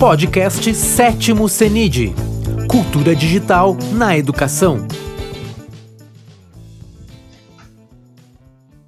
Podcast 0.00 0.74
Sétimo 0.74 1.46
CENID 1.46 2.14
Cultura 2.70 3.14
Digital 3.14 3.76
na 3.92 4.16
Educação. 4.16 4.88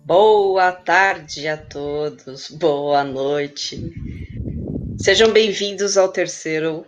Boa 0.06 0.72
tarde 0.72 1.46
a 1.48 1.58
todos, 1.58 2.48
boa 2.48 3.04
noite. 3.04 3.92
Sejam 4.96 5.30
bem-vindos 5.30 5.98
ao 5.98 6.08
terceiro 6.08 6.86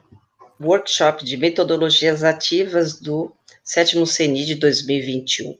workshop 0.58 1.22
de 1.22 1.36
metodologias 1.36 2.24
ativas 2.24 2.98
do 2.98 3.30
sétimo 3.62 4.06
CENID 4.06 4.54
2021. 4.54 5.54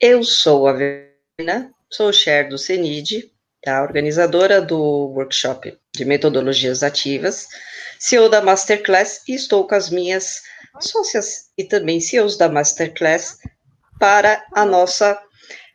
Eu 0.00 0.24
sou 0.24 0.66
a 0.66 0.72
Verena, 0.72 1.70
sou 1.88 2.12
chair 2.12 2.48
do 2.48 2.58
CENID, 2.58 3.30
tá? 3.62 3.84
organizadora 3.84 4.60
do 4.60 4.80
workshop 5.14 5.78
de 5.94 6.04
metodologias 6.04 6.82
ativas, 6.82 7.46
CEO 8.04 8.28
da 8.28 8.42
Masterclass 8.42 9.22
e 9.26 9.34
estou 9.34 9.66
com 9.66 9.74
as 9.74 9.88
minhas 9.88 10.42
sócias 10.78 11.50
e 11.56 11.64
também 11.64 12.02
CEOs 12.02 12.36
da 12.36 12.50
Masterclass 12.50 13.38
para 13.98 14.44
a 14.52 14.66
nossa 14.66 15.18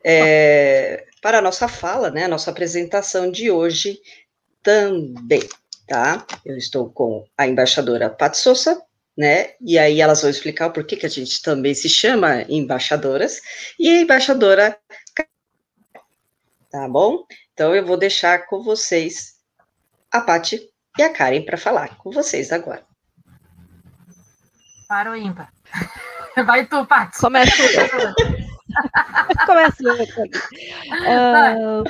é, 0.05 1.07
para 1.23 1.39
a 1.39 1.41
nossa 1.41 1.67
fala, 1.67 2.11
né, 2.11 2.25
a 2.25 2.27
nossa 2.27 2.51
apresentação 2.51 3.31
de 3.31 3.49
hoje 3.49 3.99
também, 4.61 5.41
tá? 5.87 6.23
Eu 6.45 6.55
estou 6.55 6.91
com 6.91 7.25
a 7.35 7.47
embaixadora 7.47 8.11
Pat 8.11 8.35
Souza, 8.35 8.79
né? 9.17 9.55
E 9.59 9.79
aí 9.79 9.99
elas 9.99 10.21
vão 10.21 10.29
explicar 10.29 10.67
o 10.67 10.71
porquê 10.71 10.95
que 10.95 11.07
a 11.07 11.09
gente 11.09 11.41
também 11.41 11.73
se 11.73 11.89
chama 11.89 12.43
embaixadoras, 12.43 13.41
e 13.79 13.89
a 13.89 14.01
embaixadora 14.01 14.77
tá 16.69 16.87
bom? 16.87 17.25
Então 17.53 17.75
eu 17.75 17.83
vou 17.83 17.97
deixar 17.97 18.45
com 18.45 18.61
vocês 18.61 19.33
a 20.11 20.21
Pati 20.21 20.69
e 20.99 21.03
a 21.03 21.09
Karen 21.13 21.41
para 21.43 21.57
falar 21.57 21.97
com 21.97 22.11
vocês 22.11 22.51
agora. 22.51 22.83
Para 24.87 25.11
o 25.11 25.15
ímpar. 25.15 25.51
Vai 26.45 26.65
tu, 26.65 26.85
Pati. 26.85 27.17
Começa. 27.19 27.51
Começa. 29.45 29.83
Uh, 30.91 31.83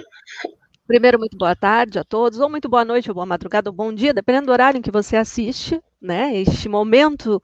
primeiro, 0.87 1.17
muito 1.17 1.37
boa 1.37 1.55
tarde 1.55 1.97
a 1.97 2.03
todos, 2.03 2.39
ou 2.39 2.49
muito 2.49 2.69
boa 2.69 2.85
noite, 2.85 3.09
ou 3.09 3.15
boa 3.15 3.25
madrugada, 3.25 3.69
ou 3.69 3.75
bom 3.75 3.93
dia, 3.93 4.13
dependendo 4.13 4.47
do 4.47 4.51
horário 4.51 4.77
em 4.77 4.81
que 4.81 4.91
você 4.91 5.17
assiste, 5.17 5.81
né? 6.01 6.35
Este 6.35 6.69
momento 6.69 7.41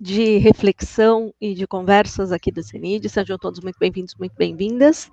de 0.00 0.38
reflexão 0.38 1.34
e 1.40 1.52
de 1.54 1.66
conversas 1.66 2.30
aqui 2.32 2.52
do 2.52 2.62
CENID. 2.62 3.08
Sejam 3.08 3.38
todos 3.38 3.60
muito 3.60 3.78
bem-vindos, 3.78 4.14
muito 4.14 4.34
bem-vindas. 4.36 5.10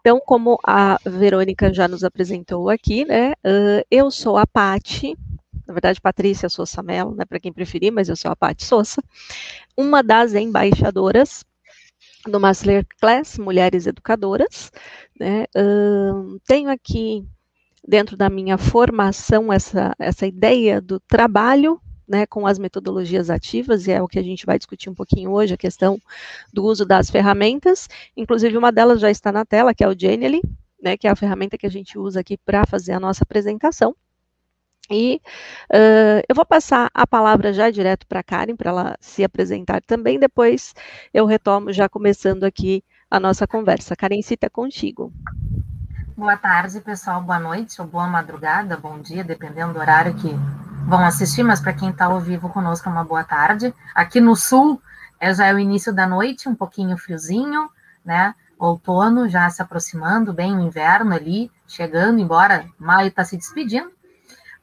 Então, 0.00 0.20
como 0.24 0.58
a 0.64 0.98
Verônica 1.04 1.72
já 1.72 1.88
nos 1.88 2.04
apresentou 2.04 2.68
aqui, 2.70 3.04
né? 3.04 3.32
Uh, 3.44 3.84
eu 3.90 4.10
sou 4.10 4.36
a 4.36 4.46
Pati, 4.46 5.16
na 5.68 5.74
verdade, 5.74 6.00
Patrícia 6.00 6.48
Sousa 6.48 6.82
Mello, 6.82 7.14
né, 7.14 7.26
para 7.26 7.38
quem 7.38 7.52
preferir, 7.52 7.92
mas 7.92 8.08
eu 8.08 8.16
sou 8.16 8.30
a 8.30 8.36
Pati 8.36 8.64
Sousa, 8.64 9.02
uma 9.76 10.02
das 10.02 10.32
embaixadoras 10.34 11.44
do 12.26 12.40
Masterclass 12.40 13.38
Mulheres 13.38 13.86
Educadoras. 13.86 14.72
Né? 15.20 15.44
Tenho 16.46 16.70
aqui, 16.70 17.22
dentro 17.86 18.16
da 18.16 18.30
minha 18.30 18.56
formação, 18.56 19.52
essa, 19.52 19.94
essa 19.98 20.26
ideia 20.26 20.80
do 20.80 20.98
trabalho 21.00 21.78
né, 22.08 22.24
com 22.24 22.46
as 22.46 22.58
metodologias 22.58 23.28
ativas, 23.28 23.86
e 23.86 23.92
é 23.92 24.00
o 24.00 24.08
que 24.08 24.18
a 24.18 24.22
gente 24.22 24.46
vai 24.46 24.56
discutir 24.56 24.88
um 24.88 24.94
pouquinho 24.94 25.30
hoje, 25.32 25.52
a 25.52 25.58
questão 25.58 26.00
do 26.50 26.64
uso 26.64 26.86
das 26.86 27.10
ferramentas. 27.10 27.86
Inclusive, 28.16 28.56
uma 28.56 28.72
delas 28.72 29.00
já 29.00 29.10
está 29.10 29.30
na 29.30 29.44
tela, 29.44 29.74
que 29.74 29.84
é 29.84 29.88
o 29.88 29.98
Genially, 29.98 30.40
né, 30.82 30.96
que 30.96 31.06
é 31.06 31.10
a 31.10 31.16
ferramenta 31.16 31.58
que 31.58 31.66
a 31.66 31.70
gente 31.70 31.98
usa 31.98 32.20
aqui 32.20 32.38
para 32.38 32.64
fazer 32.64 32.92
a 32.92 33.00
nossa 33.00 33.22
apresentação. 33.22 33.94
E 34.90 35.20
uh, 35.70 36.24
eu 36.28 36.34
vou 36.34 36.46
passar 36.46 36.90
a 36.94 37.06
palavra 37.06 37.52
já 37.52 37.70
direto 37.70 38.06
para 38.06 38.20
a 38.20 38.22
Karen, 38.22 38.56
para 38.56 38.70
ela 38.70 38.96
se 39.00 39.22
apresentar 39.22 39.82
também, 39.82 40.18
depois 40.18 40.74
eu 41.12 41.26
retomo 41.26 41.72
já 41.72 41.88
começando 41.88 42.44
aqui 42.44 42.82
a 43.10 43.20
nossa 43.20 43.46
conversa. 43.46 43.94
Karen, 43.94 44.22
cita 44.22 44.46
é 44.46 44.50
contigo. 44.50 45.12
Boa 46.16 46.36
tarde, 46.36 46.80
pessoal, 46.80 47.22
boa 47.22 47.38
noite, 47.38 47.80
ou 47.80 47.86
boa 47.86 48.06
madrugada, 48.06 48.76
bom 48.76 48.98
dia, 48.98 49.22
dependendo 49.22 49.74
do 49.74 49.78
horário 49.78 50.14
que 50.14 50.28
vão 50.86 51.04
assistir, 51.04 51.42
mas 51.42 51.60
para 51.60 51.74
quem 51.74 51.90
está 51.90 52.06
ao 52.06 52.18
vivo 52.18 52.48
conosco 52.48 52.88
é 52.88 52.92
uma 52.92 53.04
boa 53.04 53.22
tarde. 53.22 53.74
Aqui 53.94 54.20
no 54.20 54.34
sul 54.34 54.80
é, 55.20 55.32
já 55.34 55.46
é 55.46 55.54
o 55.54 55.58
início 55.58 55.92
da 55.92 56.06
noite, 56.06 56.48
um 56.48 56.54
pouquinho 56.54 56.96
friozinho, 56.96 57.68
né? 58.04 58.34
Outono 58.58 59.28
já 59.28 59.48
se 59.50 59.62
aproximando, 59.62 60.32
bem 60.32 60.56
o 60.56 60.60
inverno 60.60 61.14
ali, 61.14 61.52
chegando, 61.66 62.18
embora 62.18 62.66
maio 62.78 63.08
está 63.08 63.22
se 63.22 63.36
despedindo. 63.36 63.97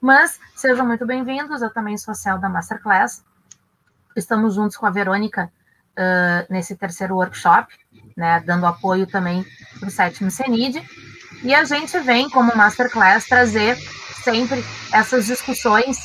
Mas 0.06 0.40
sejam 0.56 0.86
muito 0.86 1.04
bem-vindos, 1.04 1.64
eu 1.64 1.74
também 1.74 1.98
sou 1.98 2.14
a 2.14 2.38
da 2.38 2.48
Masterclass. 2.48 3.26
Estamos 4.16 4.54
juntos 4.54 4.78
com 4.78 4.86
a 4.86 4.92
Verônica 4.92 5.52
uh, 5.98 6.46
nesse 6.48 6.76
terceiro 6.76 7.16
workshop, 7.16 7.74
né, 8.16 8.40
dando 8.46 8.68
apoio 8.68 9.08
também 9.08 9.44
para 9.80 9.88
o 9.88 9.92
sétimo 9.92 10.30
CENID. 10.30 10.88
E 11.42 11.56
a 11.56 11.64
gente 11.64 11.98
vem, 12.02 12.30
como 12.30 12.56
Masterclass, 12.56 13.26
trazer 13.26 13.78
sempre 14.24 14.64
essas 14.94 15.26
discussões 15.26 15.98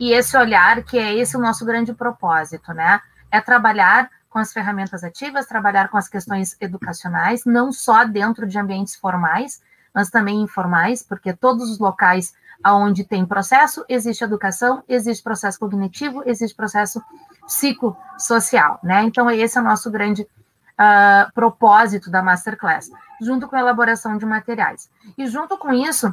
e 0.00 0.10
esse 0.14 0.34
olhar, 0.38 0.82
que 0.82 0.96
é 0.96 1.14
esse 1.14 1.36
o 1.36 1.40
nosso 1.40 1.66
grande 1.66 1.92
propósito, 1.92 2.72
né? 2.72 2.98
É 3.30 3.42
trabalhar 3.42 4.10
com 4.30 4.38
as 4.38 4.54
ferramentas 4.54 5.04
ativas, 5.04 5.44
trabalhar 5.44 5.88
com 5.88 5.98
as 5.98 6.08
questões 6.08 6.56
educacionais, 6.62 7.44
não 7.44 7.70
só 7.70 8.04
dentro 8.04 8.46
de 8.46 8.58
ambientes 8.58 8.96
formais, 8.96 9.60
mas 9.94 10.08
também 10.08 10.40
informais, 10.40 11.02
porque 11.02 11.34
todos 11.34 11.70
os 11.70 11.78
locais 11.78 12.32
onde 12.66 13.04
tem 13.04 13.26
processo, 13.26 13.84
existe 13.88 14.24
educação, 14.24 14.82
existe 14.88 15.22
processo 15.22 15.58
cognitivo, 15.58 16.22
existe 16.24 16.56
processo 16.56 17.02
psicossocial, 17.46 18.78
né? 18.82 19.02
Então, 19.02 19.30
esse 19.30 19.58
é 19.58 19.60
o 19.60 19.64
nosso 19.64 19.90
grande 19.90 20.22
uh, 20.22 21.32
propósito 21.32 22.10
da 22.10 22.22
Masterclass, 22.22 22.90
junto 23.20 23.48
com 23.48 23.56
a 23.56 23.60
elaboração 23.60 24.16
de 24.16 24.26
materiais. 24.26 24.90
E 25.16 25.26
junto 25.26 25.56
com 25.58 25.72
isso, 25.72 26.12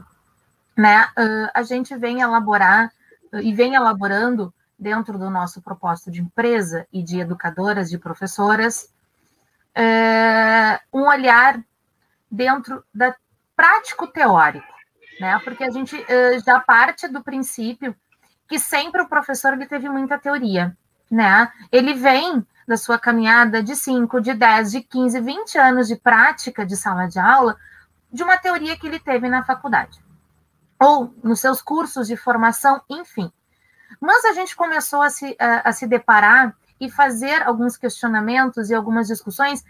né, 0.77 1.05
uh, 1.17 1.51
a 1.53 1.63
gente 1.63 1.95
vem 1.95 2.21
elaborar 2.21 2.91
uh, 3.33 3.39
e 3.39 3.53
vem 3.53 3.75
elaborando 3.75 4.53
dentro 4.77 5.17
do 5.17 5.29
nosso 5.29 5.61
propósito 5.61 6.11
de 6.11 6.21
empresa 6.21 6.87
e 6.91 7.03
de 7.03 7.19
educadoras, 7.19 7.89
de 7.89 7.99
professoras, 7.99 8.91
um 10.91 11.07
olhar 11.07 11.63
dentro 12.29 12.83
da 12.93 13.15
prático 13.55 14.07
teórico, 14.07 14.65
né? 15.21 15.39
Porque 15.43 15.63
a 15.63 15.69
gente 15.69 15.95
uh, 15.95 16.43
já 16.43 16.59
parte 16.59 17.07
do 17.07 17.23
princípio 17.23 17.95
que 18.47 18.57
sempre 18.59 19.01
o 19.01 19.07
professor 19.07 19.53
ele 19.53 19.67
teve 19.67 19.87
muita 19.87 20.17
teoria, 20.17 20.75
né? 21.09 21.49
Ele 21.71 21.93
vem 21.93 22.45
da 22.67 22.75
sua 22.75 22.97
caminhada 22.97 23.61
de 23.61 23.75
5, 23.75 24.19
de 24.19 24.33
10, 24.33 24.71
de 24.71 24.81
15, 24.81 25.21
20 25.21 25.57
anos 25.57 25.87
de 25.87 25.95
prática 25.95 26.65
de 26.65 26.75
sala 26.75 27.07
de 27.07 27.19
aula, 27.19 27.55
de 28.11 28.23
uma 28.23 28.37
teoria 28.37 28.75
que 28.75 28.87
ele 28.87 28.99
teve 28.99 29.29
na 29.29 29.43
faculdade, 29.43 30.03
ou 30.79 31.13
nos 31.23 31.39
seus 31.39 31.61
cursos 31.61 32.07
de 32.07 32.17
formação, 32.17 32.81
enfim. 32.89 33.31
Mas 34.01 34.25
a 34.25 34.33
gente 34.33 34.55
começou 34.55 35.01
a 35.01 35.09
se, 35.09 35.35
a, 35.39 35.69
a 35.69 35.71
se 35.71 35.85
deparar 35.85 36.55
e 36.79 36.89
fazer 36.89 37.43
alguns 37.43 37.77
questionamentos 37.77 38.69
e 38.69 38.73
algumas 38.73 39.07
discussões 39.07 39.63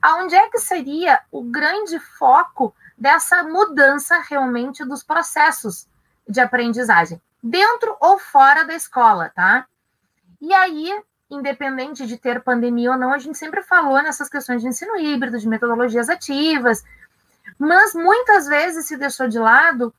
aonde 0.00 0.34
é 0.34 0.48
que 0.48 0.58
seria 0.58 1.20
o 1.30 1.42
grande 1.42 1.98
foco 1.98 2.74
dessa 2.96 3.42
mudança 3.42 4.18
realmente 4.28 4.84
dos 4.84 5.02
processos 5.02 5.88
de 6.28 6.40
aprendizagem, 6.40 7.20
dentro 7.42 7.96
ou 8.00 8.18
fora 8.18 8.64
da 8.64 8.74
escola, 8.74 9.30
tá? 9.34 9.66
E 10.40 10.52
aí, 10.52 11.02
independente 11.30 12.06
de 12.06 12.16
ter 12.16 12.42
pandemia 12.42 12.92
ou 12.92 12.98
não, 12.98 13.12
a 13.12 13.18
gente 13.18 13.36
sempre 13.36 13.62
falou 13.62 14.02
nessas 14.02 14.28
questões 14.28 14.62
de 14.62 14.68
ensino 14.68 14.96
híbrido, 14.96 15.38
de 15.38 15.48
metodologias 15.48 16.08
ativas, 16.08 16.84
mas 17.58 17.94
muitas 17.94 18.46
vezes 18.46 18.86
se 18.86 18.96
deixou 18.96 19.28
de 19.28 19.38
lado 19.38 19.94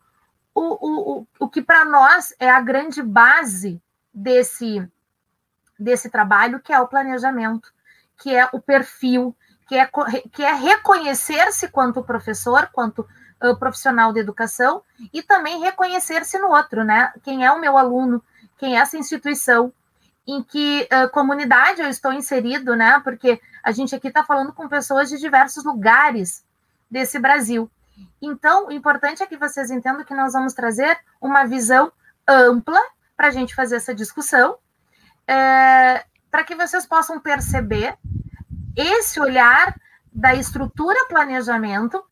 o, 0.54 1.22
o, 1.22 1.28
o, 1.40 1.50
que 1.50 1.62
para 1.62 1.86
nós 1.86 2.34
é 2.40 2.50
a 2.50 2.60
grande 2.60 3.02
base 3.02 3.82
desse, 4.14 4.86
desse 5.80 6.10
trabalho, 6.10 6.60
que 6.60 6.74
é 6.74 6.80
o 6.80 6.88
planejamento, 6.88 7.74
que 8.18 8.36
é 8.36 8.50
o 8.52 8.60
perfil, 8.60 9.36
que 9.72 9.78
é, 9.78 9.90
que 10.34 10.44
é 10.44 10.54
reconhecer-se 10.54 11.70
quanto 11.70 12.04
professor, 12.04 12.70
quanto 12.74 13.08
uh, 13.42 13.56
profissional 13.58 14.12
de 14.12 14.20
educação, 14.20 14.84
e 15.14 15.24
também 15.24 15.62
reconhecer-se 15.62 16.38
no 16.40 16.50
outro, 16.50 16.84
né? 16.84 17.14
Quem 17.24 17.46
é 17.46 17.50
o 17.54 17.62
meu 17.62 17.78
aluno, 17.78 18.22
quem 18.58 18.76
é 18.76 18.82
essa 18.82 18.98
instituição, 18.98 19.72
em 20.28 20.44
que 20.44 20.90
uh, 20.92 21.10
comunidade 21.12 21.82
eu 21.82 21.88
estou 21.88 22.12
inserido, 22.12 22.76
né? 22.76 23.00
Porque 23.02 23.40
a 23.64 23.72
gente 23.72 23.96
aqui 23.96 24.10
está 24.10 24.26
falando 24.26 24.52
com 24.52 24.68
pessoas 24.68 25.08
de 25.08 25.18
diversos 25.18 25.64
lugares 25.64 26.44
desse 26.90 27.18
Brasil. 27.18 27.72
Então, 28.22 28.68
o 28.68 28.74
importante 28.74 29.24
é 29.24 29.26
que 29.26 29.38
vocês 29.38 29.72
entendam 29.72 30.04
que 30.04 30.14
nós 30.14 30.34
vamos 30.34 30.54
trazer 30.54 31.00
uma 31.22 31.46
visão 31.46 31.94
ampla 32.28 32.82
para 33.16 33.30
a 33.30 33.32
gente 33.32 33.56
fazer 33.56 33.78
essa 33.78 33.96
discussão, 33.96 34.58
é, 35.26 36.04
para 36.30 36.44
que 36.44 36.56
vocês 36.56 36.86
possam 36.86 37.22
perceber 37.22 37.98
esse 38.76 39.20
olhar 39.20 39.76
da 40.12 40.36
estrutura 40.36 41.08
planejamento, 41.08 42.04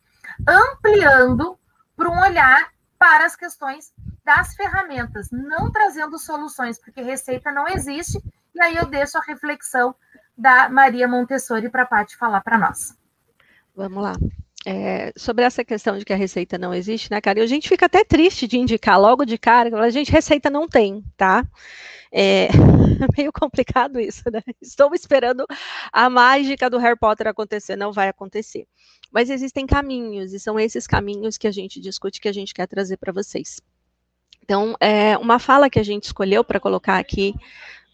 ampliando 0.48 1.60
para 1.96 2.10
um 2.10 2.20
olhar 2.20 2.72
para 2.98 3.26
as 3.26 3.36
questões 3.36 3.94
das 4.24 4.54
ferramentas, 4.56 5.30
não 5.32 5.72
trazendo 5.72 6.18
soluções, 6.20 6.80
porque 6.80 7.02
receita 7.02 7.52
não 7.52 7.68
existe. 7.68 8.22
E 8.54 8.62
aí 8.62 8.76
eu 8.76 8.86
deixo 8.86 9.18
a 9.18 9.22
reflexão 9.22 9.96
da 10.38 10.70
Maria 10.70 11.08
Montessori 11.08 11.70
para 11.70 11.84
a 11.84 11.86
Paty 11.86 12.16
falar 12.16 12.42
para 12.42 12.58
nós. 12.58 12.98
Vamos 13.76 14.04
lá. 14.04 14.14
É, 14.66 15.14
sobre 15.16 15.46
essa 15.46 15.64
questão 15.64 15.98
de 15.98 16.04
que 16.04 16.12
a 16.12 16.18
receita 16.18 16.58
não 16.58 16.74
existe, 16.74 17.10
né, 17.10 17.22
cara? 17.22 17.40
E 17.40 17.42
a 17.42 17.48
gente 17.48 17.70
fica 17.70 17.86
até 17.86 18.04
triste 18.04 18.46
de 18.46 18.58
indicar 18.58 19.00
logo 19.00 19.24
de 19.24 19.38
cara, 19.38 19.82
a 19.82 19.90
gente, 19.90 20.12
receita 20.12 20.50
não 20.50 20.68
tem, 20.68 21.02
tá? 21.16 21.48
É 22.12 22.50
meio 23.18 23.32
complicado 23.32 24.00
isso, 24.00 24.24
né? 24.32 24.42
Estou 24.62 24.94
esperando 24.94 25.46
a 25.94 26.10
mágica 26.10 26.70
do 26.70 26.78
Harry 26.78 26.98
Potter 26.98 27.28
acontecer, 27.28 27.78
não 27.78 27.94
vai 27.94 28.10
acontecer. 28.10 28.68
Mas 29.12 29.30
existem 29.30 29.66
caminhos, 29.66 30.34
e 30.34 30.40
são 30.40 30.60
esses 30.60 30.86
caminhos 30.86 31.38
que 31.38 31.48
a 31.48 31.52
gente 31.52 31.80
discute, 31.80 32.20
que 32.20 32.28
a 32.28 32.34
gente 32.34 32.54
quer 32.54 32.68
trazer 32.68 32.98
para 32.98 33.14
vocês. 33.14 33.62
Então, 34.44 34.76
é, 34.80 35.18
uma 35.18 35.40
fala 35.40 35.70
que 35.70 35.80
a 35.80 35.84
gente 35.84 36.06
escolheu 36.06 36.44
para 36.44 36.60
colocar 36.60 36.98
aqui, 36.98 37.34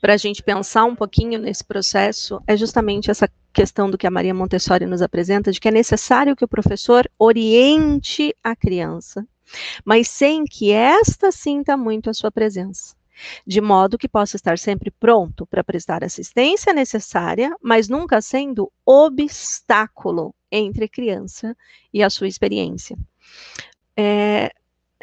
para 0.01 0.13
a 0.13 0.17
gente 0.17 0.41
pensar 0.41 0.85
um 0.85 0.95
pouquinho 0.95 1.37
nesse 1.37 1.63
processo, 1.63 2.41
é 2.47 2.57
justamente 2.57 3.11
essa 3.11 3.29
questão 3.55 3.89
do 3.89 3.97
que 3.97 4.05
a 4.05 4.11
Maria 4.11 4.33
Montessori 4.33 4.85
nos 4.85 5.01
apresenta, 5.01 5.51
de 5.51 5.59
que 5.59 5.69
é 5.69 5.71
necessário 5.71 6.35
que 6.35 6.43
o 6.43 6.47
professor 6.47 7.09
oriente 7.17 8.35
a 8.43 8.55
criança, 8.55 9.25
mas 9.85 10.09
sem 10.09 10.43
que 10.43 10.71
esta 10.71 11.31
sinta 11.31 11.77
muito 11.77 12.09
a 12.09 12.13
sua 12.13 12.31
presença 12.31 12.93
de 13.47 13.61
modo 13.61 13.97
que 13.97 14.09
possa 14.09 14.35
estar 14.35 14.59
sempre 14.59 14.91
pronto 14.91 15.45
para 15.45 15.63
prestar 15.63 16.03
assistência 16.03 16.73
necessária, 16.73 17.55
mas 17.61 17.87
nunca 17.87 18.21
sendo 18.21 18.69
obstáculo 18.85 20.35
entre 20.51 20.83
a 20.83 20.89
criança 20.89 21.55
e 21.93 22.03
a 22.03 22.09
sua 22.09 22.27
experiência. 22.27 22.97
É, 23.95 24.51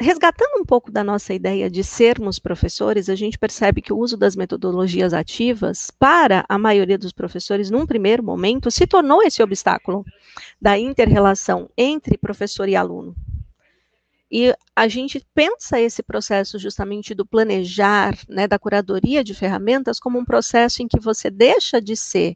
resgatando 0.03 0.59
um 0.59 0.65
pouco 0.65 0.91
da 0.91 1.03
nossa 1.03 1.33
ideia 1.33 1.69
de 1.69 1.83
sermos 1.83 2.37
professores, 2.37 3.09
a 3.09 3.15
gente 3.15 3.39
percebe 3.39 3.81
que 3.81 3.93
o 3.93 3.97
uso 3.97 4.17
das 4.17 4.35
metodologias 4.35 5.13
ativas, 5.13 5.89
para 5.89 6.45
a 6.47 6.57
maioria 6.57 6.97
dos 6.97 7.13
professores, 7.13 7.71
num 7.71 7.85
primeiro 7.85 8.21
momento, 8.21 8.69
se 8.69 8.85
tornou 8.85 9.23
esse 9.23 9.41
obstáculo 9.41 10.05
da 10.61 10.77
interrelação 10.77 11.69
entre 11.77 12.17
professor 12.17 12.67
e 12.67 12.75
aluno. 12.75 13.15
E 14.29 14.53
a 14.75 14.87
gente 14.87 15.23
pensa 15.33 15.79
esse 15.79 16.03
processo 16.03 16.59
justamente 16.59 17.13
do 17.13 17.25
planejar, 17.25 18.17
né, 18.27 18.47
da 18.47 18.59
curadoria 18.59 19.23
de 19.23 19.33
ferramentas, 19.33 19.99
como 19.99 20.19
um 20.19 20.25
processo 20.25 20.81
em 20.81 20.87
que 20.87 20.99
você 20.99 21.29
deixa 21.29 21.79
de 21.79 21.95
ser, 21.95 22.35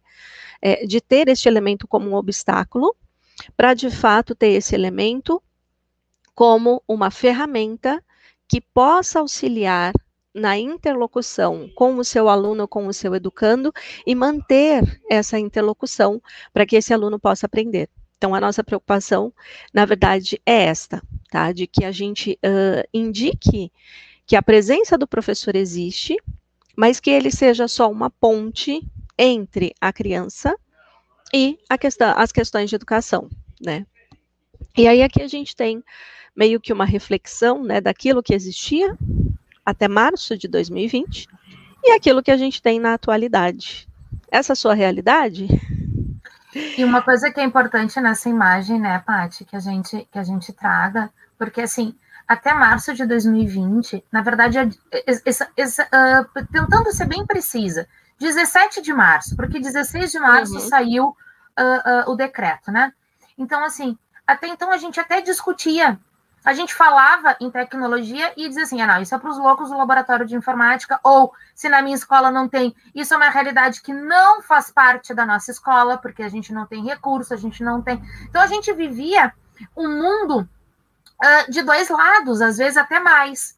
é, 0.62 0.86
de 0.86 1.02
ter 1.02 1.28
este 1.28 1.50
elemento 1.50 1.88
como 1.88 2.10
um 2.10 2.14
obstáculo, 2.14 2.96
para 3.56 3.74
de 3.74 3.90
fato 3.90 4.36
ter 4.36 4.50
esse 4.50 4.74
elemento 4.76 5.42
como 6.38 6.84
uma 6.88 7.10
ferramenta 7.10 8.00
que 8.48 8.62
possa 8.62 9.18
auxiliar 9.18 9.92
na 10.36 10.56
interlocução 10.56 11.68
com 11.74 11.96
o 11.96 12.04
seu 12.04 12.30
aluno, 12.30 12.68
com 12.68 12.86
o 12.86 12.94
seu 12.94 13.16
educando 13.16 13.74
e 14.06 14.14
manter 14.14 15.02
essa 15.10 15.40
interlocução 15.40 16.22
para 16.54 16.64
que 16.64 16.76
esse 16.76 16.94
aluno 16.94 17.20
possa 17.20 17.48
aprender. 17.48 17.90
Então, 18.20 18.36
a 18.36 18.40
nossa 18.40 18.64
preocupação, 18.64 19.34
na 19.74 19.84
verdade, 19.84 20.40
é 20.46 20.66
esta, 20.66 21.02
tá? 21.32 21.52
De 21.52 21.66
que 21.66 21.84
a 21.84 21.92
gente 21.92 22.38
uh, 22.46 22.88
indique 22.94 23.72
que 24.24 24.36
a 24.36 24.44
presença 24.44 24.96
do 24.96 25.08
professor 25.08 25.56
existe, 25.56 26.18
mas 26.76 27.00
que 27.00 27.10
ele 27.10 27.32
seja 27.32 27.68
só 27.68 27.90
uma 27.90 28.12
ponte 28.12 28.88
entre 29.18 29.74
a 29.82 29.92
criança 29.92 30.56
e 31.34 31.58
questão, 31.80 32.14
as 32.16 32.32
questões 32.32 32.70
de 32.70 32.76
educação, 32.76 33.28
né? 33.60 33.88
E 34.78 34.88
aí 34.88 35.02
aqui 35.02 35.22
a 35.22 35.28
gente 35.28 35.56
tem 35.56 35.84
meio 36.36 36.60
que 36.60 36.72
uma 36.72 36.86
reflexão 36.86 37.64
né, 37.64 37.82
daquilo 37.82 38.22
que 38.22 38.34
existia 38.34 38.96
até 39.66 39.88
março 39.88 40.38
de 40.38 40.48
2020 40.48 41.28
e 41.84 41.92
aquilo 41.92 42.22
que 42.22 42.32
a 42.32 42.38
gente 42.38 42.62
tem 42.62 42.80
na 42.80 42.94
atualidade. 42.94 43.88
Essa 44.32 44.54
é 44.54 44.56
sua 44.56 44.74
realidade? 44.74 45.48
E 46.78 46.84
uma 46.84 47.02
coisa 47.02 47.32
que 47.32 47.40
é 47.40 47.44
importante 47.44 48.00
nessa 48.00 48.30
imagem, 48.30 48.80
né, 48.80 49.00
Paty, 49.06 49.46
que 49.46 49.56
a 49.56 49.60
gente 49.60 50.08
que 50.12 50.18
a 50.18 50.24
gente 50.24 50.54
traga, 50.54 51.10
porque 51.38 51.62
assim, 51.62 51.96
até 52.28 52.54
março 52.54 52.94
de 52.94 53.06
2020, 53.06 54.04
na 54.12 54.22
verdade, 54.22 54.58
essa, 55.26 55.50
essa, 55.56 55.84
uh, 55.84 56.46
tentando 56.52 56.92
ser 56.92 57.06
bem 57.06 57.26
precisa, 57.26 57.88
17 58.20 58.82
de 58.82 58.94
março, 58.94 59.36
porque 59.36 59.60
16 59.60 60.12
de 60.12 60.20
março 60.20 60.54
uhum. 60.56 60.60
saiu 60.60 61.06
uh, 61.08 62.10
uh, 62.10 62.12
o 62.12 62.16
decreto, 62.16 62.72
né? 62.72 62.92
Então, 63.38 63.64
assim, 63.64 63.98
até 64.28 64.48
então 64.48 64.72
a 64.72 64.78
gente 64.78 65.00
até 65.00 65.22
discutia 65.22 66.00
a 66.48 66.54
gente 66.54 66.74
falava 66.74 67.36
em 67.42 67.52
tecnologia 67.52 68.32
e 68.38 68.48
dizia 68.48 68.64
assim: 68.64 68.82
ah, 68.82 68.88
não, 68.88 69.02
isso 69.02 69.14
é 69.14 69.18
para 69.18 69.30
os 69.30 69.38
loucos 69.38 69.70
do 69.70 69.78
laboratório 69.78 70.26
de 70.26 70.34
informática, 70.34 70.98
ou 71.04 71.34
se 71.54 71.68
na 71.68 71.82
minha 71.82 71.96
escola 71.96 72.32
não 72.32 72.48
tem, 72.48 72.74
isso 72.96 73.14
é 73.14 73.18
uma 73.18 73.30
realidade 73.30 73.82
que 73.82 73.92
não 73.92 74.42
faz 74.42 74.72
parte 74.72 75.14
da 75.14 75.26
nossa 75.26 75.52
escola, 75.52 75.98
porque 75.98 76.24
a 76.24 76.30
gente 76.30 76.54
não 76.54 76.66
tem 76.66 76.86
recurso, 76.86 77.34
a 77.34 77.38
gente 77.38 77.62
não 77.62 77.82
tem. 77.82 78.02
Então 78.30 78.42
a 78.42 78.48
gente 78.48 78.72
vivia 78.72 79.34
um 79.76 79.90
mundo 79.90 80.50
uh, 81.22 81.52
de 81.52 81.62
dois 81.64 81.90
lados, 81.90 82.42
às 82.42 82.56
vezes 82.56 82.78
até 82.78 82.98
mais. 82.98 83.58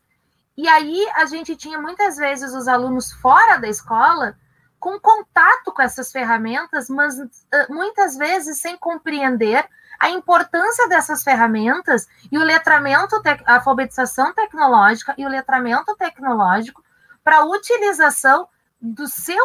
E 0.58 0.68
aí 0.68 1.08
a 1.14 1.28
gente 1.28 1.56
tinha 1.56 1.80
muitas 1.80 2.18
vezes 2.18 2.56
os 2.56 2.68
alunos 2.68 3.12
fora 3.12 3.58
da 3.58 3.68
escola 3.68 4.36
com 4.80 5.00
contato 5.00 5.72
com 5.72 5.82
essas 5.84 6.12
ferramentas, 6.12 6.90
mas 6.90 7.20
uh, 7.20 7.30
muitas 7.70 8.18
vezes 8.18 8.60
sem 8.60 8.76
compreender 8.78 9.64
a 10.00 10.10
importância 10.10 10.88
dessas 10.88 11.22
ferramentas 11.24 12.08
e 12.32 12.38
o 12.38 12.44
letramento, 12.44 13.22
a 13.46 13.56
alfabetização 13.56 14.34
tecnológica 14.34 15.14
e 15.18 15.26
o 15.26 15.30
letramento 15.30 15.96
tecnológico 15.98 16.84
para 17.24 17.40
a 17.40 17.46
utilização 17.46 18.48
do 18.82 19.08
seu, 19.08 19.44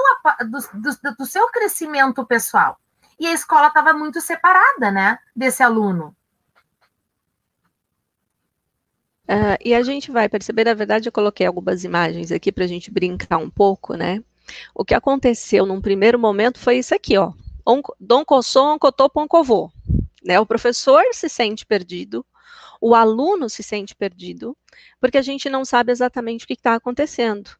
do, 0.48 0.80
do, 0.80 1.14
do 1.18 1.26
seu 1.26 1.50
crescimento 1.50 2.24
pessoal. 2.24 2.78
E 3.18 3.26
a 3.26 3.32
escola 3.32 3.68
estava 3.68 3.92
muito 3.92 4.20
separada, 4.20 4.90
né, 4.90 5.18
desse 5.34 5.62
aluno. 5.62 6.14
Uh, 9.24 9.56
e 9.64 9.74
a 9.74 9.82
gente 9.82 10.10
vai 10.10 10.28
perceber, 10.28 10.64
na 10.64 10.74
verdade, 10.74 11.08
eu 11.08 11.12
coloquei 11.12 11.46
algumas 11.46 11.82
imagens 11.82 12.30
aqui 12.30 12.52
para 12.52 12.64
a 12.64 12.66
gente 12.68 12.90
brincar 12.90 13.38
um 13.38 13.48
pouco, 13.48 13.94
né? 13.94 14.22
O 14.74 14.84
que 14.84 14.94
aconteceu 14.94 15.64
num 15.64 15.80
primeiro 15.80 16.18
momento 16.18 16.58
foi 16.58 16.76
isso 16.76 16.94
aqui, 16.94 17.16
ó. 17.16 17.32
Dom 17.98 18.24
Cosson, 18.24 18.78
Cotopon 18.78 19.26
Covô. 19.26 19.72
Né? 20.24 20.40
O 20.40 20.46
professor 20.46 21.02
se 21.12 21.28
sente 21.28 21.66
perdido, 21.66 22.24
o 22.80 22.94
aluno 22.94 23.48
se 23.48 23.62
sente 23.62 23.94
perdido, 23.94 24.56
porque 25.00 25.18
a 25.18 25.22
gente 25.22 25.48
não 25.48 25.64
sabe 25.64 25.92
exatamente 25.92 26.44
o 26.44 26.46
que 26.46 26.54
está 26.54 26.74
acontecendo. 26.74 27.50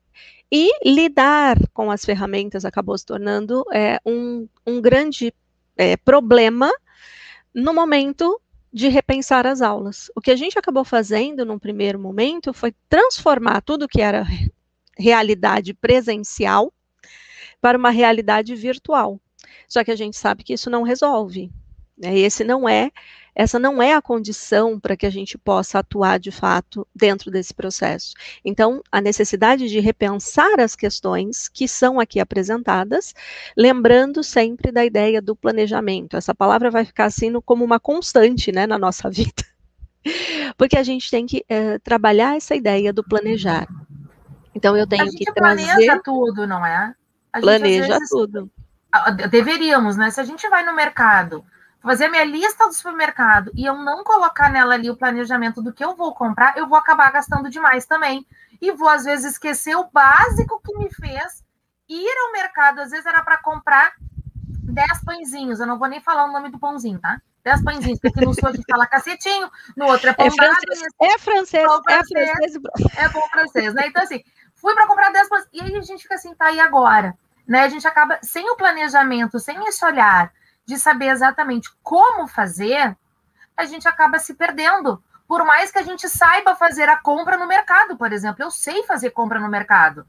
E 0.51 0.71
lidar 0.85 1.59
com 1.73 1.91
as 1.91 2.05
ferramentas 2.05 2.65
acabou 2.65 2.97
se 2.97 3.05
tornando 3.05 3.65
é, 3.73 4.01
um, 4.05 4.49
um 4.67 4.81
grande 4.81 5.35
é, 5.77 5.97
problema 5.97 6.71
no 7.53 7.75
momento 7.75 8.41
de 8.73 8.89
repensar 8.89 9.47
as 9.47 9.63
aulas. 9.63 10.11
O 10.15 10.21
que 10.21 10.31
a 10.31 10.37
gente 10.37 10.59
acabou 10.59 10.85
fazendo 10.85 11.45
num 11.45 11.59
primeiro 11.59 11.99
momento 11.99 12.53
foi 12.53 12.75
transformar 12.89 13.61
tudo 13.63 13.89
que 13.89 14.01
era 14.01 14.27
realidade 14.99 15.75
presencial 15.75 16.73
para 17.61 17.79
uma 17.79 17.91
realidade 17.91 18.55
virtual. 18.55 19.21
Só 19.69 19.83
que 19.85 19.91
a 19.91 19.97
gente 19.97 20.17
sabe 20.17 20.45
que 20.45 20.53
isso 20.53 20.71
não 20.71 20.83
resolve. 20.83 21.51
Né? 21.97 22.19
Esse 22.19 22.45
não 22.45 22.69
é, 22.69 22.91
essa 23.35 23.59
não 23.59 23.83
é 23.83 23.95
a 23.95 24.03
condição 24.03 24.79
para 24.79 24.97
que 24.97 25.07
a 25.07 25.11
gente 25.11 25.37
possa 25.37 25.81
atuar 25.81 26.19
de 26.19 26.31
fato 26.31 26.87
dentro 26.95 27.31
desse 27.31 27.53
processo. 27.53 28.15
Então, 28.45 28.83
a 28.93 29.01
necessidade 29.01 29.69
de 29.69 29.81
repensar 29.81 30.61
as 30.61 30.77
questões 30.77 31.49
que 31.49 31.67
são 31.67 31.99
aqui 31.99 32.21
apresentadas, 32.21 33.13
lembrando 33.57 34.23
sempre 34.23 34.71
da 34.71 34.85
ideia 34.85 35.21
do 35.21 35.35
planejamento. 35.35 36.17
Essa 36.17 36.35
palavra 36.35 36.71
vai 36.71 36.85
ficar 36.85 37.07
assim 37.07 37.33
como 37.41 37.65
uma 37.65 37.81
constante 37.81 38.53
né, 38.53 38.67
na 38.67 38.79
nossa 38.79 39.11
vida. 39.11 39.43
Porque 40.57 40.77
a 40.77 40.83
gente 40.83 41.11
tem 41.11 41.27
que 41.27 41.45
é, 41.49 41.79
trabalhar 41.79 42.37
essa 42.37 42.55
ideia 42.55 42.93
do 42.93 43.03
planejar. 43.03 43.67
Então 44.55 44.77
eu 44.77 44.87
tenho 44.87 45.11
que 45.11 45.25
trazer. 45.33 45.65
Planeja 45.65 46.01
tudo, 46.05 46.47
não 46.47 46.65
é? 46.65 46.95
planeja 47.41 47.95
vezes, 47.95 48.09
tudo. 48.11 48.49
Deveríamos, 49.29 49.97
né? 49.97 50.11
Se 50.11 50.21
a 50.21 50.25
gente 50.25 50.49
vai 50.49 50.65
no 50.65 50.75
mercado 50.75 51.45
fazer 51.85 52.09
minha 52.09 52.25
lista 52.25 52.67
do 52.67 52.73
supermercado 52.73 53.53
e 53.55 53.67
eu 53.67 53.77
não 53.77 54.03
colocar 54.03 54.51
nela 54.51 54.75
ali 54.75 54.91
o 54.91 54.97
planejamento 54.97 55.61
do 55.61 55.73
que 55.73 55.85
eu 55.85 55.95
vou 55.95 56.15
comprar, 56.15 56.57
eu 56.57 56.67
vou 56.67 56.79
acabar 56.79 57.13
gastando 57.13 57.51
demais 57.51 57.85
também. 57.85 58.27
E 58.61 58.73
vou, 58.73 58.89
às 58.89 59.05
vezes, 59.05 59.33
esquecer 59.33 59.77
o 59.77 59.91
básico 59.93 60.61
que 60.65 60.77
me 60.79 60.89
fez 60.89 61.45
ir 61.87 62.19
ao 62.25 62.33
mercado. 62.33 62.81
Às 62.81 62.91
vezes 62.91 63.05
era 63.05 63.23
para 63.23 63.37
comprar 63.37 63.93
10 63.99 65.05
pãezinhos. 65.05 65.61
Eu 65.61 65.67
não 65.67 65.79
vou 65.79 65.87
nem 65.87 66.01
falar 66.01 66.25
o 66.25 66.33
nome 66.33 66.49
do 66.49 66.59
pãozinho, 66.59 66.99
tá? 66.99 67.21
10 67.45 67.63
pãezinhos, 67.63 68.01
porque 68.01 68.25
no 68.25 68.33
sul 68.33 68.49
a 68.49 68.53
gente 68.53 68.65
fala 68.71 68.87
cacetinho, 68.87 69.51
no 69.77 69.85
outro 69.85 70.09
é 70.09 70.15
pão 70.15 70.27
é 70.27 70.31
francês, 70.31 70.83
é 71.03 71.19
francês, 71.19 71.63
é 71.89 72.03
francês, 72.03 72.55
é 72.97 73.09
bom 73.11 73.29
francês, 73.31 73.75
né? 73.75 73.89
Então, 73.89 74.03
assim, 74.03 74.25
fui 74.55 74.73
para 74.75 74.87
comprar 74.87 75.13
10 75.13 75.29
pães. 75.29 75.45
E 75.53 75.61
aí 75.61 75.77
a 75.77 75.83
gente 75.83 76.03
fica 76.03 76.15
assim, 76.15 76.35
tá, 76.35 76.51
e 76.51 76.59
agora? 76.59 77.15
Né? 77.47 77.65
A 77.65 77.69
gente 77.69 77.87
acaba, 77.87 78.19
sem 78.23 78.49
o 78.49 78.57
planejamento, 78.57 79.39
sem 79.39 79.63
esse 79.69 79.85
olhar 79.85 80.33
de 80.67 80.79
saber 80.79 81.09
exatamente 81.09 81.71
como 81.83 82.27
fazer, 82.27 82.97
a 83.57 83.65
gente 83.65 83.87
acaba 83.87 84.19
se 84.19 84.35
perdendo. 84.35 85.03
Por 85.27 85.45
mais 85.45 85.71
que 85.71 85.79
a 85.79 85.83
gente 85.83 86.09
saiba 86.09 86.55
fazer 86.55 86.89
a 86.89 86.97
compra 86.97 87.37
no 87.37 87.47
mercado, 87.47 87.97
por 87.97 88.13
exemplo, 88.13 88.43
eu 88.43 88.51
sei 88.51 88.83
fazer 88.85 89.11
compra 89.11 89.41
no 89.41 89.49
mercado. 89.49 90.07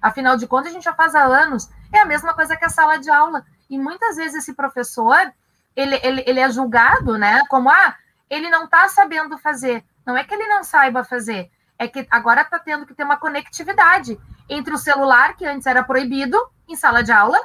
Afinal 0.00 0.36
de 0.36 0.46
contas, 0.46 0.70
a 0.70 0.74
gente 0.74 0.84
já 0.84 0.94
faz 0.94 1.14
há 1.14 1.22
anos. 1.22 1.68
É 1.92 2.00
a 2.00 2.06
mesma 2.06 2.34
coisa 2.34 2.56
que 2.56 2.64
a 2.64 2.68
sala 2.68 2.98
de 2.98 3.10
aula. 3.10 3.44
E 3.68 3.78
muitas 3.78 4.16
vezes 4.16 4.42
esse 4.42 4.54
professor, 4.54 5.32
ele, 5.76 6.00
ele, 6.02 6.24
ele 6.26 6.40
é 6.40 6.50
julgado, 6.50 7.18
né? 7.18 7.42
Como, 7.48 7.70
ah, 7.70 7.94
ele 8.28 8.48
não 8.48 8.64
está 8.64 8.88
sabendo 8.88 9.36
fazer. 9.38 9.84
Não 10.06 10.16
é 10.16 10.24
que 10.24 10.34
ele 10.34 10.46
não 10.48 10.64
saiba 10.64 11.04
fazer, 11.04 11.50
é 11.78 11.86
que 11.86 12.06
agora 12.10 12.42
está 12.42 12.58
tendo 12.58 12.86
que 12.86 12.94
ter 12.94 13.04
uma 13.04 13.16
conectividade 13.16 14.18
entre 14.48 14.74
o 14.74 14.78
celular, 14.78 15.36
que 15.36 15.46
antes 15.46 15.66
era 15.66 15.84
proibido 15.84 16.36
em 16.68 16.74
sala 16.74 17.02
de 17.02 17.12
aula, 17.12 17.38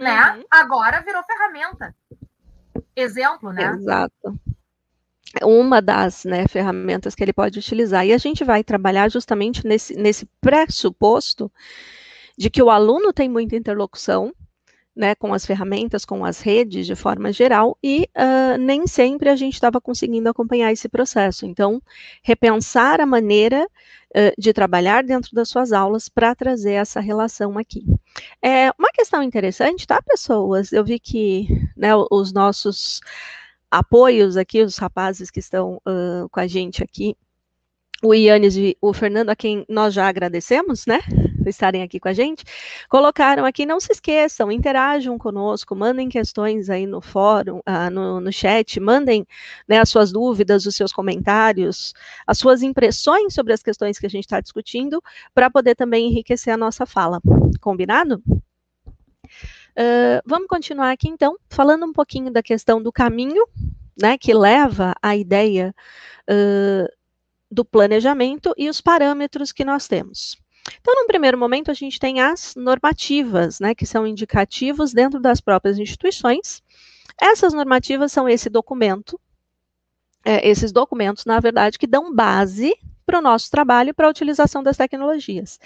né? 0.00 0.32
Uhum. 0.36 0.44
Agora 0.50 1.02
virou 1.02 1.22
ferramenta. 1.24 1.94
Exemplo, 2.96 3.52
né? 3.52 3.72
Exato. 3.74 4.40
Uma 5.42 5.80
das 5.80 6.24
né, 6.24 6.48
ferramentas 6.48 7.14
que 7.14 7.22
ele 7.22 7.32
pode 7.32 7.58
utilizar. 7.58 8.04
E 8.04 8.12
a 8.12 8.18
gente 8.18 8.42
vai 8.42 8.64
trabalhar 8.64 9.08
justamente 9.10 9.64
nesse, 9.66 9.94
nesse 9.94 10.26
pressuposto 10.40 11.52
de 12.36 12.50
que 12.50 12.62
o 12.62 12.70
aluno 12.70 13.12
tem 13.12 13.28
muita 13.28 13.54
interlocução 13.54 14.34
né, 15.00 15.14
com 15.14 15.32
as 15.32 15.46
ferramentas, 15.46 16.04
com 16.04 16.26
as 16.26 16.42
redes 16.42 16.86
de 16.86 16.94
forma 16.94 17.32
geral, 17.32 17.76
e 17.82 18.06
uh, 18.14 18.58
nem 18.58 18.86
sempre 18.86 19.30
a 19.30 19.34
gente 19.34 19.54
estava 19.54 19.80
conseguindo 19.80 20.28
acompanhar 20.28 20.70
esse 20.70 20.90
processo. 20.90 21.46
Então, 21.46 21.82
repensar 22.22 23.00
a 23.00 23.06
maneira 23.06 23.64
uh, 23.64 24.32
de 24.38 24.52
trabalhar 24.52 25.02
dentro 25.02 25.34
das 25.34 25.48
suas 25.48 25.72
aulas 25.72 26.10
para 26.10 26.34
trazer 26.34 26.72
essa 26.72 27.00
relação 27.00 27.56
aqui. 27.56 27.82
É 28.42 28.70
uma 28.78 28.90
questão 28.92 29.22
interessante, 29.22 29.86
tá, 29.86 30.02
pessoas? 30.02 30.70
Eu 30.70 30.84
vi 30.84 31.00
que 31.00 31.48
né, 31.74 31.92
os 32.10 32.30
nossos 32.30 33.00
apoios 33.70 34.36
aqui, 34.36 34.60
os 34.60 34.76
rapazes 34.76 35.30
que 35.30 35.40
estão 35.40 35.76
uh, 35.76 36.28
com 36.30 36.40
a 36.40 36.46
gente 36.46 36.82
aqui, 36.82 37.16
o 38.02 38.14
Yannis 38.14 38.56
e 38.56 38.76
o 38.80 38.92
Fernando, 38.92 39.30
a 39.30 39.36
quem 39.36 39.64
nós 39.68 39.92
já 39.92 40.08
agradecemos, 40.08 40.86
né, 40.86 41.00
por 41.36 41.48
estarem 41.48 41.82
aqui 41.82 42.00
com 42.00 42.08
a 42.08 42.12
gente, 42.12 42.44
colocaram 42.88 43.44
aqui, 43.44 43.66
não 43.66 43.78
se 43.78 43.92
esqueçam, 43.92 44.50
interajam 44.50 45.18
conosco, 45.18 45.76
mandem 45.76 46.08
questões 46.08 46.70
aí 46.70 46.86
no 46.86 47.00
fórum, 47.00 47.60
ah, 47.66 47.90
no, 47.90 48.20
no 48.20 48.32
chat, 48.32 48.80
mandem 48.80 49.26
né, 49.68 49.78
as 49.78 49.88
suas 49.90 50.12
dúvidas, 50.12 50.66
os 50.66 50.74
seus 50.74 50.92
comentários, 50.92 51.92
as 52.26 52.38
suas 52.38 52.62
impressões 52.62 53.34
sobre 53.34 53.52
as 53.52 53.62
questões 53.62 53.98
que 53.98 54.06
a 54.06 54.10
gente 54.10 54.24
está 54.24 54.40
discutindo, 54.40 55.02
para 55.34 55.50
poder 55.50 55.74
também 55.74 56.08
enriquecer 56.08 56.52
a 56.52 56.56
nossa 56.56 56.86
fala. 56.86 57.20
Combinado? 57.60 58.22
Uh, 59.70 60.20
vamos 60.26 60.48
continuar 60.48 60.90
aqui, 60.90 61.08
então, 61.08 61.36
falando 61.48 61.84
um 61.84 61.92
pouquinho 61.92 62.30
da 62.32 62.42
questão 62.42 62.82
do 62.82 62.90
caminho, 62.90 63.44
né, 64.00 64.16
que 64.16 64.32
leva 64.32 64.94
à 65.02 65.14
ideia 65.14 65.74
uh, 66.28 66.99
do 67.50 67.64
planejamento 67.64 68.54
e 68.56 68.68
os 68.68 68.80
parâmetros 68.80 69.52
que 69.52 69.64
nós 69.64 69.88
temos. 69.88 70.38
Então, 70.80 70.94
num 70.94 71.06
primeiro 71.06 71.38
momento, 71.38 71.70
a 71.70 71.74
gente 71.74 71.98
tem 71.98 72.20
as 72.20 72.54
normativas, 72.54 73.58
né, 73.60 73.74
que 73.74 73.86
são 73.86 74.06
indicativos 74.06 74.92
dentro 74.92 75.18
das 75.18 75.40
próprias 75.40 75.78
instituições. 75.78 76.62
Essas 77.20 77.52
normativas 77.52 78.12
são 78.12 78.28
esse 78.28 78.48
documento, 78.48 79.18
é, 80.24 80.48
esses 80.48 80.70
documentos, 80.70 81.24
na 81.24 81.40
verdade, 81.40 81.78
que 81.78 81.86
dão 81.86 82.14
base 82.14 82.74
para 83.10 83.18
o 83.18 83.22
nosso 83.22 83.50
trabalho 83.50 83.92
para 83.92 84.06
a 84.06 84.10
utilização 84.10 84.62
das 84.62 84.76
tecnologias. 84.76 85.58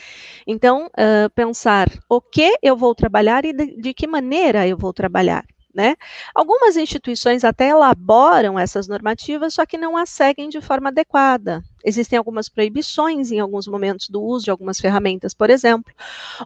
Então, 0.47 0.87
uh, 0.87 1.29
pensar 1.35 1.91
o 2.09 2.21
que 2.21 2.57
eu 2.63 2.75
vou 2.75 2.95
trabalhar 2.95 3.45
e 3.45 3.53
de, 3.53 3.77
de 3.77 3.93
que 3.93 4.07
maneira 4.07 4.67
eu 4.67 4.79
vou 4.79 4.95
trabalhar. 4.95 5.45
Né? 5.75 5.97
Algumas 6.33 6.77
instituições 6.77 7.43
até 7.43 7.71
elaboram 7.71 8.57
essas 8.57 8.87
normativas, 8.87 9.55
só 9.55 9.67
que 9.67 9.77
não 9.77 9.97
as 9.97 10.09
seguem 10.09 10.49
de 10.49 10.61
forma 10.61 10.91
adequada. 10.91 11.65
Existem 11.85 12.17
algumas 12.17 12.49
proibições 12.49 13.33
em 13.33 13.41
alguns 13.41 13.67
momentos 13.67 14.09
do 14.09 14.23
uso 14.23 14.45
de 14.45 14.51
algumas 14.53 14.79
ferramentas, 14.79 15.35
por 15.35 15.51
exemplo, 15.51 15.93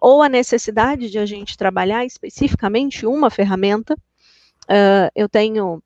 ou 0.00 0.22
a 0.22 0.30
necessidade 0.30 1.10
de 1.10 1.18
a 1.18 1.26
gente 1.26 1.58
trabalhar 1.58 2.06
especificamente 2.06 3.04
uma 3.04 3.28
ferramenta. 3.28 3.94
Uh, 4.64 5.12
eu 5.14 5.28
tenho 5.28 5.82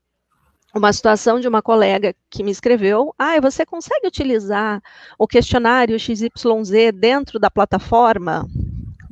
uma 0.73 0.91
situação 0.91 1.39
de 1.39 1.47
uma 1.47 1.61
colega 1.61 2.15
que 2.29 2.43
me 2.43 2.51
escreveu: 2.51 3.13
ah, 3.17 3.39
você 3.39 3.65
consegue 3.65 4.07
utilizar 4.07 4.81
o 5.19 5.27
questionário 5.27 5.99
XYZ 5.99 6.91
dentro 6.93 7.39
da 7.39 7.51
plataforma? 7.51 8.47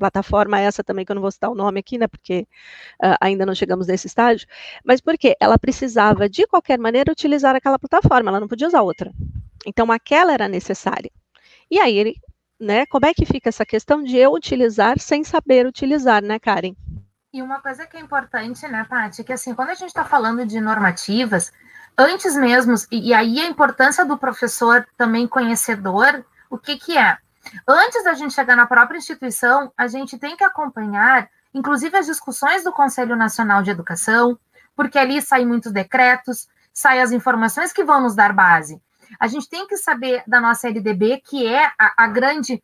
Plataforma 0.02 0.60
essa 0.60 0.84
também, 0.84 1.06
que 1.06 1.12
eu 1.12 1.16
não 1.16 1.22
vou 1.22 1.32
citar 1.32 1.52
o 1.52 1.56
nome 1.56 1.80
aqui, 1.80 1.96
né, 1.96 2.08
porque 2.08 2.48
uh, 3.04 3.16
ainda 3.22 3.46
não 3.46 3.54
chegamos 3.54 3.86
nesse 3.86 4.08
estágio, 4.08 4.48
mas 4.84 5.00
porque 5.00 5.36
ela 5.40 5.60
precisava, 5.60 6.28
de 6.28 6.48
qualquer 6.48 6.80
maneira, 6.80 7.12
utilizar 7.12 7.56
aquela 7.56 7.78
plataforma, 7.78 8.32
ela 8.32 8.40
não 8.40 8.48
podia 8.48 8.68
usar 8.68 8.82
outra. 8.82 9.12
Então, 9.64 9.92
aquela 9.92 10.34
era 10.34 10.48
necessária. 10.48 11.12
E 11.70 11.80
aí, 11.80 11.96
ele, 11.96 12.16
né, 12.60 12.88
como 12.88 13.06
é 13.06 13.14
que 13.14 13.28
fica 13.28 13.50
essa 13.50 13.64
questão 13.64 14.02
de 14.02 14.18
eu 14.18 14.34
utilizar 14.34 15.00
sem 15.00 15.24
saber 15.24 15.68
utilizar, 15.68 16.24
né, 16.24 16.40
Karen? 16.40 16.76
E 17.32 17.42
uma 17.44 17.62
coisa 17.62 17.86
que 17.86 17.96
é 17.96 18.00
importante, 18.00 18.68
né, 18.68 18.84
Paty, 18.90 19.24
que 19.24 19.34
assim, 19.34 19.54
quando 19.54 19.70
a 19.70 19.76
gente 19.76 19.90
está 19.90 20.04
falando 20.04 20.46
de 20.48 20.60
normativas, 20.60 21.52
antes 21.96 22.36
mesmo, 22.36 22.74
e, 22.92 23.10
e 23.10 23.14
aí 23.14 23.40
a 23.40 23.48
importância 23.48 24.04
do 24.04 24.18
professor 24.18 24.86
também 24.98 25.28
conhecedor, 25.28 26.26
o 26.50 26.58
que 26.58 26.76
que 26.78 26.98
é? 26.98 27.18
Antes 27.68 28.04
da 28.04 28.14
gente 28.14 28.34
chegar 28.34 28.56
na 28.56 28.66
própria 28.66 28.98
instituição, 28.98 29.72
a 29.76 29.88
gente 29.88 30.18
tem 30.18 30.38
que 30.38 30.44
acompanhar, 30.44 31.30
inclusive, 31.54 31.98
as 31.98 32.06
discussões 32.06 32.64
do 32.64 32.72
Conselho 32.72 33.16
Nacional 33.16 33.64
de 33.64 33.72
Educação, 33.72 34.38
porque 34.76 34.98
ali 34.98 35.22
saem 35.22 35.46
muitos 35.46 35.72
decretos, 35.72 36.48
saem 36.74 37.02
as 37.02 37.12
informações 37.12 37.74
que 37.74 37.84
vão 37.84 38.02
nos 38.02 38.16
dar 38.16 38.34
base. 38.34 38.82
A 39.20 39.28
gente 39.28 39.50
tem 39.50 39.68
que 39.68 39.78
saber 39.78 40.24
da 40.26 40.40
nossa 40.40 40.68
LDB, 40.68 41.22
que 41.26 41.46
é 41.46 41.66
a, 41.78 41.94
a 41.98 42.08
grande 42.08 42.64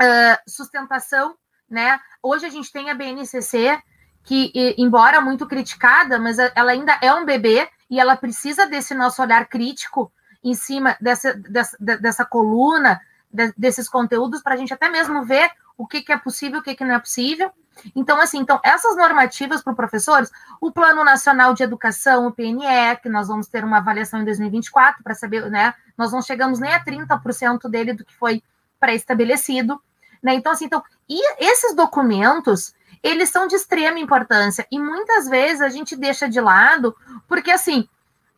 uh, 0.00 0.50
sustentação, 0.50 1.36
né? 1.68 1.98
Hoje 2.22 2.46
a 2.46 2.50
gente 2.50 2.70
tem 2.70 2.90
a 2.90 2.94
BNCC, 2.94 3.78
que, 4.22 4.52
embora 4.78 5.20
muito 5.20 5.46
criticada, 5.46 6.18
mas 6.18 6.38
ela 6.38 6.72
ainda 6.72 6.98
é 7.02 7.12
um 7.12 7.26
bebê 7.26 7.68
e 7.90 8.00
ela 8.00 8.16
precisa 8.16 8.66
desse 8.66 8.94
nosso 8.94 9.20
olhar 9.20 9.46
crítico 9.46 10.10
em 10.42 10.54
cima 10.54 10.96
dessa, 11.00 11.34
dessa, 11.34 11.76
dessa 11.78 12.24
coluna, 12.24 13.00
de, 13.34 13.52
desses 13.58 13.88
conteúdos 13.88 14.40
para 14.40 14.54
a 14.54 14.56
gente 14.56 14.72
até 14.72 14.88
mesmo 14.88 15.24
ver 15.24 15.50
o 15.76 15.86
que, 15.86 16.02
que 16.02 16.12
é 16.12 16.16
possível, 16.16 16.60
o 16.60 16.62
que, 16.62 16.74
que 16.76 16.84
não 16.84 16.94
é 16.94 16.98
possível. 17.00 17.50
Então, 17.96 18.20
assim, 18.20 18.38
então, 18.38 18.60
essas 18.64 18.96
normativas 18.96 19.60
para 19.60 19.74
professores, 19.74 20.30
o 20.60 20.70
Plano 20.70 21.02
Nacional 21.02 21.52
de 21.52 21.64
Educação, 21.64 22.28
o 22.28 22.32
PNE, 22.32 22.96
que 23.02 23.08
nós 23.08 23.26
vamos 23.26 23.48
ter 23.48 23.64
uma 23.64 23.78
avaliação 23.78 24.22
em 24.22 24.24
2024 24.24 25.02
para 25.02 25.14
saber, 25.14 25.50
né? 25.50 25.74
Nós 25.98 26.12
não 26.12 26.22
chegamos 26.22 26.60
nem 26.60 26.72
a 26.72 26.84
30% 26.84 27.68
dele 27.68 27.92
do 27.92 28.04
que 28.04 28.14
foi 28.14 28.40
pré-estabelecido, 28.78 29.82
né? 30.22 30.34
Então, 30.34 30.52
assim, 30.52 30.66
então, 30.66 30.84
e 31.08 31.44
esses 31.44 31.74
documentos, 31.74 32.72
eles 33.02 33.28
são 33.30 33.48
de 33.48 33.56
extrema 33.56 33.98
importância 33.98 34.64
e 34.70 34.78
muitas 34.78 35.28
vezes 35.28 35.60
a 35.60 35.68
gente 35.68 35.96
deixa 35.96 36.28
de 36.28 36.40
lado, 36.40 36.96
porque 37.26 37.50
assim, 37.50 37.88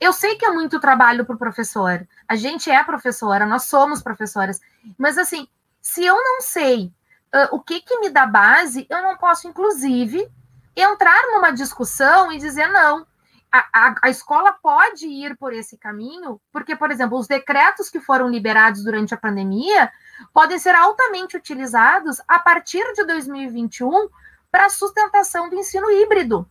eu 0.00 0.12
sei 0.12 0.36
que 0.36 0.44
é 0.44 0.50
muito 0.50 0.78
trabalho 0.78 1.24
para 1.24 1.34
o 1.34 1.38
professor. 1.38 2.06
A 2.28 2.36
gente 2.36 2.70
é 2.70 2.82
professora, 2.84 3.46
nós 3.46 3.64
somos 3.64 4.02
professoras. 4.02 4.60
Mas, 4.98 5.16
assim, 5.16 5.48
se 5.80 6.04
eu 6.04 6.14
não 6.14 6.40
sei 6.42 6.92
uh, 7.34 7.54
o 7.54 7.60
que, 7.60 7.80
que 7.80 7.98
me 7.98 8.10
dá 8.10 8.26
base, 8.26 8.86
eu 8.90 9.02
não 9.02 9.16
posso, 9.16 9.48
inclusive, 9.48 10.30
entrar 10.74 11.22
numa 11.28 11.50
discussão 11.50 12.30
e 12.30 12.38
dizer 12.38 12.68
não. 12.68 13.06
A, 13.50 13.68
a, 13.72 13.94
a, 14.02 14.10
escola 14.10 14.52
pode 14.52 15.06
ir 15.06 15.34
por 15.38 15.52
esse 15.54 15.78
caminho, 15.78 16.38
porque, 16.52 16.76
por 16.76 16.90
exemplo, 16.90 17.16
os 17.16 17.26
decretos 17.26 17.88
que 17.88 18.00
foram 18.00 18.28
liberados 18.28 18.84
durante 18.84 19.14
a 19.14 19.16
pandemia 19.16 19.90
podem 20.34 20.58
ser 20.58 20.74
altamente 20.74 21.36
utilizados 21.36 22.20
a 22.28 22.38
partir 22.38 22.84
de 22.92 23.04
2021 23.04 24.08
para 24.50 24.66
a 24.66 24.70
sustentação 24.70 25.48
do 25.48 25.56
ensino 25.56 25.90
híbrido 25.90 26.46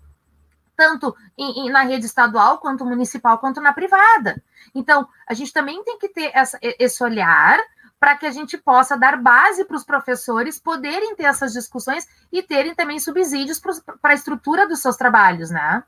tanto 0.76 1.16
em, 1.38 1.68
em, 1.68 1.70
na 1.70 1.82
rede 1.82 2.06
estadual, 2.06 2.60
quanto 2.60 2.86
municipal, 2.86 3.38
quanto 3.38 3.62
na 3.62 3.74
privada. 3.74 4.42
Então, 4.74 5.08
a 5.28 5.34
gente 5.34 5.54
também 5.54 5.84
tem 5.84 5.98
que 5.98 6.10
ter 6.10 6.32
essa, 6.34 6.58
esse 6.62 7.04
olhar 7.04 7.60
para 8.00 8.18
que 8.18 8.26
a 8.26 8.32
gente 8.32 8.58
possa 8.58 8.98
dar 8.98 9.18
base 9.18 9.66
para 9.66 9.78
os 9.78 9.84
professores 9.84 10.60
poderem 10.60 11.16
ter 11.16 11.24
essas 11.24 11.54
discussões 11.54 12.08
e 12.32 12.44
terem 12.44 12.76
também 12.76 13.00
subsídios 13.00 13.60
para 13.60 14.12
a 14.12 14.14
estrutura 14.14 14.68
dos 14.68 14.82
seus 14.82 14.96
trabalhos, 14.96 15.50
né? 15.50 15.84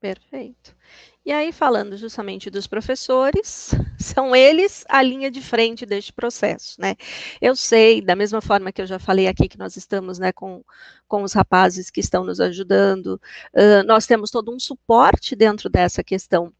Perfeito. 0.00 0.74
E 1.24 1.32
aí, 1.32 1.52
falando 1.52 1.98
justamente 1.98 2.48
dos 2.48 2.66
professores, 2.66 3.72
são 3.98 4.34
eles 4.34 4.84
a 4.88 5.02
linha 5.02 5.30
de 5.30 5.42
frente 5.42 5.84
deste 5.84 6.12
processo, 6.14 6.80
né? 6.80 6.96
Eu 7.40 7.54
sei, 7.54 8.00
da 8.00 8.16
mesma 8.16 8.40
forma 8.40 8.72
que 8.72 8.80
eu 8.80 8.86
já 8.86 8.98
falei 8.98 9.26
aqui, 9.26 9.46
que 9.46 9.58
nós 9.58 9.76
estamos 9.76 10.18
né, 10.18 10.32
com, 10.32 10.64
com 11.06 11.22
os 11.22 11.34
rapazes 11.34 11.90
que 11.90 12.00
estão 12.00 12.24
nos 12.24 12.40
ajudando, 12.40 13.20
uh, 13.54 13.82
nós 13.86 14.06
temos 14.06 14.30
todo 14.30 14.50
um 14.50 14.58
suporte 14.58 15.36
dentro 15.36 15.68
dessa 15.68 16.02
questão 16.02 16.52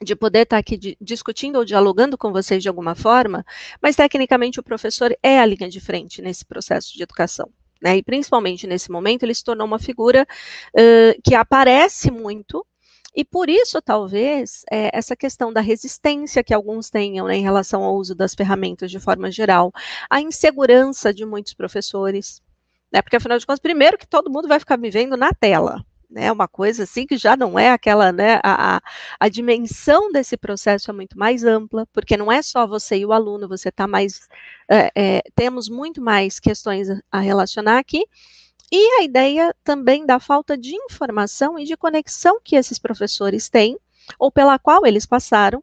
de 0.00 0.14
poder 0.14 0.42
estar 0.42 0.58
aqui 0.58 0.96
discutindo 1.00 1.56
ou 1.56 1.64
dialogando 1.64 2.16
com 2.16 2.32
vocês 2.32 2.62
de 2.62 2.68
alguma 2.68 2.94
forma, 2.94 3.44
mas 3.82 3.96
tecnicamente 3.96 4.60
o 4.60 4.62
professor 4.62 5.14
é 5.22 5.38
a 5.38 5.44
linha 5.44 5.68
de 5.68 5.80
frente 5.80 6.22
nesse 6.22 6.44
processo 6.44 6.94
de 6.94 7.02
educação. 7.02 7.50
Né, 7.82 7.96
e 7.96 8.02
principalmente 8.02 8.66
nesse 8.66 8.90
momento, 8.90 9.22
ele 9.22 9.34
se 9.34 9.42
tornou 9.42 9.66
uma 9.66 9.78
figura 9.78 10.26
uh, 10.74 11.22
que 11.24 11.34
aparece 11.34 12.10
muito 12.10 12.64
E 13.14 13.24
por 13.24 13.50
isso, 13.50 13.82
talvez, 13.82 14.64
é, 14.70 14.96
essa 14.96 15.16
questão 15.16 15.52
da 15.52 15.60
resistência 15.60 16.44
que 16.44 16.54
alguns 16.54 16.90
tenham 16.90 17.26
né, 17.26 17.36
em 17.36 17.42
relação 17.42 17.82
ao 17.82 17.96
uso 17.96 18.14
das 18.14 18.34
ferramentas 18.34 18.90
de 18.90 19.00
forma 19.00 19.30
geral, 19.30 19.72
a 20.08 20.20
insegurança 20.20 21.12
de 21.12 21.26
muitos 21.26 21.52
professores, 21.54 22.40
né, 22.92 23.02
porque 23.02 23.16
afinal 23.16 23.38
de 23.38 23.46
contas, 23.46 23.60
primeiro 23.60 23.98
que 23.98 24.06
todo 24.06 24.30
mundo 24.30 24.48
vai 24.48 24.60
ficar 24.60 24.76
me 24.76 24.90
vendo 24.90 25.16
na 25.16 25.32
tela, 25.32 25.84
né, 26.08 26.30
uma 26.30 26.48
coisa 26.48 26.84
assim 26.84 27.06
que 27.06 27.16
já 27.16 27.36
não 27.36 27.58
é 27.58 27.70
aquela, 27.70 28.12
né, 28.12 28.40
a, 28.44 28.80
a 29.18 29.28
dimensão 29.28 30.10
desse 30.12 30.36
processo 30.36 30.90
é 30.90 30.94
muito 30.94 31.18
mais 31.18 31.44
ampla, 31.44 31.86
porque 31.92 32.16
não 32.16 32.30
é 32.30 32.42
só 32.42 32.66
você 32.66 32.98
e 32.98 33.06
o 33.06 33.12
aluno, 33.12 33.48
você 33.48 33.68
está 33.70 33.86
mais, 33.86 34.28
é, 34.68 34.90
é, 34.94 35.22
temos 35.34 35.68
muito 35.68 36.00
mais 36.00 36.40
questões 36.40 36.88
a 37.10 37.20
relacionar 37.20 37.78
aqui, 37.78 38.04
e 38.70 39.00
a 39.00 39.02
ideia 39.02 39.54
também 39.64 40.06
da 40.06 40.20
falta 40.20 40.56
de 40.56 40.74
informação 40.74 41.58
e 41.58 41.64
de 41.64 41.76
conexão 41.76 42.40
que 42.42 42.56
esses 42.56 42.78
professores 42.78 43.48
têm, 43.48 43.78
ou 44.18 44.30
pela 44.30 44.58
qual 44.58 44.86
eles 44.86 45.06
passaram 45.06 45.62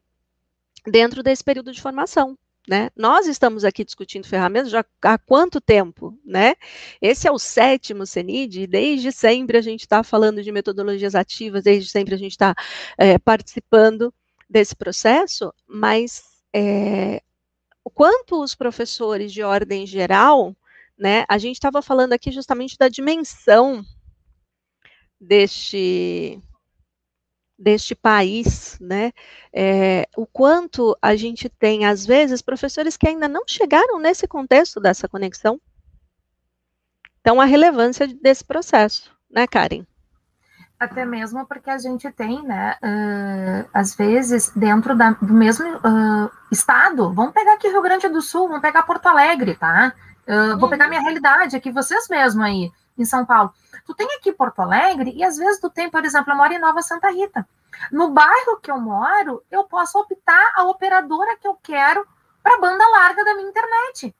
dentro 0.86 1.22
desse 1.22 1.42
período 1.42 1.72
de 1.72 1.80
formação. 1.80 2.36
Né? 2.68 2.90
Nós 2.94 3.26
estamos 3.26 3.64
aqui 3.64 3.82
discutindo 3.82 4.26
ferramentas 4.26 4.70
já 4.70 4.84
há 5.00 5.16
quanto 5.16 5.58
tempo, 5.58 6.18
né? 6.22 6.54
Esse 7.00 7.26
é 7.26 7.32
o 7.32 7.38
sétimo 7.38 8.04
CENID, 8.04 8.60
e 8.60 8.66
desde 8.66 9.10
sempre 9.10 9.56
a 9.56 9.62
gente 9.62 9.80
está 9.80 10.02
falando 10.02 10.42
de 10.42 10.52
metodologias 10.52 11.14
ativas, 11.14 11.64
desde 11.64 11.88
sempre 11.88 12.14
a 12.14 12.18
gente 12.18 12.32
está 12.32 12.54
é, 12.98 13.18
participando 13.18 14.12
desse 14.50 14.76
processo, 14.76 15.50
mas 15.66 16.22
é, 16.52 17.22
o 17.82 17.88
quanto 17.88 18.42
os 18.42 18.54
professores 18.54 19.32
de 19.32 19.42
ordem 19.42 19.86
geral, 19.86 20.54
né? 20.98 21.24
A 21.28 21.38
gente 21.38 21.56
estava 21.56 21.80
falando 21.80 22.12
aqui 22.12 22.30
justamente 22.30 22.76
da 22.76 22.88
dimensão 22.88 23.84
deste 25.20 26.42
deste 27.58 27.92
país, 27.94 28.78
né? 28.80 29.12
É, 29.52 30.08
o 30.16 30.24
quanto 30.24 30.96
a 31.02 31.16
gente 31.16 31.48
tem, 31.48 31.86
às 31.86 32.06
vezes, 32.06 32.40
professores 32.40 32.96
que 32.96 33.08
ainda 33.08 33.26
não 33.26 33.42
chegaram 33.48 33.98
nesse 33.98 34.28
contexto 34.28 34.78
dessa 34.78 35.08
conexão. 35.08 35.60
Então, 37.20 37.40
a 37.40 37.44
relevância 37.44 38.06
desse 38.06 38.44
processo, 38.44 39.12
né, 39.28 39.44
Karen? 39.48 39.84
Até 40.78 41.04
mesmo 41.04 41.44
porque 41.46 41.68
a 41.68 41.78
gente 41.78 42.08
tem, 42.12 42.40
né, 42.44 42.76
uh, 42.80 43.68
às 43.74 43.96
vezes, 43.96 44.52
dentro 44.54 44.96
da, 44.96 45.10
do 45.10 45.34
mesmo 45.34 45.66
uh, 45.78 46.30
estado, 46.52 47.12
vamos 47.12 47.32
pegar 47.32 47.54
aqui 47.54 47.66
Rio 47.66 47.82
Grande 47.82 48.08
do 48.08 48.22
Sul, 48.22 48.46
vamos 48.46 48.62
pegar 48.62 48.84
Porto 48.84 49.06
Alegre, 49.06 49.56
tá? 49.56 49.92
Vou 50.58 50.68
pegar 50.68 50.84
uhum. 50.84 50.90
minha 50.90 51.00
realidade 51.00 51.56
aqui, 51.56 51.72
vocês 51.72 52.06
mesmos 52.08 52.44
aí, 52.44 52.70
em 52.98 53.04
São 53.04 53.24
Paulo. 53.24 53.52
Tu 53.86 53.94
tem 53.94 54.06
aqui 54.16 54.32
Porto 54.32 54.60
Alegre 54.60 55.12
e 55.16 55.24
às 55.24 55.38
vezes 55.38 55.58
tu 55.58 55.70
tem, 55.70 55.90
por 55.90 56.04
exemplo, 56.04 56.32
eu 56.32 56.36
moro 56.36 56.52
em 56.52 56.58
Nova 56.58 56.82
Santa 56.82 57.10
Rita. 57.10 57.48
No 57.90 58.10
bairro 58.10 58.60
que 58.60 58.70
eu 58.70 58.78
moro, 58.78 59.42
eu 59.50 59.64
posso 59.64 59.98
optar 59.98 60.52
a 60.54 60.64
operadora 60.64 61.36
que 61.38 61.48
eu 61.48 61.54
quero 61.62 62.06
para 62.42 62.60
banda 62.60 62.86
larga 62.88 63.24
da 63.24 63.34
minha 63.34 63.48
internet. 63.48 64.14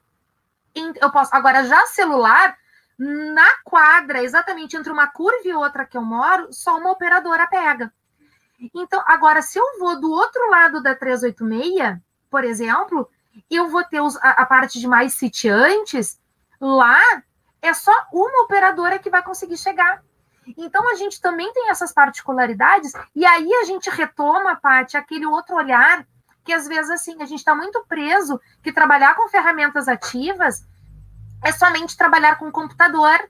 Eu 0.99 1.11
posso, 1.11 1.35
agora 1.35 1.63
já 1.63 1.85
celular, 1.87 2.57
na 2.97 3.49
quadra, 3.63 4.23
exatamente 4.23 4.75
entre 4.75 4.91
uma 4.91 5.07
curva 5.07 5.41
e 5.45 5.53
outra 5.53 5.85
que 5.85 5.97
eu 5.97 6.01
moro, 6.01 6.51
só 6.51 6.77
uma 6.77 6.91
operadora 6.91 7.47
pega. 7.47 7.93
Então, 8.75 9.01
agora, 9.05 9.41
se 9.41 9.57
eu 9.57 9.79
vou 9.79 9.99
do 9.99 10.11
outro 10.11 10.49
lado 10.49 10.81
da 10.81 10.93
386, 10.93 11.97
por 12.29 12.43
exemplo, 12.43 13.09
eu 13.49 13.69
vou 13.69 13.83
ter 13.83 14.01
os, 14.01 14.15
a, 14.17 14.31
a 14.31 14.45
parte 14.45 14.79
de 14.79 14.87
mais 14.87 15.13
sitiantes, 15.13 16.19
lá 16.59 16.99
é 17.61 17.73
só 17.73 17.93
uma 18.11 18.43
operadora 18.43 18.99
que 18.99 19.09
vai 19.09 19.21
conseguir 19.21 19.57
chegar. 19.57 20.03
Então 20.57 20.89
a 20.91 20.95
gente 20.95 21.21
também 21.21 21.51
tem 21.53 21.69
essas 21.69 21.91
particularidades, 21.91 22.93
e 23.15 23.25
aí 23.25 23.53
a 23.53 23.65
gente 23.65 23.89
retoma, 23.89 24.55
Paty, 24.55 24.97
aquele 24.97 25.25
outro 25.25 25.55
olhar 25.55 26.05
que 26.43 26.53
às 26.53 26.67
vezes 26.67 26.89
assim, 26.89 27.21
a 27.21 27.25
gente 27.25 27.39
está 27.39 27.53
muito 27.53 27.85
preso 27.87 28.39
que 28.63 28.71
trabalhar 28.71 29.13
com 29.15 29.29
ferramentas 29.29 29.87
ativas 29.87 30.65
é 31.43 31.51
somente 31.51 31.95
trabalhar 31.95 32.37
com 32.37 32.51
computador, 32.51 33.29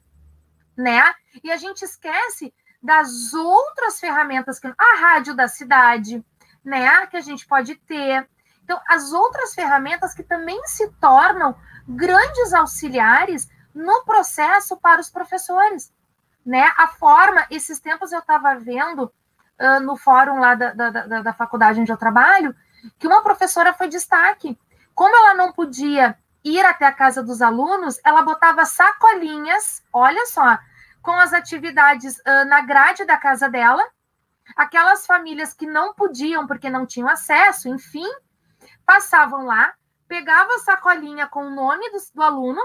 né? 0.78 1.14
E 1.44 1.52
a 1.52 1.58
gente 1.58 1.84
esquece 1.84 2.54
das 2.82 3.34
outras 3.34 4.00
ferramentas 4.00 4.60
que 4.60 4.68
a 4.68 4.96
rádio 4.98 5.36
da 5.36 5.48
cidade, 5.48 6.24
né, 6.64 7.06
que 7.08 7.18
a 7.18 7.22
gente 7.22 7.46
pode 7.46 7.76
ter. 7.76 8.28
Então, 8.70 8.80
as 8.88 9.12
outras 9.14 9.56
ferramentas 9.56 10.14
que 10.14 10.22
também 10.22 10.62
se 10.68 10.88
tornam 11.02 11.56
grandes 11.88 12.54
auxiliares 12.54 13.50
no 13.74 14.04
processo 14.04 14.78
para 14.78 15.02
os 15.02 15.10
professores, 15.10 15.92
né? 16.46 16.72
A 16.78 16.88
forma, 16.88 17.48
esses 17.50 17.80
tempos 17.80 18.12
eu 18.12 18.20
estava 18.20 18.54
vendo 18.60 19.12
uh, 19.60 19.80
no 19.82 19.98
fórum 19.98 20.40
lá 20.40 20.54
da, 20.54 20.72
da, 20.72 20.90
da, 20.92 21.22
da 21.24 21.34
faculdade 21.34 21.82
onde 21.82 21.92
eu 21.92 21.98
trabalho, 21.98 22.56
que 23.00 23.08
uma 23.08 23.24
professora 23.24 23.74
foi 23.74 23.88
destaque. 23.88 24.56
Como 24.94 25.18
ela 25.18 25.34
não 25.34 25.52
podia 25.52 26.16
ir 26.44 26.64
até 26.64 26.86
a 26.86 26.94
casa 26.94 27.24
dos 27.24 27.42
alunos, 27.42 28.00
ela 28.06 28.22
botava 28.22 28.66
sacolinhas, 28.66 29.84
olha 29.92 30.28
só, 30.28 30.60
com 31.02 31.14
as 31.14 31.34
atividades 31.34 32.20
uh, 32.20 32.46
na 32.48 32.62
grade 32.62 33.04
da 33.04 33.18
casa 33.18 33.50
dela. 33.50 33.84
Aquelas 34.56 35.08
famílias 35.08 35.56
que 35.56 35.66
não 35.66 35.92
podiam 35.96 36.46
porque 36.46 36.70
não 36.70 36.86
tinham 36.86 37.10
acesso, 37.10 37.68
enfim, 37.68 38.06
passavam 38.86 39.46
lá, 39.46 39.74
pegavam 40.08 40.56
a 40.56 40.60
sacolinha 40.60 41.28
com 41.28 41.46
o 41.46 41.50
nome 41.50 41.90
do, 41.92 41.98
do 42.14 42.22
aluno, 42.22 42.62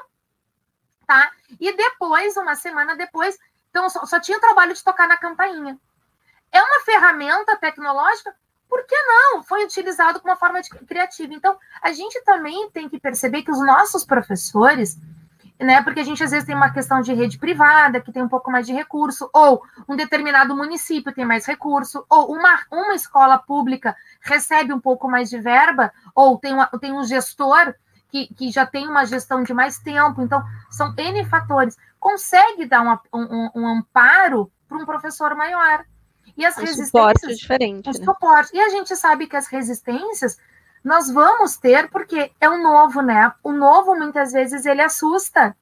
tá? 1.06 1.30
E 1.60 1.72
depois, 1.76 2.36
uma 2.36 2.54
semana 2.54 2.96
depois, 2.96 3.38
então 3.70 3.88
só, 3.90 4.04
só 4.06 4.20
tinha 4.20 4.38
o 4.38 4.40
trabalho 4.40 4.74
de 4.74 4.82
tocar 4.82 5.06
na 5.06 5.16
campainha. 5.16 5.78
É 6.50 6.62
uma 6.62 6.80
ferramenta 6.80 7.56
tecnológica? 7.56 8.34
Por 8.68 8.86
que 8.86 8.96
não? 8.96 9.42
Foi 9.42 9.64
utilizado 9.64 10.20
como 10.20 10.32
uma 10.32 10.38
forma 10.38 10.62
de, 10.62 10.70
criativa. 10.70 11.32
Então, 11.34 11.58
a 11.82 11.92
gente 11.92 12.20
também 12.22 12.70
tem 12.70 12.88
que 12.88 12.98
perceber 12.98 13.42
que 13.42 13.50
os 13.50 13.64
nossos 13.64 14.04
professores, 14.04 14.96
né? 15.64 15.82
Porque 15.82 16.00
a 16.00 16.04
gente 16.04 16.22
às 16.22 16.30
vezes 16.30 16.46
tem 16.46 16.54
uma 16.54 16.70
questão 16.70 17.00
de 17.00 17.12
rede 17.12 17.38
privada, 17.38 18.00
que 18.00 18.12
tem 18.12 18.22
um 18.22 18.28
pouco 18.28 18.50
mais 18.50 18.66
de 18.66 18.72
recurso, 18.72 19.28
ou 19.32 19.62
um 19.88 19.96
determinado 19.96 20.54
município 20.54 21.12
tem 21.12 21.24
mais 21.24 21.46
recurso, 21.46 22.04
ou 22.08 22.32
uma, 22.32 22.60
uma 22.70 22.94
escola 22.94 23.38
pública 23.38 23.96
recebe 24.20 24.72
um 24.72 24.80
pouco 24.80 25.08
mais 25.08 25.30
de 25.30 25.40
verba, 25.40 25.92
ou 26.14 26.38
tem, 26.38 26.52
uma, 26.52 26.66
tem 26.80 26.92
um 26.92 27.04
gestor 27.04 27.74
que, 28.08 28.32
que 28.34 28.50
já 28.50 28.64
tem 28.64 28.86
uma 28.86 29.04
gestão 29.04 29.42
de 29.42 29.52
mais 29.52 29.78
tempo, 29.78 30.22
então 30.22 30.42
são 30.70 30.94
N 30.96 31.24
fatores, 31.24 31.76
consegue 31.98 32.66
dar 32.66 32.82
um, 32.82 33.18
um, 33.18 33.50
um 33.56 33.66
amparo 33.66 34.52
para 34.68 34.78
um 34.78 34.84
professor 34.84 35.34
maior. 35.34 35.84
E 36.36 36.44
as 36.44 36.56
um 36.56 36.60
resistências. 36.60 36.88
Suporte 36.88 37.34
diferente. 37.34 37.88
Um 37.88 37.92
né? 37.92 38.04
suporte. 38.04 38.50
E 38.54 38.60
a 38.60 38.68
gente 38.68 38.94
sabe 38.96 39.26
que 39.26 39.36
as 39.36 39.46
resistências 39.46 40.36
nós 40.84 41.10
vamos 41.10 41.56
ter, 41.56 41.88
porque 41.88 42.30
é 42.38 42.48
o 42.48 42.62
novo, 42.62 43.00
né? 43.00 43.32
O 43.42 43.52
novo, 43.52 43.96
muitas 43.96 44.32
vezes, 44.32 44.66
ele 44.66 44.82
assusta. 44.82 45.56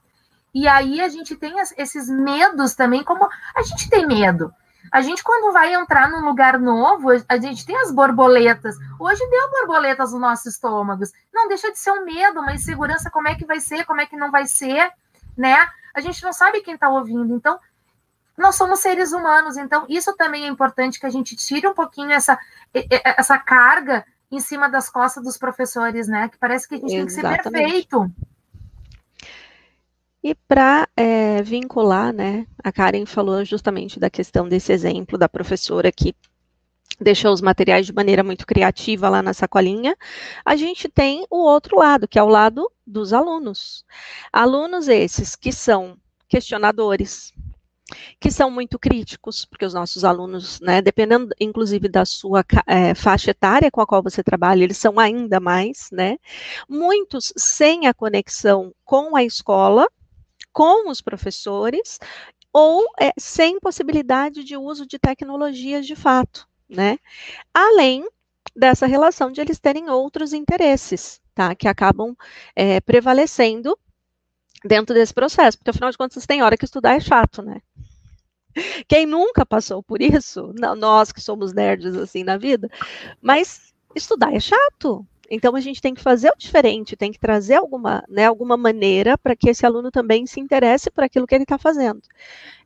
E 0.53 0.67
aí 0.67 1.01
a 1.01 1.09
gente 1.09 1.37
tem 1.37 1.55
esses 1.79 2.11
medos 2.11 2.75
também, 2.75 3.05
como 3.05 3.29
a 3.55 3.63
gente 3.63 3.89
tem 3.89 4.05
medo. 4.05 4.53
A 4.91 5.01
gente, 5.01 5.23
quando 5.23 5.53
vai 5.53 5.73
entrar 5.73 6.11
num 6.11 6.25
lugar 6.25 6.59
novo, 6.59 7.09
a 7.29 7.37
gente 7.39 7.65
tem 7.65 7.77
as 7.77 7.93
borboletas. 7.93 8.77
Hoje 8.99 9.25
deu 9.31 9.51
borboletas 9.51 10.13
nos 10.13 10.21
nossos 10.21 10.47
estômagos. 10.47 11.13
Não 11.33 11.49
deixa 11.49 11.71
de 11.71 11.79
ser 11.79 11.93
um 11.93 12.05
medo, 12.05 12.41
uma 12.41 12.53
insegurança, 12.53 13.09
como 13.09 13.29
é 13.29 13.35
que 13.37 13.47
vai 13.47 13.61
ser, 13.61 13.87
como 13.87 14.01
é 14.01 14.07
que 14.07 14.17
não 14.17 14.31
vai 14.31 14.47
ser, 14.47 14.91
né? 15.39 15.57
A 15.95 16.01
gente 16.01 16.23
não 16.23 16.33
sabe 16.33 16.61
quem 16.63 16.75
está 16.75 16.89
ouvindo. 16.89 17.33
Então, 17.33 17.59
nós 18.37 18.57
somos 18.57 18.81
seres 18.81 19.13
humanos, 19.13 19.57
então 19.57 19.87
isso 19.89 20.15
também 20.15 20.45
é 20.45 20.49
importante 20.49 20.99
que 20.99 21.07
a 21.07 21.11
gente 21.11 21.37
tire 21.37 21.67
um 21.67 21.75
pouquinho 21.75 22.11
essa, 22.11 22.39
essa 23.05 23.39
carga 23.39 24.05
em 24.33 24.41
cima 24.41 24.69
das 24.69 24.89
costas 24.89 25.23
dos 25.23 25.37
professores, 25.37 26.09
né? 26.09 26.29
Que 26.29 26.39
parece 26.39 26.67
que 26.67 26.75
a 26.75 26.79
gente 26.79 26.95
Exatamente. 26.95 27.43
tem 27.43 27.43
que 27.43 27.43
ser 27.43 27.51
perfeito. 27.51 28.13
E 30.25 30.35
para 30.35 30.89
é, 30.97 31.43
vincular, 31.43 32.13
né, 32.13 32.47
a 32.63 32.71
Karen 32.71 33.05
falou 33.05 33.45
justamente 33.45 33.99
da 33.99 34.09
questão 34.09 34.49
desse 34.49 34.73
exemplo 34.73 35.19
da 35.19 35.29
professora 35.29 35.91
que 35.91 36.15
deixou 37.01 37.33
os 37.33 37.41
materiais 37.41 37.87
de 37.87 37.93
maneira 37.93 38.23
muito 38.23 38.47
criativa 38.47 39.09
lá 39.09 39.21
na 39.21 39.35
sacolinha, 39.35 39.97
a 40.45 40.55
gente 40.55 40.89
tem 40.89 41.27
o 41.29 41.39
outro 41.39 41.77
lado, 41.77 42.07
que 42.07 42.19
é 42.19 42.23
o 42.23 42.29
lado 42.29 42.71
dos 42.87 43.13
alunos. 43.13 43.85
Alunos 44.33 44.87
esses 44.89 45.35
que 45.35 45.53
são 45.53 45.99
questionadores, 46.29 47.33
que 48.21 48.31
são 48.31 48.51
muito 48.51 48.79
críticos, 48.79 49.45
porque 49.45 49.65
os 49.65 49.75
nossos 49.75 50.05
alunos, 50.05 50.61
né, 50.61 50.81
dependendo 50.83 51.29
inclusive 51.41 51.89
da 51.89 52.05
sua 52.05 52.45
é, 52.67 52.95
faixa 52.95 53.31
etária 53.31 53.71
com 53.71 53.81
a 53.81 53.87
qual 53.87 54.03
você 54.03 54.23
trabalha, 54.23 54.63
eles 54.65 54.79
são 54.79 54.99
ainda 54.99 55.41
mais, 55.41 55.89
né, 55.93 56.17
muitos 56.69 57.33
sem 57.37 57.87
a 57.87 57.95
conexão 57.95 58.73
com 58.85 59.17
a 59.17 59.25
escola, 59.25 59.87
com 60.53 60.91
os 60.91 61.01
professores 61.01 61.99
ou 62.53 62.85
é, 63.01 63.13
sem 63.19 63.59
possibilidade 63.59 64.45
de 64.45 64.57
uso 64.57 64.87
de 64.87 64.99
tecnologias 64.99 65.87
de 65.87 65.97
fato, 65.97 66.47
né? 66.69 66.99
Além 67.55 68.07
dessa 68.55 68.87
relação 68.87 69.33
de 69.33 69.41
eles 69.41 69.59
terem 69.59 69.89
outros 69.89 70.35
interesses, 70.35 71.21
tá? 71.35 71.55
Que 71.55 71.67
acabam 71.67 72.15
é, 72.55 72.81
prevalecendo 72.81 73.79
dentro 74.65 74.95
desse 74.95 75.13
processo, 75.13 75.59
porque 75.59 75.71
afinal 75.71 75.91
de 75.91 75.99
contas 75.99 76.27
tem 76.27 76.43
hora 76.43 76.57
que 76.57 76.65
estudar 76.65 76.95
é 76.95 77.01
chato, 77.01 77.43
né? 77.43 77.61
Quem 78.87 79.07
nunca 79.07 79.47
passou 79.47 79.83
por 79.83 80.03
isso? 80.03 80.53
Nós 80.79 81.11
que 81.11 81.21
somos 81.21 81.53
nerds 81.53 81.97
assim 81.97 82.23
na 82.23 82.37
vida, 82.37 82.69
mas 83.21 83.73
estudar 83.95 84.35
é 84.35 84.41
chato. 84.41 85.07
Então 85.31 85.57
a 85.57 85.61
gente 85.61 85.81
tem 85.81 85.95
que 85.95 86.03
fazer 86.03 86.31
o 86.31 86.37
diferente, 86.37 86.95
tem 86.95 87.11
que 87.11 87.19
trazer 87.19 87.55
alguma, 87.55 88.05
né, 88.07 88.27
alguma 88.27 88.55
maneira 88.55 89.17
para 89.17 89.35
que 89.35 89.49
esse 89.49 89.65
aluno 89.65 89.91
também 89.91 90.27
se 90.27 90.39
interesse 90.39 90.91
por 90.91 91.05
aquilo 91.05 91.27
que 91.27 91.35
ele 91.35 91.45
está 91.45 91.57
fazendo. 91.57 92.03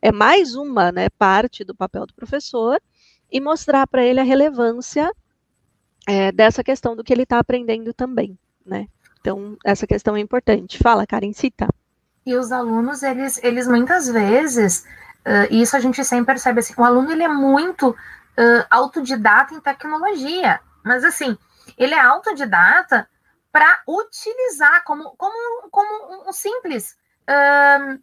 É 0.03 0.11
mais 0.11 0.57
uma 0.57 0.91
né, 0.91 1.09
parte 1.11 1.63
do 1.63 1.77
papel 1.77 2.07
do 2.07 2.15
professor 2.15 2.81
e 3.31 3.41
mostrar 3.41 3.87
para 3.87 4.05
ele 4.05 4.19
a 4.19 4.25
relevância 4.25 5.13
é, 6.09 6.33
dessa 6.33 6.65
questão 6.65 6.97
do 6.97 7.05
que 7.05 7.13
ele 7.13 7.23
está 7.23 7.39
aprendendo 7.39 7.95
também, 7.95 8.37
né? 8.65 8.89
Então, 9.21 9.57
essa 9.65 9.87
questão 9.87 10.17
é 10.17 10.21
importante. 10.21 10.79
Fala, 10.79 11.07
Karen, 11.07 11.33
cita. 11.33 11.69
E 12.27 12.35
os 12.35 12.51
alunos, 12.51 13.05
eles, 13.05 13.39
eles 13.43 13.69
muitas 13.69 14.09
vezes, 14.09 14.85
uh, 15.25 15.47
isso 15.49 15.77
a 15.77 15.81
gente 15.81 16.05
sempre 16.05 16.27
percebe 16.27 16.59
assim, 16.59 16.75
o 16.77 16.85
aluno 16.85 17.13
ele 17.13 17.23
é 17.23 17.29
muito 17.29 17.91
uh, 17.91 18.67
autodidata 18.69 19.55
em 19.55 19.61
tecnologia, 19.61 20.61
mas 20.85 21.05
assim, 21.05 21.39
ele 21.79 21.95
é 21.95 22.01
autodidata 22.01 23.09
para 23.53 23.81
utilizar 23.87 24.83
como, 24.85 25.15
como, 25.17 25.71
como 25.71 26.29
um 26.29 26.33
simples, 26.33 26.99
uh, 27.31 28.03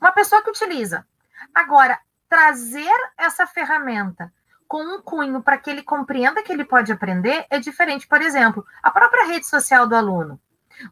uma 0.00 0.12
pessoa 0.12 0.42
que 0.42 0.50
utiliza. 0.50 1.04
Agora, 1.52 1.98
trazer 2.28 2.94
essa 3.18 3.48
ferramenta 3.48 4.32
com 4.68 4.80
um 4.84 5.02
cunho 5.02 5.42
para 5.42 5.58
que 5.58 5.68
ele 5.68 5.82
compreenda 5.82 6.42
que 6.44 6.52
ele 6.52 6.64
pode 6.64 6.92
aprender 6.92 7.44
é 7.50 7.58
diferente. 7.58 8.06
Por 8.06 8.22
exemplo, 8.22 8.64
a 8.80 8.92
própria 8.92 9.26
rede 9.26 9.44
social 9.44 9.88
do 9.88 9.96
aluno. 9.96 10.40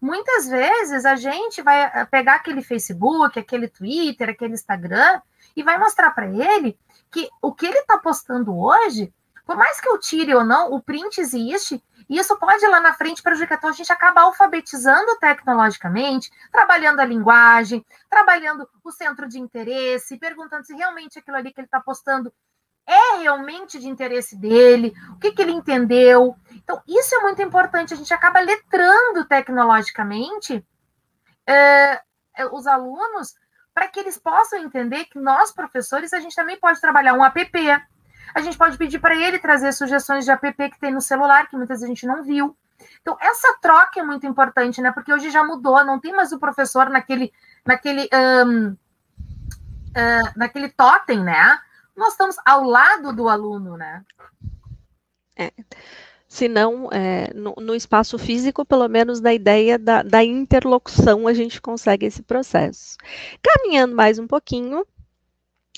Muitas 0.00 0.48
vezes 0.48 1.04
a 1.04 1.16
gente 1.16 1.62
vai 1.62 1.82
eh, 1.82 2.04
pegar 2.06 2.36
aquele 2.36 2.62
Facebook, 2.62 3.38
aquele 3.38 3.68
Twitter, 3.68 4.30
aquele 4.30 4.54
Instagram 4.54 5.20
e 5.56 5.62
vai 5.62 5.78
mostrar 5.78 6.10
para 6.10 6.26
ele 6.26 6.78
que 7.10 7.28
o 7.40 7.52
que 7.54 7.66
ele 7.66 7.78
está 7.78 7.98
postando 7.98 8.56
hoje, 8.56 9.12
por 9.46 9.56
mais 9.56 9.80
que 9.80 9.88
eu 9.88 9.98
tire 9.98 10.34
ou 10.34 10.44
não, 10.44 10.72
o 10.72 10.82
print 10.82 11.20
existe 11.20 11.82
e 12.08 12.18
isso 12.18 12.36
pode 12.38 12.66
lá 12.66 12.80
na 12.80 12.94
frente 12.94 13.22
prejudicar. 13.22 13.58
Então 13.58 13.70
a 13.70 13.74
gente 13.74 13.92
acaba 13.92 14.22
alfabetizando 14.22 15.16
tecnologicamente, 15.18 16.30
trabalhando 16.50 17.00
a 17.00 17.04
linguagem, 17.04 17.84
trabalhando 18.08 18.68
o 18.82 18.90
centro 18.90 19.28
de 19.28 19.38
interesse, 19.38 20.18
perguntando 20.18 20.64
se 20.64 20.74
realmente 20.74 21.18
aquilo 21.18 21.36
ali 21.36 21.52
que 21.52 21.60
ele 21.60 21.66
está 21.66 21.80
postando 21.80 22.32
é 22.88 23.18
realmente 23.18 23.78
de 23.78 23.86
interesse 23.86 24.34
dele, 24.34 24.94
o 25.10 25.18
que, 25.18 25.30
que 25.30 25.42
ele 25.42 25.52
entendeu. 25.52 26.34
Então, 26.52 26.82
isso 26.88 27.14
é 27.14 27.18
muito 27.20 27.42
importante. 27.42 27.92
A 27.92 27.96
gente 27.96 28.12
acaba 28.14 28.40
letrando 28.40 29.26
tecnologicamente 29.26 30.64
é, 31.46 32.00
os 32.50 32.66
alunos 32.66 33.34
para 33.74 33.88
que 33.88 34.00
eles 34.00 34.18
possam 34.18 34.58
entender 34.58 35.04
que 35.04 35.18
nós, 35.18 35.52
professores, 35.52 36.12
a 36.12 36.20
gente 36.20 36.34
também 36.34 36.58
pode 36.58 36.80
trabalhar 36.80 37.12
um 37.12 37.22
app. 37.22 37.42
A 38.34 38.40
gente 38.40 38.56
pode 38.56 38.78
pedir 38.78 38.98
para 38.98 39.14
ele 39.14 39.38
trazer 39.38 39.72
sugestões 39.72 40.24
de 40.24 40.30
app 40.30 40.70
que 40.70 40.80
tem 40.80 40.92
no 40.92 41.00
celular, 41.00 41.46
que 41.46 41.56
muitas 41.56 41.80
vezes 41.80 41.84
a 41.84 41.94
gente 41.94 42.06
não 42.06 42.24
viu. 42.24 42.56
Então, 43.02 43.16
essa 43.20 43.56
troca 43.60 44.00
é 44.00 44.02
muito 44.02 44.26
importante, 44.26 44.80
né? 44.80 44.92
Porque 44.92 45.12
hoje 45.12 45.30
já 45.30 45.44
mudou, 45.44 45.84
não 45.84 46.00
tem 46.00 46.12
mais 46.12 46.32
o 46.32 46.38
professor 46.38 46.88
naquele, 46.88 47.32
naquele, 47.66 48.08
um, 48.46 48.68
uh, 48.70 50.32
naquele 50.36 50.70
totem, 50.70 51.22
né? 51.22 51.58
Nós 51.98 52.12
estamos 52.12 52.36
ao 52.46 52.62
lado 52.62 53.12
do 53.12 53.28
aluno, 53.28 53.76
né? 53.76 54.04
É. 55.36 55.52
Se 56.28 56.46
não, 56.46 56.88
é, 56.92 57.32
no, 57.34 57.54
no, 57.58 57.74
espaço 57.74 58.18
físico, 58.18 58.64
pelo 58.64 58.86
menos 58.86 59.20
na 59.20 59.32
ideia 59.34 59.78
da, 59.78 60.02
da 60.02 60.22
interlocução, 60.22 61.26
a 61.26 61.32
gente 61.32 61.60
consegue 61.60 62.06
esse 62.06 62.22
processo. 62.22 62.96
Caminhando 63.42 63.96
mais 63.96 64.18
um 64.18 64.26
pouquinho, 64.26 64.86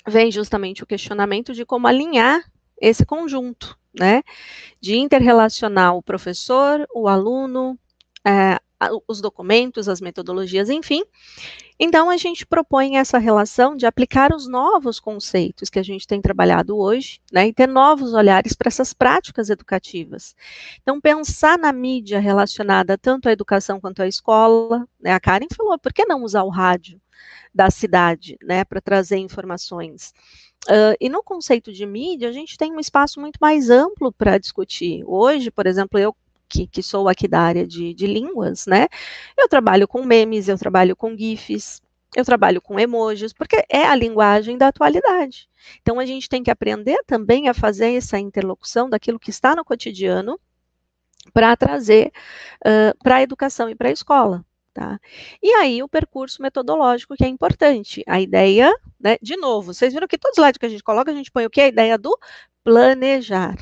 vem 0.06 0.30
justamente 0.30 0.82
o 0.82 0.86
questionamento 0.86 1.54
de 1.54 1.64
como 1.64 1.86
alinhar 1.86 2.44
esse 2.80 3.06
conjunto, 3.06 3.78
né? 3.98 4.22
De 4.80 4.96
interrelacionar 4.96 5.94
o 5.94 6.02
professor, 6.02 6.86
o 6.92 7.08
aluno, 7.08 7.78
é, 8.26 8.58
os 9.06 9.20
documentos, 9.20 9.88
as 9.88 10.00
metodologias, 10.00 10.70
enfim. 10.70 11.02
Então, 11.78 12.10
a 12.10 12.16
gente 12.16 12.46
propõe 12.46 12.96
essa 12.96 13.18
relação 13.18 13.76
de 13.76 13.86
aplicar 13.86 14.34
os 14.34 14.48
novos 14.48 15.00
conceitos 15.00 15.70
que 15.70 15.78
a 15.78 15.82
gente 15.82 16.06
tem 16.06 16.20
trabalhado 16.20 16.76
hoje, 16.76 17.20
né, 17.32 17.48
e 17.48 17.52
ter 17.52 17.66
novos 17.66 18.12
olhares 18.12 18.54
para 18.54 18.68
essas 18.68 18.92
práticas 18.92 19.48
educativas. 19.48 20.34
Então, 20.82 21.00
pensar 21.00 21.58
na 21.58 21.72
mídia 21.72 22.20
relacionada 22.20 22.98
tanto 22.98 23.28
à 23.28 23.32
educação 23.32 23.80
quanto 23.80 24.02
à 24.02 24.06
escola, 24.06 24.86
né, 25.00 25.12
a 25.12 25.20
Karen 25.20 25.48
falou, 25.54 25.78
por 25.78 25.92
que 25.92 26.04
não 26.04 26.22
usar 26.22 26.42
o 26.42 26.50
rádio 26.50 27.00
da 27.54 27.70
cidade, 27.70 28.36
né, 28.42 28.64
para 28.64 28.80
trazer 28.80 29.16
informações? 29.16 30.12
Uh, 30.66 30.94
e 31.00 31.08
no 31.08 31.22
conceito 31.22 31.72
de 31.72 31.86
mídia, 31.86 32.28
a 32.28 32.32
gente 32.32 32.58
tem 32.58 32.72
um 32.72 32.80
espaço 32.80 33.18
muito 33.18 33.38
mais 33.40 33.70
amplo 33.70 34.12
para 34.12 34.36
discutir. 34.36 35.02
Hoje, 35.06 35.50
por 35.50 35.66
exemplo, 35.66 35.98
eu 35.98 36.14
que, 36.50 36.66
que 36.66 36.82
sou 36.82 37.08
aqui 37.08 37.28
da 37.28 37.40
área 37.40 37.66
de, 37.66 37.94
de 37.94 38.06
línguas, 38.06 38.66
né? 38.66 38.88
Eu 39.38 39.48
trabalho 39.48 39.86
com 39.88 40.04
memes, 40.04 40.48
eu 40.48 40.58
trabalho 40.58 40.96
com 40.96 41.16
GIFs, 41.16 41.80
eu 42.16 42.24
trabalho 42.24 42.60
com 42.60 42.78
emojis, 42.78 43.32
porque 43.32 43.64
é 43.68 43.84
a 43.84 43.94
linguagem 43.94 44.58
da 44.58 44.68
atualidade. 44.68 45.48
Então, 45.80 46.00
a 46.00 46.06
gente 46.06 46.28
tem 46.28 46.42
que 46.42 46.50
aprender 46.50 47.02
também 47.06 47.48
a 47.48 47.54
fazer 47.54 47.94
essa 47.94 48.18
interlocução 48.18 48.90
daquilo 48.90 49.18
que 49.18 49.30
está 49.30 49.54
no 49.54 49.64
cotidiano 49.64 50.38
para 51.32 51.56
trazer 51.56 52.12
uh, 52.66 52.98
para 53.02 53.16
a 53.16 53.22
educação 53.22 53.70
e 53.70 53.74
para 53.74 53.88
a 53.88 53.92
escola. 53.92 54.44
Tá? 54.74 55.00
E 55.42 55.52
aí, 55.54 55.82
o 55.82 55.88
percurso 55.88 56.42
metodológico 56.42 57.16
que 57.16 57.24
é 57.24 57.28
importante. 57.28 58.02
A 58.06 58.20
ideia, 58.20 58.72
né, 58.98 59.16
de 59.20 59.36
novo, 59.36 59.72
vocês 59.74 59.92
viram 59.92 60.08
que 60.08 60.18
todo 60.18 60.34
slide 60.34 60.58
que 60.58 60.66
a 60.66 60.68
gente 60.68 60.82
coloca, 60.82 61.10
a 61.10 61.14
gente 61.14 61.30
põe 61.30 61.46
o 61.46 61.50
que? 61.50 61.60
A 61.60 61.68
ideia 61.68 61.98
do 61.98 62.16
planejar. 62.64 63.56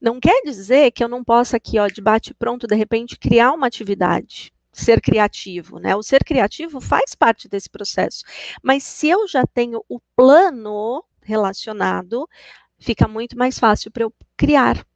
Não 0.00 0.20
quer 0.20 0.42
dizer 0.42 0.90
que 0.90 1.02
eu 1.02 1.08
não 1.08 1.24
possa 1.24 1.56
aqui, 1.56 1.78
ó, 1.78 1.86
de 1.88 2.00
bate 2.02 2.34
pronto, 2.34 2.66
de 2.66 2.74
repente, 2.76 3.18
criar 3.18 3.52
uma 3.52 3.66
atividade, 3.66 4.52
ser 4.72 5.00
criativo, 5.00 5.78
né? 5.78 5.96
O 5.96 6.02
ser 6.02 6.22
criativo 6.24 6.80
faz 6.80 7.14
parte 7.14 7.48
desse 7.48 7.70
processo. 7.70 8.22
Mas 8.62 8.82
se 8.84 9.08
eu 9.08 9.26
já 9.26 9.44
tenho 9.46 9.82
o 9.88 9.98
plano 10.14 11.02
relacionado, 11.22 12.28
fica 12.78 13.08
muito 13.08 13.38
mais 13.38 13.58
fácil 13.58 13.90
para 13.90 14.02
eu 14.04 14.12
criar 14.36 14.86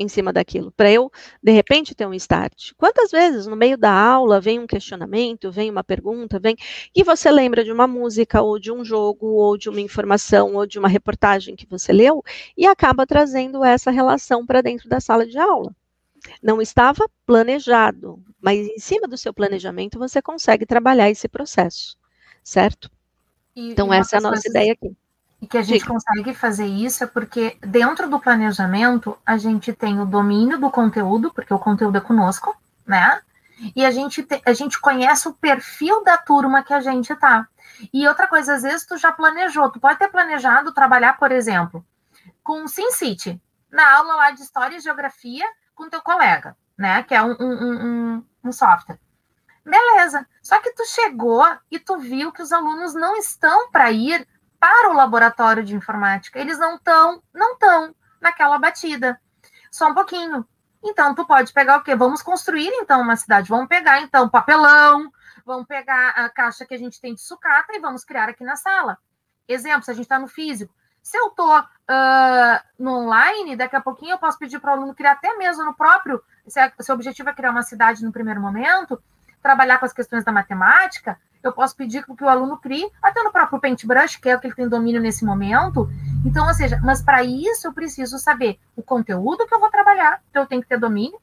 em 0.00 0.08
cima 0.08 0.32
daquilo, 0.32 0.72
para 0.72 0.90
eu, 0.90 1.12
de 1.42 1.52
repente, 1.52 1.94
ter 1.94 2.06
um 2.06 2.14
start. 2.14 2.72
Quantas 2.76 3.10
vezes 3.10 3.46
no 3.46 3.54
meio 3.54 3.76
da 3.76 3.92
aula 3.92 4.40
vem 4.40 4.58
um 4.58 4.66
questionamento, 4.66 5.52
vem 5.52 5.70
uma 5.70 5.84
pergunta, 5.84 6.40
vem, 6.40 6.56
e 6.96 7.04
você 7.04 7.30
lembra 7.30 7.62
de 7.62 7.70
uma 7.70 7.86
música, 7.86 8.40
ou 8.40 8.58
de 8.58 8.72
um 8.72 8.82
jogo, 8.82 9.26
ou 9.26 9.58
de 9.58 9.68
uma 9.68 9.80
informação, 9.80 10.54
ou 10.54 10.66
de 10.66 10.78
uma 10.78 10.88
reportagem 10.88 11.54
que 11.54 11.66
você 11.66 11.92
leu, 11.92 12.22
e 12.56 12.66
acaba 12.66 13.06
trazendo 13.06 13.62
essa 13.62 13.90
relação 13.90 14.46
para 14.46 14.62
dentro 14.62 14.88
da 14.88 15.00
sala 15.00 15.26
de 15.26 15.38
aula. 15.38 15.74
Não 16.42 16.60
estava 16.62 17.06
planejado, 17.26 18.22
mas 18.40 18.58
em 18.66 18.78
cima 18.78 19.08
do 19.08 19.18
seu 19.18 19.34
planejamento 19.34 19.98
você 19.98 20.22
consegue 20.22 20.66
trabalhar 20.66 21.10
esse 21.10 21.28
processo, 21.28 21.96
certo? 22.42 22.90
E, 23.56 23.68
então, 23.70 23.92
essa 23.92 24.16
é 24.16 24.18
a 24.18 24.22
nossa 24.22 24.48
ideia 24.48 24.72
aqui. 24.72 24.94
E 25.40 25.46
que 25.46 25.56
a 25.56 25.62
gente 25.62 25.80
Diga. 25.80 25.92
consegue 25.92 26.34
fazer 26.34 26.66
isso 26.66 27.02
é 27.02 27.06
porque 27.06 27.56
dentro 27.60 28.08
do 28.08 28.20
planejamento 28.20 29.16
a 29.24 29.38
gente 29.38 29.72
tem 29.72 30.00
o 30.00 30.04
domínio 30.04 30.58
do 30.58 30.70
conteúdo, 30.70 31.32
porque 31.32 31.52
o 31.52 31.58
conteúdo 31.58 31.96
é 31.96 32.00
conosco, 32.00 32.54
né? 32.86 33.20
E 33.74 33.84
a 33.84 33.90
gente, 33.90 34.22
te, 34.22 34.40
a 34.44 34.52
gente 34.52 34.80
conhece 34.80 35.28
o 35.28 35.34
perfil 35.34 36.02
da 36.02 36.16
turma 36.16 36.62
que 36.62 36.72
a 36.72 36.80
gente 36.80 37.14
tá. 37.16 37.46
E 37.92 38.06
outra 38.06 38.26
coisa, 38.26 38.54
às 38.54 38.62
vezes 38.62 38.86
tu 38.86 38.96
já 38.96 39.12
planejou, 39.12 39.70
tu 39.70 39.80
pode 39.80 39.98
ter 39.98 40.08
planejado 40.08 40.72
trabalhar, 40.72 41.18
por 41.18 41.30
exemplo, 41.32 41.84
com 42.42 42.66
SimCity, 42.66 43.40
na 43.70 43.96
aula 43.96 44.14
lá 44.16 44.30
de 44.30 44.42
História 44.42 44.76
e 44.76 44.80
Geografia 44.80 45.46
com 45.74 45.88
teu 45.88 46.02
colega, 46.02 46.56
né? 46.76 47.02
Que 47.02 47.14
é 47.14 47.22
um, 47.22 47.36
um, 47.38 47.84
um, 48.16 48.24
um 48.44 48.52
software. 48.52 48.98
Beleza. 49.64 50.26
Só 50.42 50.58
que 50.58 50.72
tu 50.72 50.84
chegou 50.86 51.46
e 51.70 51.78
tu 51.78 51.98
viu 51.98 52.32
que 52.32 52.42
os 52.42 52.52
alunos 52.52 52.94
não 52.94 53.16
estão 53.16 53.70
para 53.70 53.90
ir 53.92 54.26
para 54.60 54.90
o 54.90 54.92
laboratório 54.92 55.64
de 55.64 55.74
informática. 55.74 56.38
Eles 56.38 56.58
não 56.58 56.76
estão, 56.76 57.22
não 57.34 57.54
estão 57.54 57.94
naquela 58.20 58.58
batida. 58.58 59.18
Só 59.70 59.88
um 59.88 59.94
pouquinho. 59.94 60.46
Então, 60.82 61.14
tu 61.14 61.26
pode 61.26 61.52
pegar 61.52 61.78
o 61.78 61.82
quê? 61.82 61.96
Vamos 61.96 62.22
construir, 62.22 62.68
então, 62.74 63.00
uma 63.00 63.16
cidade. 63.16 63.48
Vamos 63.48 63.68
pegar, 63.68 64.00
então, 64.02 64.28
papelão, 64.28 65.10
vamos 65.44 65.66
pegar 65.66 66.10
a 66.10 66.28
caixa 66.28 66.64
que 66.66 66.74
a 66.74 66.78
gente 66.78 67.00
tem 67.00 67.14
de 67.14 67.22
sucata 67.22 67.74
e 67.74 67.80
vamos 67.80 68.04
criar 68.04 68.28
aqui 68.28 68.44
na 68.44 68.56
sala. 68.56 68.98
Exemplo, 69.48 69.82
se 69.82 69.90
a 69.90 69.94
gente 69.94 70.04
está 70.04 70.18
no 70.18 70.28
físico. 70.28 70.72
Se 71.02 71.16
eu 71.16 71.28
estou 71.28 71.58
uh, 71.58 72.60
no 72.78 73.04
online, 73.04 73.56
daqui 73.56 73.74
a 73.74 73.80
pouquinho 73.80 74.12
eu 74.12 74.18
posso 74.18 74.38
pedir 74.38 74.60
para 74.60 74.70
o 74.70 74.74
aluno 74.74 74.94
criar 74.94 75.12
até 75.12 75.34
mesmo 75.36 75.64
no 75.64 75.74
próprio, 75.74 76.22
se, 76.46 76.60
se 76.78 76.92
o 76.92 76.94
objetivo 76.94 77.30
é 77.30 77.34
criar 77.34 77.50
uma 77.50 77.62
cidade 77.62 78.04
no 78.04 78.12
primeiro 78.12 78.40
momento, 78.40 79.02
trabalhar 79.42 79.78
com 79.78 79.86
as 79.86 79.92
questões 79.92 80.24
da 80.24 80.32
matemática, 80.32 81.18
eu 81.42 81.52
posso 81.52 81.74
pedir 81.74 82.04
que 82.04 82.24
o 82.24 82.28
aluno 82.28 82.58
crie, 82.58 82.90
até 83.02 83.22
no 83.22 83.32
próprio 83.32 83.60
Paintbrush, 83.60 84.16
que 84.16 84.28
é 84.28 84.36
o 84.36 84.40
que 84.40 84.46
ele 84.46 84.54
tem 84.54 84.68
domínio 84.68 85.00
nesse 85.00 85.24
momento. 85.24 85.88
Então, 86.24 86.46
ou 86.46 86.54
seja, 86.54 86.78
mas 86.82 87.02
para 87.02 87.22
isso 87.22 87.66
eu 87.66 87.72
preciso 87.72 88.18
saber 88.18 88.58
o 88.76 88.82
conteúdo 88.82 89.46
que 89.46 89.54
eu 89.54 89.60
vou 89.60 89.70
trabalhar, 89.70 90.22
então 90.30 90.42
eu 90.42 90.48
tenho 90.48 90.62
que 90.62 90.68
ter 90.68 90.78
domínio, 90.78 91.18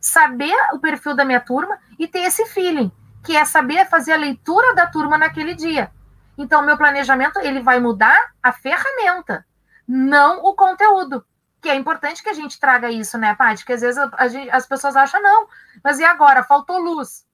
saber 0.00 0.54
o 0.72 0.78
perfil 0.78 1.14
da 1.14 1.24
minha 1.24 1.40
turma 1.40 1.78
e 1.98 2.08
ter 2.08 2.20
esse 2.20 2.46
feeling, 2.46 2.90
que 3.22 3.36
é 3.36 3.44
saber 3.44 3.86
fazer 3.88 4.12
a 4.12 4.16
leitura 4.16 4.74
da 4.74 4.86
turma 4.86 5.16
naquele 5.16 5.54
dia. 5.54 5.90
Então, 6.36 6.62
meu 6.62 6.76
planejamento 6.76 7.38
ele 7.38 7.60
vai 7.60 7.78
mudar 7.78 8.32
a 8.42 8.50
ferramenta, 8.50 9.44
não 9.86 10.42
o 10.42 10.54
conteúdo. 10.54 11.24
Que 11.60 11.68
é 11.68 11.74
importante 11.74 12.22
que 12.22 12.30
a 12.30 12.34
gente 12.34 12.58
traga 12.58 12.90
isso, 12.90 13.18
né, 13.18 13.34
Paty? 13.34 13.66
Que 13.66 13.74
às 13.74 13.82
vezes 13.82 13.98
a, 13.98 14.10
a 14.16 14.28
gente, 14.28 14.50
as 14.50 14.66
pessoas 14.66 14.96
acham, 14.96 15.20
não, 15.20 15.46
mas 15.84 15.98
e 15.98 16.04
agora? 16.04 16.42
Faltou 16.42 16.78
luz. 16.78 17.26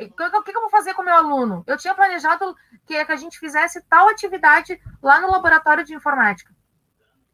O 0.00 0.04
que, 0.04 0.30
que, 0.30 0.52
que, 0.52 0.56
eu 0.56 0.60
vou 0.62 0.70
fazer 0.70 0.94
com 0.94 1.02
o 1.02 1.04
meu 1.04 1.14
aluno? 1.14 1.62
Eu 1.66 1.76
tinha 1.76 1.94
planejado 1.94 2.56
que, 2.86 3.04
que 3.04 3.12
a 3.12 3.16
gente 3.16 3.38
fizesse 3.38 3.80
tal 3.88 4.08
atividade 4.08 4.80
lá 5.02 5.20
no 5.20 5.30
laboratório 5.30 5.84
de 5.84 5.94
informática. 5.94 6.52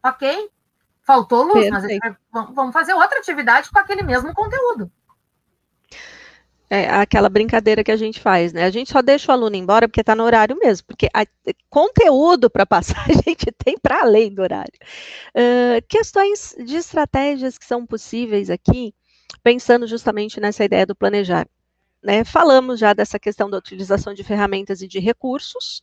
Ok? 0.03 0.49
Faltou 1.01 1.43
luz, 1.43 1.69
Perfeito. 1.69 2.17
mas 2.31 2.49
vamos 2.53 2.73
fazer 2.73 2.93
outra 2.93 3.19
atividade 3.19 3.69
com 3.71 3.79
aquele 3.79 4.03
mesmo 4.03 4.33
conteúdo. 4.33 4.91
É 6.71 6.87
aquela 6.87 7.29
brincadeira 7.29 7.83
que 7.83 7.91
a 7.91 7.95
gente 7.95 8.19
faz, 8.19 8.53
né? 8.53 8.63
A 8.63 8.69
gente 8.69 8.91
só 8.91 9.01
deixa 9.01 9.31
o 9.31 9.33
aluno 9.33 9.55
embora 9.55 9.87
porque 9.87 10.01
está 10.01 10.13
no 10.13 10.23
horário 10.23 10.55
mesmo, 10.55 10.85
porque 10.85 11.09
a, 11.11 11.25
conteúdo 11.67 12.47
para 12.47 12.63
passar 12.63 13.03
a 13.09 13.13
gente 13.13 13.51
tem 13.65 13.75
para 13.75 14.01
além 14.01 14.31
do 14.31 14.43
horário. 14.43 14.73
Uh, 15.35 15.81
questões 15.89 16.55
de 16.63 16.75
estratégias 16.75 17.57
que 17.57 17.65
são 17.65 17.87
possíveis 17.87 18.51
aqui, 18.51 18.93
pensando 19.41 19.87
justamente 19.87 20.39
nessa 20.39 20.63
ideia 20.63 20.85
do 20.85 20.95
planejar. 20.95 21.47
Né, 22.01 22.23
falamos 22.23 22.79
já 22.79 22.93
dessa 22.93 23.19
questão 23.19 23.49
da 23.49 23.57
utilização 23.57 24.13
de 24.13 24.23
ferramentas 24.23 24.81
e 24.81 24.87
de 24.87 24.99
recursos 24.99 25.81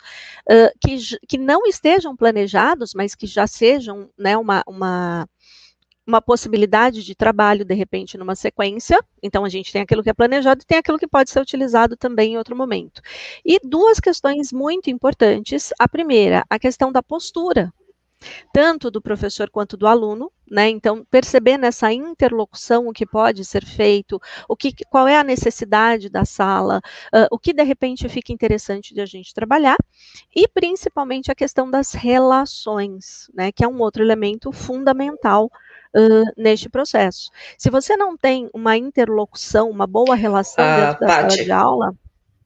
uh, 0.51 0.73
que, 0.81 0.97
que 1.29 1.37
não 1.37 1.67
estejam 1.67 2.17
planejados, 2.17 2.95
mas 2.95 3.15
que 3.15 3.27
já 3.27 3.47
sejam 3.47 4.09
né, 4.17 4.35
uma, 4.35 4.63
uma 4.67 5.29
uma 6.07 6.23
possibilidade 6.23 7.03
de 7.03 7.15
trabalho, 7.15 7.65
de 7.65 7.75
repente, 7.75 8.17
numa 8.17 8.37
sequência. 8.37 9.03
Então, 9.21 9.45
a 9.45 9.49
gente 9.49 9.73
tem 9.73 9.83
aquilo 9.83 10.03
que 10.03 10.11
é 10.11 10.15
planejado 10.15 10.63
e 10.63 10.65
tem 10.65 10.79
aquilo 10.79 10.99
que 10.99 11.09
pode 11.09 11.31
ser 11.31 11.41
utilizado 11.41 11.97
também 11.97 12.35
em 12.35 12.39
outro 12.39 12.55
momento. 12.55 13.03
E 13.45 13.59
duas 13.65 13.99
questões 13.99 14.53
muito 14.53 14.89
importantes. 14.89 15.73
A 15.79 15.89
primeira, 15.89 16.45
a 16.49 16.59
questão 16.59 16.93
da 16.93 17.03
postura, 17.03 17.73
tanto 18.53 18.91
do 18.91 19.01
professor 19.01 19.51
quanto 19.51 19.77
do 19.77 19.87
aluno, 19.87 20.33
né? 20.51 20.69
Então, 20.69 21.05
perceber 21.11 21.59
nessa 21.59 21.93
interlocução 21.93 22.89
o 22.89 22.93
que 22.93 23.05
pode 23.05 23.45
ser 23.45 23.65
feito, 23.65 24.21
o 24.49 24.57
que, 24.57 24.73
qual 24.89 25.07
é 25.07 25.17
a 25.19 25.25
necessidade 25.25 26.09
da 26.09 26.25
sala, 26.25 26.81
uh, 27.13 27.27
o 27.31 27.39
que 27.39 27.53
de 27.53 27.63
repente 27.63 28.09
fica 28.09 28.33
interessante 28.33 28.95
de 28.95 29.01
a 29.01 29.07
gente 29.07 29.35
trabalhar, 29.35 29.77
e 30.35 30.49
principalmente 30.49 31.31
a 31.31 31.35
questão 31.35 31.71
das 31.71 31.93
relações, 31.93 33.31
né? 33.35 33.53
Que 33.53 33.65
é 33.65 33.69
um 33.69 33.81
outro 33.81 34.03
elemento 34.03 34.53
fundamental 34.53 35.47
uh, 35.47 36.33
neste 36.37 36.69
processo. 36.69 37.31
Se 37.59 37.71
você 37.71 37.97
não 37.97 38.17
tem 38.17 38.49
uma 38.55 38.77
interlocução, 38.77 39.69
uma 39.69 39.87
boa 39.87 40.15
relação 40.15 40.65
ah, 40.65 40.87
dentro 40.87 41.01
da 41.01 41.07
Pátio. 41.07 41.31
sala 41.31 41.45
de 41.45 41.53
aula. 41.53 41.95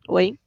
Oi? 0.08 0.39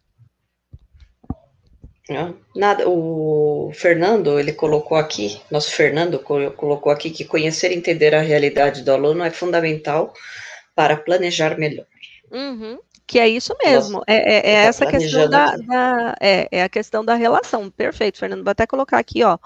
Nada, 2.54 2.88
o 2.88 3.72
Fernando, 3.74 4.38
ele 4.38 4.52
colocou 4.52 4.98
aqui, 4.98 5.40
nosso 5.50 5.72
Fernando 5.72 6.20
colocou 6.20 6.92
aqui 6.92 7.10
que 7.10 7.24
conhecer 7.24 7.72
e 7.72 7.76
entender 7.76 8.14
a 8.14 8.22
realidade 8.22 8.82
do 8.82 8.92
aluno 8.92 9.24
é 9.24 9.32
fundamental 9.32 10.14
para 10.76 10.98
planejar 10.98 11.58
melhor. 11.58 11.86
Uhum, 12.30 12.78
que 13.08 13.20
é 13.20 13.28
isso 13.30 13.56
mesmo, 13.64 14.00
Nossa, 14.00 14.06
é, 14.08 14.16
é, 14.16 14.38
é 14.38 14.64
tá 14.64 14.68
essa 14.68 14.86
questão 14.86 15.30
da, 15.30 15.56
da, 15.56 16.16
é, 16.20 16.48
é 16.52 16.64
a 16.64 16.70
questão 16.70 17.06
da 17.06 17.16
relação, 17.16 17.70
perfeito, 17.70 18.18
Fernando, 18.18 18.44
vou 18.44 18.52
até 18.52 18.68
colocar 18.68 18.98
aqui, 18.98 19.24
ó, 19.24 19.38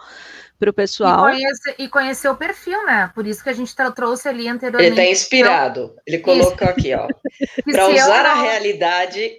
para 0.57 0.69
o 0.71 0.73
pessoal. 0.73 1.29
E 1.29 1.33
conhecer, 1.33 1.75
e 1.77 1.87
conhecer, 1.87 2.29
o 2.29 2.35
perfil, 2.35 2.83
né? 2.85 3.11
Por 3.13 3.27
isso 3.27 3.43
que 3.43 3.49
a 3.49 3.53
gente 3.53 3.75
trouxe 3.95 4.27
ali 4.27 4.47
anteriormente. 4.47 4.91
Ele 4.91 5.01
está 5.01 5.11
inspirado. 5.11 5.95
Ele 6.05 6.17
colocou 6.17 6.67
aqui, 6.67 6.93
ó. 6.95 7.07
para 7.71 7.87
usar 7.87 8.25
a 8.25 8.41
realidade, 8.41 9.31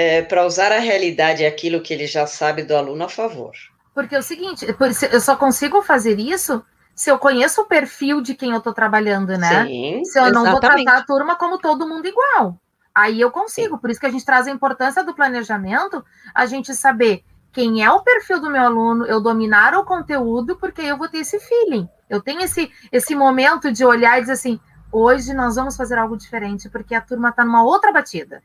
é, 0.00 0.22
para 0.22 0.46
usar 0.46 0.72
a 0.72 0.78
realidade 0.78 1.44
aquilo 1.44 1.82
que 1.82 1.92
ele 1.92 2.06
já 2.06 2.26
sabe 2.26 2.62
do 2.62 2.74
aluno 2.74 3.04
a 3.04 3.08
favor. 3.08 3.52
Porque 3.94 4.14
é 4.14 4.18
o 4.18 4.22
seguinte, 4.22 4.64
eu 5.12 5.20
só 5.20 5.36
consigo 5.36 5.82
fazer 5.82 6.18
isso 6.18 6.64
se 6.94 7.10
eu 7.10 7.18
conheço 7.18 7.60
o 7.60 7.66
perfil 7.66 8.22
de 8.22 8.34
quem 8.34 8.52
eu 8.52 8.58
estou 8.58 8.72
trabalhando, 8.72 9.36
né? 9.36 9.66
Sim, 9.66 10.02
se 10.06 10.18
eu 10.18 10.24
exatamente. 10.24 10.32
não 10.32 10.50
vou 10.50 10.58
tratar 10.58 10.96
a 10.96 11.04
turma 11.04 11.36
como 11.36 11.58
todo 11.58 11.86
mundo 11.86 12.08
igual. 12.08 12.58
Aí 12.94 13.20
eu 13.20 13.30
consigo, 13.30 13.74
Sim. 13.74 13.80
por 13.80 13.90
isso 13.90 14.00
que 14.00 14.06
a 14.06 14.10
gente 14.10 14.24
traz 14.24 14.46
a 14.46 14.50
importância 14.50 15.04
do 15.04 15.14
planejamento, 15.14 16.02
a 16.34 16.46
gente 16.46 16.74
saber 16.74 17.22
quem 17.52 17.84
é 17.84 17.90
o 17.90 18.02
perfil 18.02 18.40
do 18.40 18.48
meu 18.48 18.62
aluno, 18.62 19.04
eu 19.04 19.20
dominar 19.20 19.74
o 19.74 19.84
conteúdo, 19.84 20.56
porque 20.56 20.80
eu 20.80 20.96
vou 20.96 21.08
ter 21.08 21.18
esse 21.18 21.38
feeling. 21.38 21.86
Eu 22.08 22.22
tenho 22.22 22.40
esse, 22.40 22.72
esse 22.90 23.14
momento 23.14 23.70
de 23.70 23.84
olhar 23.84 24.16
e 24.16 24.22
dizer 24.22 24.32
assim: 24.32 24.58
hoje 24.90 25.34
nós 25.34 25.56
vamos 25.56 25.76
fazer 25.76 25.98
algo 25.98 26.16
diferente, 26.16 26.70
porque 26.70 26.94
a 26.94 27.02
turma 27.02 27.28
está 27.28 27.44
numa 27.44 27.62
outra 27.62 27.92
batida. 27.92 28.42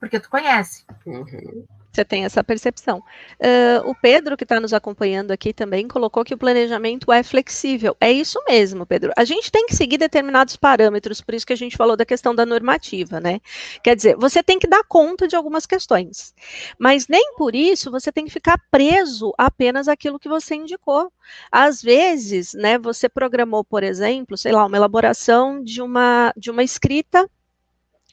Porque 0.00 0.20
tu 0.20 0.30
conhece. 0.30 0.84
Uhum. 1.06 1.64
Você 1.98 2.04
tem 2.04 2.24
essa 2.24 2.44
percepção. 2.44 2.98
Uh, 2.98 3.90
o 3.90 3.94
Pedro, 3.94 4.36
que 4.36 4.44
está 4.44 4.60
nos 4.60 4.72
acompanhando 4.72 5.32
aqui 5.32 5.52
também, 5.52 5.88
colocou 5.88 6.24
que 6.24 6.34
o 6.34 6.38
planejamento 6.38 7.10
é 7.10 7.24
flexível. 7.24 7.96
É 8.00 8.12
isso 8.12 8.38
mesmo, 8.46 8.86
Pedro. 8.86 9.12
A 9.16 9.24
gente 9.24 9.50
tem 9.50 9.66
que 9.66 9.74
seguir 9.74 9.98
determinados 9.98 10.54
parâmetros, 10.54 11.20
por 11.20 11.34
isso 11.34 11.46
que 11.46 11.52
a 11.52 11.56
gente 11.56 11.76
falou 11.76 11.96
da 11.96 12.04
questão 12.04 12.34
da 12.34 12.46
normativa, 12.46 13.20
né? 13.20 13.40
Quer 13.82 13.96
dizer, 13.96 14.16
você 14.16 14.44
tem 14.44 14.60
que 14.60 14.68
dar 14.68 14.84
conta 14.84 15.26
de 15.26 15.34
algumas 15.34 15.66
questões, 15.66 16.32
mas 16.78 17.08
nem 17.08 17.34
por 17.36 17.54
isso 17.54 17.90
você 17.90 18.12
tem 18.12 18.26
que 18.26 18.32
ficar 18.32 18.60
preso 18.70 19.34
apenas 19.36 19.88
àquilo 19.88 20.20
que 20.20 20.28
você 20.28 20.54
indicou. 20.54 21.10
Às 21.50 21.82
vezes, 21.82 22.52
né, 22.54 22.78
você 22.78 23.08
programou, 23.08 23.64
por 23.64 23.82
exemplo, 23.82 24.36
sei 24.36 24.52
lá, 24.52 24.64
uma 24.64 24.76
elaboração 24.76 25.62
de 25.64 25.82
uma, 25.82 26.32
de 26.36 26.50
uma 26.50 26.62
escrita 26.62 27.28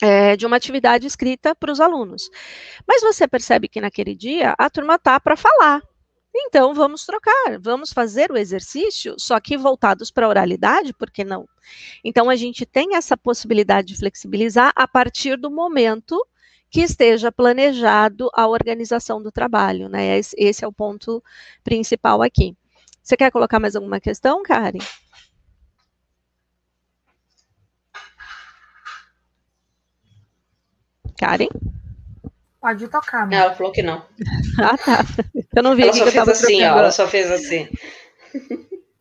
é, 0.01 0.35
de 0.35 0.45
uma 0.45 0.57
atividade 0.57 1.07
escrita 1.07 1.55
para 1.55 1.71
os 1.71 1.79
alunos. 1.79 2.29
Mas 2.87 3.01
você 3.01 3.27
percebe 3.27 3.67
que 3.67 3.81
naquele 3.81 4.15
dia 4.15 4.53
a 4.57 4.69
turma 4.69 4.99
tá 4.99 5.19
para 5.19 5.37
falar. 5.37 5.81
Então 6.37 6.73
vamos 6.73 7.05
trocar, 7.05 7.57
vamos 7.61 7.93
fazer 7.93 8.29
o 8.29 8.37
exercício, 8.37 9.15
só 9.17 9.39
que 9.39 9.57
voltados 9.57 10.11
para 10.11 10.25
a 10.25 10.29
oralidade, 10.29 10.93
por 10.93 11.09
que 11.09 11.23
não? 11.23 11.47
Então 12.03 12.29
a 12.29 12.35
gente 12.35 12.65
tem 12.65 12.95
essa 12.95 13.15
possibilidade 13.15 13.87
de 13.87 13.97
flexibilizar 13.97 14.73
a 14.75 14.85
partir 14.85 15.37
do 15.37 15.49
momento 15.49 16.21
que 16.69 16.81
esteja 16.81 17.31
planejado 17.31 18.29
a 18.33 18.47
organização 18.47 19.23
do 19.23 19.31
trabalho, 19.31 19.87
né? 19.87 20.17
Esse, 20.17 20.35
esse 20.37 20.65
é 20.65 20.67
o 20.67 20.73
ponto 20.73 21.23
principal 21.63 22.21
aqui. 22.21 22.53
Você 23.01 23.15
quer 23.15 23.31
colocar 23.31 23.59
mais 23.59 23.75
alguma 23.77 24.01
questão, 24.01 24.43
Karen? 24.43 24.79
Karen? 31.17 31.47
Pode 32.59 32.87
tocar, 32.87 33.27
Não, 33.27 33.37
ela 33.37 33.53
falou 33.53 33.71
que 33.71 33.83
não. 33.83 34.03
ah, 34.59 34.77
tá. 34.77 35.05
Eu 35.55 35.61
não 35.61 35.75
vi 35.75 35.83
ela 35.83 35.93
só 35.93 36.05
que 36.05 36.11
fez 36.11 36.27
assim, 36.29 36.63
ó, 36.63 36.79
ela 36.79 36.91
só 36.91 37.07
fez 37.07 37.31
assim. 37.31 37.67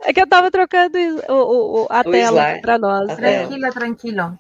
É 0.05 0.12
que 0.12 0.20
eu 0.20 0.27
tava 0.27 0.50
trocando 0.50 0.98
o, 1.29 1.83
o 1.83 1.87
a 1.88 2.00
o 2.00 2.11
tela 2.11 2.59
para 2.61 2.79
nós. 2.79 3.16
Tranquila, 3.16 3.72
tranquila. 3.72 4.38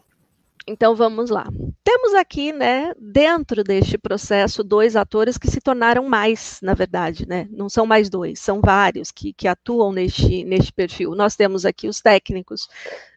Então 0.66 0.94
vamos 0.94 1.30
lá. 1.30 1.46
Temos 1.82 2.14
aqui, 2.14 2.52
né, 2.52 2.92
dentro 2.98 3.62
deste 3.62 3.98
processo, 3.98 4.64
dois 4.64 4.96
atores 4.96 5.36
que 5.36 5.50
se 5.50 5.60
tornaram 5.60 6.04
mais, 6.08 6.58
na 6.62 6.72
verdade, 6.74 7.26
né? 7.28 7.46
Não 7.50 7.68
são 7.68 7.84
mais 7.84 8.08
dois, 8.08 8.40
são 8.40 8.60
vários 8.62 9.10
que, 9.10 9.32
que 9.32 9.46
atuam 9.46 9.92
neste, 9.92 10.44
neste 10.44 10.72
perfil. 10.72 11.14
Nós 11.14 11.36
temos 11.36 11.66
aqui 11.66 11.86
os 11.86 12.00
técnicos, 12.00 12.68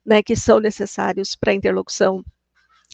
né, 0.05 0.21
que 0.21 0.35
são 0.35 0.59
necessários 0.59 1.35
para 1.35 1.51
a 1.51 1.55
interlocução 1.55 2.23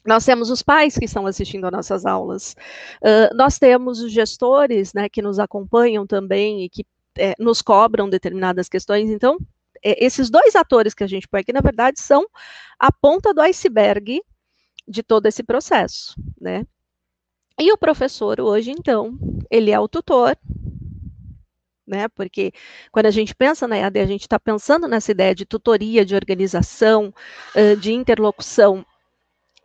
nós 0.05 0.25
temos 0.25 0.49
os 0.49 0.61
pais 0.61 0.97
que 0.97 1.05
estão 1.05 1.25
assistindo 1.25 1.65
às 1.65 1.71
nossas 1.71 2.05
aulas, 2.05 2.55
uh, 3.01 3.35
nós 3.35 3.57
temos 3.57 4.01
os 4.01 4.11
gestores, 4.11 4.93
né, 4.93 5.07
que 5.07 5.21
nos 5.21 5.39
acompanham 5.39 6.05
também 6.05 6.63
e 6.63 6.69
que 6.69 6.85
é, 7.17 7.35
nos 7.39 7.61
cobram 7.61 8.09
determinadas 8.09 8.67
questões. 8.67 9.09
Então, 9.09 9.37
é, 9.83 10.03
esses 10.03 10.29
dois 10.29 10.55
atores 10.55 10.93
que 10.93 11.03
a 11.03 11.07
gente 11.07 11.27
põe 11.27 11.41
aqui, 11.41 11.53
na 11.53 11.61
verdade, 11.61 12.01
são 12.01 12.25
a 12.79 12.91
ponta 12.91 13.33
do 13.33 13.41
iceberg 13.41 14.21
de 14.87 15.03
todo 15.03 15.25
esse 15.27 15.43
processo, 15.43 16.15
né? 16.39 16.65
E 17.59 17.71
o 17.71 17.77
professor 17.77 18.41
hoje, 18.41 18.71
então, 18.71 19.17
ele 19.49 19.69
é 19.69 19.79
o 19.79 19.87
tutor, 19.87 20.35
né? 21.85 22.07
Porque 22.09 22.51
quando 22.91 23.05
a 23.05 23.11
gente 23.11 23.35
pensa 23.35 23.67
na 23.67 23.77
EAD, 23.77 23.99
a 23.99 24.05
gente 24.05 24.21
está 24.21 24.39
pensando 24.39 24.87
nessa 24.87 25.11
ideia 25.11 25.35
de 25.35 25.45
tutoria, 25.45 26.03
de 26.03 26.15
organização, 26.15 27.13
de 27.79 27.93
interlocução 27.93 28.83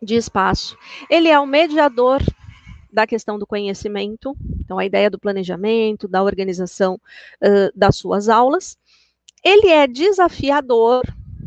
de 0.01 0.15
espaço. 0.15 0.77
Ele 1.09 1.27
é 1.27 1.39
o 1.39 1.45
mediador 1.45 2.21
da 2.91 3.05
questão 3.05 3.37
do 3.37 3.45
conhecimento, 3.45 4.35
então 4.59 4.79
a 4.79 4.85
ideia 4.85 5.09
do 5.09 5.19
planejamento, 5.19 6.07
da 6.07 6.23
organização 6.23 6.95
uh, 6.95 7.71
das 7.75 7.97
suas 7.97 8.29
aulas. 8.29 8.77
Ele 9.43 9.67
é 9.67 9.87
desafiador, 9.87 11.03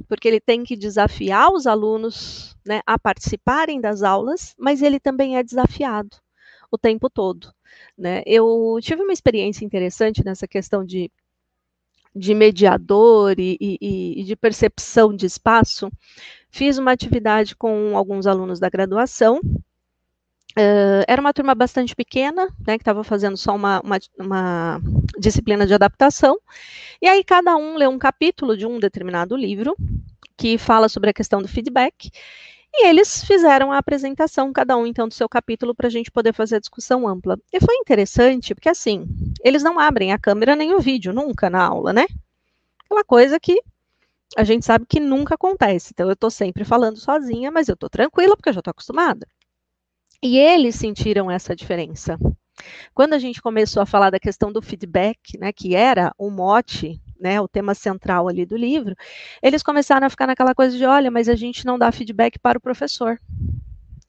porque 0.08 0.28
ele 0.28 0.40
tem 0.40 0.64
que 0.64 0.76
desafiar 0.76 1.52
os 1.52 1.66
alunos 1.66 2.56
né, 2.64 2.80
a 2.86 2.98
participarem 2.98 3.80
das 3.80 4.02
aulas, 4.02 4.54
mas 4.58 4.82
ele 4.82 5.00
também 5.00 5.36
é 5.36 5.42
desafiado 5.42 6.16
o 6.70 6.78
tempo 6.78 7.10
todo. 7.10 7.52
Né? 7.96 8.22
Eu 8.24 8.78
tive 8.80 9.02
uma 9.02 9.12
experiência 9.12 9.64
interessante 9.64 10.24
nessa 10.24 10.48
questão 10.48 10.84
de, 10.84 11.10
de 12.14 12.34
mediador 12.34 13.38
e, 13.38 13.56
e, 13.60 14.20
e 14.20 14.24
de 14.24 14.36
percepção 14.36 15.14
de 15.14 15.26
espaço, 15.26 15.90
Fiz 16.52 16.78
uma 16.78 16.92
atividade 16.92 17.56
com 17.56 17.96
alguns 17.96 18.26
alunos 18.26 18.60
da 18.60 18.68
graduação 18.68 19.40
Uh, 20.52 21.00
era 21.08 21.18
uma 21.18 21.32
turma 21.32 21.54
bastante 21.54 21.96
pequena, 21.96 22.46
né, 22.66 22.76
que 22.76 22.82
estava 22.82 23.02
fazendo 23.02 23.38
só 23.38 23.56
uma, 23.56 23.80
uma, 23.80 23.98
uma, 24.18 24.80
disciplina 25.18 25.66
de 25.66 25.72
adaptação, 25.72 26.38
e 27.00 27.08
aí 27.08 27.24
cada 27.24 27.56
um 27.56 27.74
lê 27.76 27.86
um 27.86 27.98
capítulo 27.98 28.54
de 28.54 28.66
um 28.66 28.78
determinado 28.78 29.34
livro, 29.34 29.74
que 30.36 30.58
fala 30.58 30.90
sobre 30.90 31.08
a 31.08 31.12
questão 31.14 31.40
do 31.40 31.48
feedback, 31.48 32.10
e 32.74 32.86
eles 32.86 33.24
fizeram 33.24 33.72
a 33.72 33.78
apresentação, 33.78 34.52
cada 34.52 34.76
um 34.76 34.86
então 34.86 35.08
do 35.08 35.14
seu 35.14 35.26
capítulo, 35.26 35.74
para 35.74 35.86
a 35.86 35.90
gente 35.90 36.10
poder 36.10 36.34
fazer 36.34 36.56
a 36.56 36.60
discussão 36.60 37.08
ampla. 37.08 37.38
E 37.50 37.58
foi 37.58 37.76
interessante, 37.76 38.54
porque 38.54 38.68
assim, 38.68 39.06
eles 39.42 39.62
não 39.62 39.78
abrem 39.78 40.12
a 40.12 40.18
câmera 40.18 40.54
nem 40.54 40.74
o 40.74 40.80
vídeo, 40.80 41.14
nunca 41.14 41.48
na 41.48 41.64
aula, 41.64 41.94
né? 41.94 42.06
Aquela 42.84 43.04
coisa 43.04 43.40
que 43.40 43.62
a 44.36 44.44
gente 44.44 44.64
sabe 44.64 44.86
que 44.86 45.00
nunca 45.00 45.34
acontece. 45.34 45.90
Então, 45.92 46.06
eu 46.06 46.14
estou 46.14 46.30
sempre 46.30 46.64
falando 46.64 46.98
sozinha, 46.98 47.50
mas 47.50 47.68
eu 47.68 47.74
estou 47.74 47.88
tranquila, 47.88 48.36
porque 48.36 48.48
eu 48.48 48.54
já 48.54 48.60
estou 48.60 48.70
acostumada. 48.70 49.26
E 50.22 50.38
eles 50.38 50.76
sentiram 50.76 51.30
essa 51.30 51.54
diferença. 51.54 52.18
Quando 52.94 53.14
a 53.14 53.18
gente 53.18 53.42
começou 53.42 53.82
a 53.82 53.86
falar 53.86 54.10
da 54.10 54.20
questão 54.20 54.52
do 54.52 54.62
feedback, 54.62 55.38
né, 55.38 55.52
que 55.52 55.74
era 55.74 56.12
o 56.16 56.30
mote, 56.30 57.00
né, 57.18 57.40
o 57.40 57.48
tema 57.48 57.74
central 57.74 58.28
ali 58.28 58.46
do 58.46 58.56
livro, 58.56 58.94
eles 59.42 59.62
começaram 59.62 60.06
a 60.06 60.10
ficar 60.10 60.26
naquela 60.26 60.54
coisa 60.54 60.76
de, 60.76 60.84
olha, 60.84 61.10
mas 61.10 61.28
a 61.28 61.34
gente 61.34 61.64
não 61.64 61.78
dá 61.78 61.90
feedback 61.90 62.38
para 62.38 62.58
o 62.58 62.60
professor. 62.60 63.18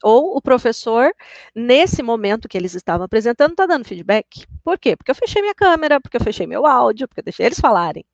Ou 0.03 0.35
o 0.35 0.41
professor, 0.41 1.11
nesse 1.55 2.03
momento 2.03 2.49
que 2.49 2.57
eles 2.57 2.75
estavam 2.75 3.05
apresentando, 3.05 3.51
está 3.51 3.65
dando 3.65 3.85
feedback. 3.85 4.45
Por 4.63 4.77
quê? 4.77 4.97
Porque 4.97 5.11
eu 5.11 5.15
fechei 5.15 5.41
minha 5.41 5.55
câmera, 5.55 6.01
porque 6.01 6.17
eu 6.17 6.21
fechei 6.21 6.45
meu 6.45 6.65
áudio, 6.65 7.07
porque 7.07 7.21
eu 7.21 7.23
deixei 7.25 7.45
eles 7.45 7.59
falarem. 7.59 8.05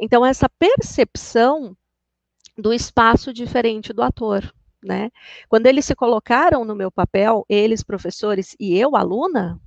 Então, 0.00 0.24
essa 0.24 0.48
percepção 0.48 1.76
do 2.56 2.72
espaço 2.72 3.32
diferente 3.32 3.92
do 3.92 4.02
ator, 4.02 4.52
né? 4.82 5.10
Quando 5.48 5.66
eles 5.66 5.84
se 5.84 5.94
colocaram 5.94 6.64
no 6.64 6.74
meu 6.74 6.90
papel, 6.90 7.44
eles, 7.48 7.82
professores, 7.82 8.56
e 8.58 8.76
eu, 8.76 8.96
aluna, 8.96 9.60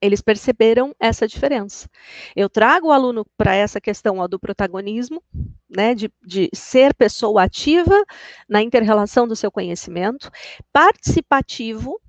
eles 0.00 0.22
perceberam 0.22 0.94
essa 0.98 1.28
diferença. 1.28 1.88
Eu 2.34 2.48
trago 2.48 2.88
o 2.88 2.92
aluno 2.92 3.26
para 3.36 3.54
essa 3.54 3.80
questão 3.80 4.18
ó, 4.18 4.26
do 4.26 4.40
protagonismo, 4.40 5.22
né, 5.68 5.94
de, 5.94 6.10
de 6.24 6.48
ser 6.54 6.94
pessoa 6.94 7.42
ativa 7.42 8.02
na 8.48 8.62
interrelação 8.62 9.28
do 9.28 9.36
seu 9.36 9.50
conhecimento, 9.50 10.30
participativo, 10.72 12.00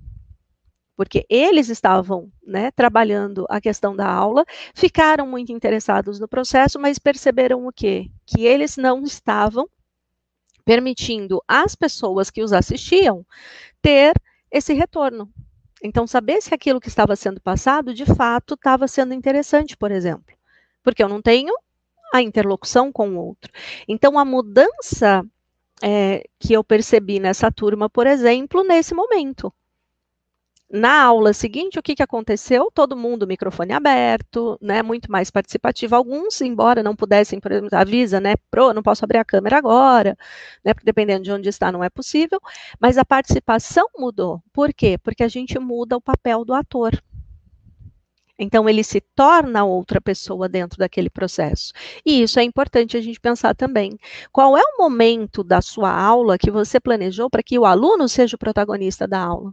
porque 0.96 1.24
eles 1.28 1.68
estavam 1.68 2.30
né, 2.46 2.70
trabalhando 2.70 3.46
a 3.48 3.60
questão 3.60 3.96
da 3.96 4.08
aula, 4.08 4.44
ficaram 4.74 5.26
muito 5.26 5.52
interessados 5.52 6.20
no 6.20 6.28
processo, 6.28 6.78
mas 6.78 6.98
perceberam 6.98 7.66
o 7.66 7.72
quê? 7.72 8.10
Que 8.26 8.44
eles 8.46 8.76
não 8.76 9.02
estavam 9.02 9.68
permitindo 10.64 11.42
às 11.48 11.74
pessoas 11.74 12.30
que 12.30 12.42
os 12.42 12.52
assistiam 12.52 13.26
ter 13.80 14.12
esse 14.50 14.72
retorno. 14.72 15.28
Então, 15.82 16.06
saber 16.06 16.40
se 16.40 16.54
aquilo 16.54 16.80
que 16.80 16.88
estava 16.88 17.16
sendo 17.16 17.40
passado 17.40 17.92
de 17.92 18.06
fato 18.06 18.54
estava 18.54 18.86
sendo 18.86 19.12
interessante, 19.12 19.76
por 19.76 19.90
exemplo, 19.90 20.34
porque 20.82 21.02
eu 21.02 21.08
não 21.08 21.20
tenho 21.20 21.52
a 22.14 22.22
interlocução 22.22 22.92
com 22.92 23.10
o 23.10 23.18
outro. 23.18 23.50
Então, 23.88 24.18
a 24.18 24.24
mudança 24.24 25.24
é, 25.82 26.22
que 26.38 26.52
eu 26.52 26.62
percebi 26.62 27.18
nessa 27.18 27.50
turma, 27.50 27.90
por 27.90 28.06
exemplo, 28.06 28.62
nesse 28.62 28.94
momento, 28.94 29.52
na 30.72 31.04
aula 31.04 31.34
seguinte, 31.34 31.78
o 31.78 31.82
que, 31.82 31.94
que 31.94 32.02
aconteceu? 32.02 32.70
Todo 32.72 32.96
mundo, 32.96 33.26
microfone 33.26 33.74
aberto, 33.74 34.58
né, 34.60 34.82
muito 34.82 35.12
mais 35.12 35.30
participativo. 35.30 35.94
Alguns, 35.94 36.40
embora 36.40 36.82
não 36.82 36.96
pudessem, 36.96 37.38
por 37.38 37.52
exemplo, 37.52 37.68
avisa, 37.78 38.18
né, 38.20 38.36
pro, 38.50 38.72
não 38.72 38.82
posso 38.82 39.04
abrir 39.04 39.18
a 39.18 39.24
câmera 39.24 39.58
agora, 39.58 40.16
né, 40.64 40.72
porque 40.72 40.86
dependendo 40.86 41.24
de 41.24 41.32
onde 41.32 41.48
está 41.50 41.70
não 41.70 41.84
é 41.84 41.90
possível, 41.90 42.40
mas 42.80 42.96
a 42.96 43.04
participação 43.04 43.86
mudou. 43.98 44.42
Por 44.50 44.72
quê? 44.72 44.96
Porque 44.96 45.22
a 45.22 45.28
gente 45.28 45.58
muda 45.58 45.96
o 45.96 46.00
papel 46.00 46.42
do 46.42 46.54
ator. 46.54 46.98
Então, 48.38 48.66
ele 48.68 48.82
se 48.82 49.00
torna 49.14 49.64
outra 49.64 50.00
pessoa 50.00 50.48
dentro 50.48 50.78
daquele 50.78 51.10
processo. 51.10 51.72
E 52.04 52.22
isso 52.22 52.40
é 52.40 52.42
importante 52.42 52.96
a 52.96 53.00
gente 53.00 53.20
pensar 53.20 53.54
também. 53.54 53.98
Qual 54.32 54.56
é 54.56 54.62
o 54.62 54.78
momento 54.78 55.44
da 55.44 55.60
sua 55.60 55.92
aula 55.94 56.38
que 56.38 56.50
você 56.50 56.80
planejou 56.80 57.28
para 57.30 57.42
que 57.42 57.58
o 57.58 57.66
aluno 57.66 58.08
seja 58.08 58.36
o 58.36 58.38
protagonista 58.38 59.06
da 59.06 59.20
aula? 59.20 59.52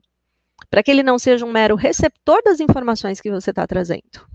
Para 0.70 0.84
que 0.84 0.92
ele 0.92 1.04
não 1.04 1.20
seja 1.20 1.46
um 1.46 1.52
mero 1.52 1.76
receptor 1.76 2.42
das 2.44 2.60
informações 2.60 3.22
que 3.22 3.32
você 3.32 3.50
está 3.50 3.66
trazendo. 3.66 4.28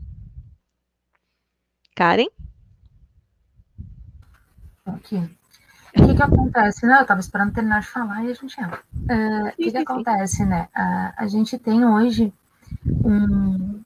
Karen? 1.95 2.27
Aqui. 4.85 5.17
O 5.97 6.07
que, 6.07 6.15
que 6.17 6.23
acontece, 6.23 6.87
né? 6.87 6.97
Eu 6.97 7.03
estava 7.03 7.21
esperando 7.21 7.53
terminar 7.53 7.81
de 7.81 7.87
falar 7.87 8.25
e 8.25 8.31
a 8.31 8.35
gente 8.35 8.61
entra. 8.61 8.83
Uh, 8.93 9.49
o 9.49 9.53
que, 9.53 9.71
que 9.71 9.79
acontece, 9.79 10.45
né? 10.45 10.69
Uh, 10.77 11.13
a 11.17 11.27
gente 11.29 11.57
tem 11.57 11.85
hoje 11.85 12.33
um, 12.85 13.81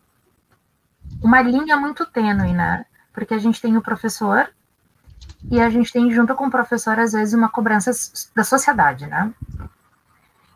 uma 1.23 1.43
linha 1.43 1.77
muito 1.77 2.07
tênue, 2.07 2.55
né? 2.55 2.87
Porque 3.13 3.35
a 3.35 3.39
gente 3.39 3.61
tem 3.61 3.77
o 3.77 3.83
professor 3.83 4.51
e 5.51 5.61
a 5.61 5.69
gente 5.69 5.93
tem, 5.93 6.11
junto 6.11 6.35
com 6.35 6.47
o 6.47 6.51
professor, 6.51 6.99
às 6.99 7.13
vezes, 7.13 7.35
uma 7.35 7.51
cobrança 7.51 7.91
da 8.35 8.43
sociedade, 8.43 9.07
né? 9.07 9.33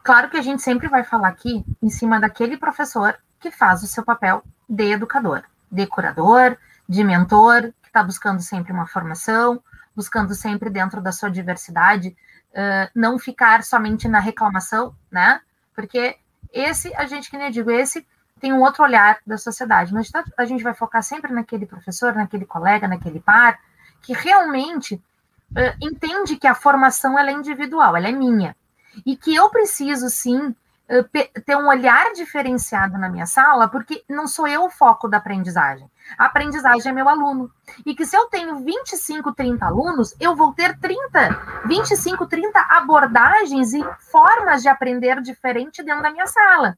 Claro 0.03 0.29
que 0.29 0.37
a 0.37 0.43
gente 0.43 0.63
sempre 0.63 0.89
vai 0.89 1.05
falar 1.05 1.29
aqui 1.29 1.65
em 1.81 1.89
cima 1.89 2.19
daquele 2.19 2.57
professor 2.57 3.17
que 3.39 3.53
faz 3.53 3.83
o 3.83 3.87
seu 3.87 4.05
papel 4.05 4.43
de 4.69 4.91
educador, 4.91 5.45
de 5.71 5.87
curador, 5.87 6.57
de 6.89 7.05
mentor, 7.05 7.73
que 7.81 7.89
está 7.89 8.03
buscando 8.03 8.43
sempre 8.43 8.73
uma 8.73 8.87
formação, 8.87 9.63
buscando 9.95 10.35
sempre 10.35 10.71
dentro 10.71 11.01
da 11.01 11.13
sua 11.13 11.31
diversidade, 11.31 12.17
uh, 12.51 12.91
não 12.95 13.17
ficar 13.19 13.63
somente 13.63 14.09
na 14.09 14.19
reclamação, 14.19 14.95
né? 15.11 15.41
Porque 15.75 16.17
esse, 16.53 16.93
a 16.97 17.07
gente, 17.07 17.31
que 17.31 17.37
nem 17.37 17.47
eu 17.47 17.53
digo, 17.53 17.71
esse 17.71 18.07
tem 18.41 18.53
um 18.53 18.61
outro 18.61 18.83
olhar 18.83 19.19
da 19.25 19.39
sociedade, 19.39 19.95
mas 19.95 20.11
tá, 20.11 20.25
a 20.37 20.45
gente 20.45 20.65
vai 20.65 20.75
focar 20.75 21.03
sempre 21.03 21.33
naquele 21.33 21.65
professor, 21.65 22.13
naquele 22.13 22.45
colega, 22.45 22.89
naquele 22.89 23.21
par, 23.21 23.61
que 24.03 24.13
realmente 24.13 24.97
uh, 24.97 25.77
entende 25.81 26.37
que 26.37 26.47
a 26.49 26.57
formação 26.57 27.17
ela 27.17 27.31
é 27.31 27.35
individual, 27.35 27.97
ela 27.97 28.09
é 28.09 28.13
minha 28.13 28.57
e 29.05 29.17
que 29.17 29.35
eu 29.35 29.49
preciso 29.51 30.09
sim 30.11 30.55
eh, 30.89 31.03
ter 31.47 31.57
um 31.57 31.69
olhar 31.69 32.13
diferenciado 32.13 32.99
na 32.99 33.09
minha 33.09 33.27
sala, 33.27 33.69
porque 33.69 34.05
não 34.09 34.27
sou 34.27 34.47
eu 34.47 34.65
o 34.65 34.71
foco 34.71 35.09
da 35.09 35.19
aprendizagem. 35.19 35.91
A 36.19 36.27
aprendizagem 36.27 36.91
é 36.91 36.95
meu 36.95 37.09
aluno. 37.09 37.51
E 37.87 37.95
que 37.95 38.05
se 38.05 38.17
eu 38.17 38.27
tenho 38.27 38.59
25, 38.59 39.33
30 39.33 39.65
alunos, 39.65 40.15
eu 40.21 40.37
vou 40.37 40.53
ter 40.53 40.79
30, 40.79 41.65
25, 41.67 42.27
30 42.27 42.61
abordagens 42.61 43.73
e 43.73 43.83
formas 44.11 44.63
de 44.63 44.69
aprender 44.69 45.21
diferente 45.23 45.83
dentro 45.83 46.03
da 46.03 46.11
minha 46.11 46.27
sala. 46.27 46.77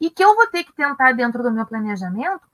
E 0.00 0.08
que 0.10 0.24
eu 0.24 0.34
vou 0.36 0.46
ter 0.46 0.64
que 0.64 0.72
tentar, 0.72 1.12
dentro 1.12 1.42
do 1.42 1.50
meu 1.50 1.66
planejamento, 1.66 2.46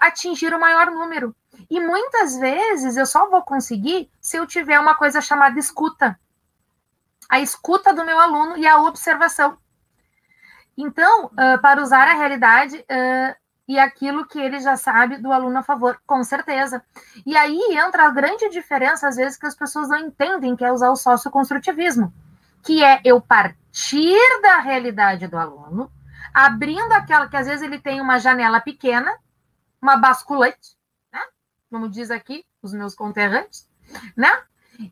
atingir 0.00 0.52
o 0.52 0.60
maior 0.60 0.90
número. 0.90 1.34
E 1.70 1.80
muitas 1.80 2.36
vezes 2.36 2.96
eu 2.96 3.06
só 3.06 3.30
vou 3.30 3.42
conseguir 3.42 4.10
se 4.20 4.36
eu 4.36 4.46
tiver 4.46 4.78
uma 4.78 4.94
coisa 4.94 5.20
chamada 5.20 5.58
escuta 5.58 6.18
a 7.28 7.40
escuta 7.40 7.92
do 7.92 8.04
meu 8.04 8.18
aluno 8.18 8.56
e 8.56 8.66
a 8.66 8.80
observação. 8.80 9.58
Então, 10.76 11.26
uh, 11.26 11.60
para 11.60 11.82
usar 11.82 12.06
a 12.06 12.14
realidade 12.14 12.76
uh, 12.76 13.36
e 13.66 13.78
aquilo 13.78 14.26
que 14.26 14.38
ele 14.38 14.60
já 14.60 14.76
sabe 14.76 15.16
do 15.16 15.32
aluno 15.32 15.58
a 15.58 15.62
favor, 15.62 16.00
com 16.06 16.22
certeza. 16.22 16.84
E 17.24 17.36
aí 17.36 17.58
entra 17.70 18.04
a 18.06 18.10
grande 18.10 18.48
diferença, 18.50 19.08
às 19.08 19.16
vezes, 19.16 19.38
que 19.38 19.46
as 19.46 19.54
pessoas 19.54 19.88
não 19.88 19.98
entendem, 19.98 20.54
que 20.54 20.64
é 20.64 20.70
usar 20.70 20.90
o 20.90 20.96
socioconstrutivismo, 20.96 22.12
que 22.62 22.84
é 22.84 23.00
eu 23.04 23.20
partir 23.20 24.18
da 24.42 24.58
realidade 24.58 25.26
do 25.26 25.36
aluno, 25.36 25.90
abrindo 26.32 26.92
aquela 26.92 27.28
que 27.28 27.36
às 27.36 27.46
vezes 27.46 27.62
ele 27.62 27.80
tem 27.80 28.00
uma 28.00 28.18
janela 28.18 28.60
pequena, 28.60 29.10
uma 29.80 29.96
basculante, 29.96 30.76
né? 31.12 31.20
Como 31.70 31.88
diz 31.88 32.10
aqui 32.10 32.44
os 32.62 32.72
meus 32.72 32.94
conterrâneos, 32.94 33.68
né? 34.16 34.30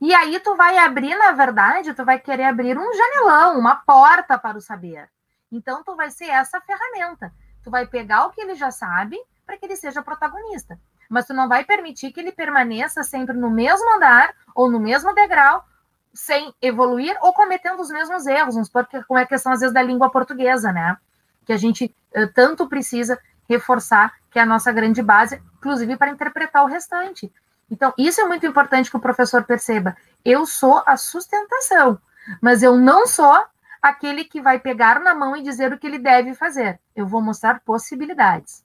E 0.00 0.14
aí 0.14 0.38
tu 0.40 0.54
vai 0.56 0.78
abrir, 0.78 1.14
na 1.16 1.32
verdade, 1.32 1.94
tu 1.94 2.04
vai 2.04 2.18
querer 2.18 2.44
abrir 2.44 2.78
um 2.78 2.92
janelão, 2.92 3.58
uma 3.58 3.76
porta 3.76 4.38
para 4.38 4.58
o 4.58 4.60
saber. 4.60 5.08
Então 5.50 5.82
tu 5.84 5.94
vai 5.94 6.10
ser 6.10 6.26
essa 6.26 6.60
ferramenta. 6.60 7.32
Tu 7.62 7.70
vai 7.70 7.86
pegar 7.86 8.26
o 8.26 8.30
que 8.30 8.40
ele 8.40 8.54
já 8.54 8.70
sabe 8.70 9.18
para 9.46 9.56
que 9.56 9.64
ele 9.64 9.76
seja 9.76 10.02
protagonista. 10.02 10.78
Mas 11.08 11.26
tu 11.26 11.34
não 11.34 11.48
vai 11.48 11.64
permitir 11.64 12.12
que 12.12 12.20
ele 12.20 12.32
permaneça 12.32 13.02
sempre 13.02 13.36
no 13.36 13.50
mesmo 13.50 13.96
andar 13.96 14.34
ou 14.54 14.70
no 14.70 14.80
mesmo 14.80 15.14
degrau, 15.14 15.64
sem 16.12 16.54
evoluir 16.62 17.16
ou 17.20 17.32
cometendo 17.32 17.80
os 17.80 17.90
mesmos 17.90 18.26
erros, 18.26 18.68
porque 18.68 19.02
como 19.04 19.18
é 19.18 19.22
a 19.22 19.26
questão 19.26 19.52
às 19.52 19.60
vezes 19.60 19.74
da 19.74 19.82
língua 19.82 20.10
portuguesa, 20.10 20.72
né? 20.72 20.96
Que 21.44 21.52
a 21.52 21.56
gente 21.56 21.94
uh, 22.16 22.32
tanto 22.32 22.68
precisa 22.68 23.18
reforçar 23.48 24.12
que 24.30 24.38
é 24.38 24.42
a 24.42 24.46
nossa 24.46 24.72
grande 24.72 25.02
base, 25.02 25.42
inclusive 25.56 25.96
para 25.96 26.10
interpretar 26.10 26.64
o 26.64 26.68
restante. 26.68 27.32
Então, 27.74 27.92
isso 27.98 28.20
é 28.20 28.24
muito 28.24 28.46
importante 28.46 28.88
que 28.88 28.96
o 28.96 29.00
professor 29.00 29.42
perceba. 29.42 29.96
Eu 30.24 30.46
sou 30.46 30.80
a 30.86 30.96
sustentação, 30.96 31.98
mas 32.40 32.62
eu 32.62 32.76
não 32.76 33.04
sou 33.04 33.36
aquele 33.82 34.24
que 34.24 34.40
vai 34.40 34.60
pegar 34.60 35.00
na 35.00 35.12
mão 35.12 35.36
e 35.36 35.42
dizer 35.42 35.72
o 35.72 35.78
que 35.78 35.86
ele 35.86 35.98
deve 35.98 36.34
fazer. 36.34 36.78
Eu 36.94 37.04
vou 37.04 37.20
mostrar 37.20 37.60
possibilidades. 37.64 38.64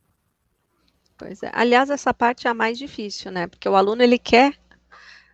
Pois 1.18 1.42
é. 1.42 1.50
Aliás, 1.52 1.90
essa 1.90 2.14
parte 2.14 2.48
é 2.48 2.52
a 2.52 2.54
mais 2.54 2.78
difícil, 2.78 3.32
né? 3.32 3.48
Porque 3.48 3.68
o 3.68 3.76
aluno 3.76 4.04
ele 4.04 4.20
quer 4.20 4.54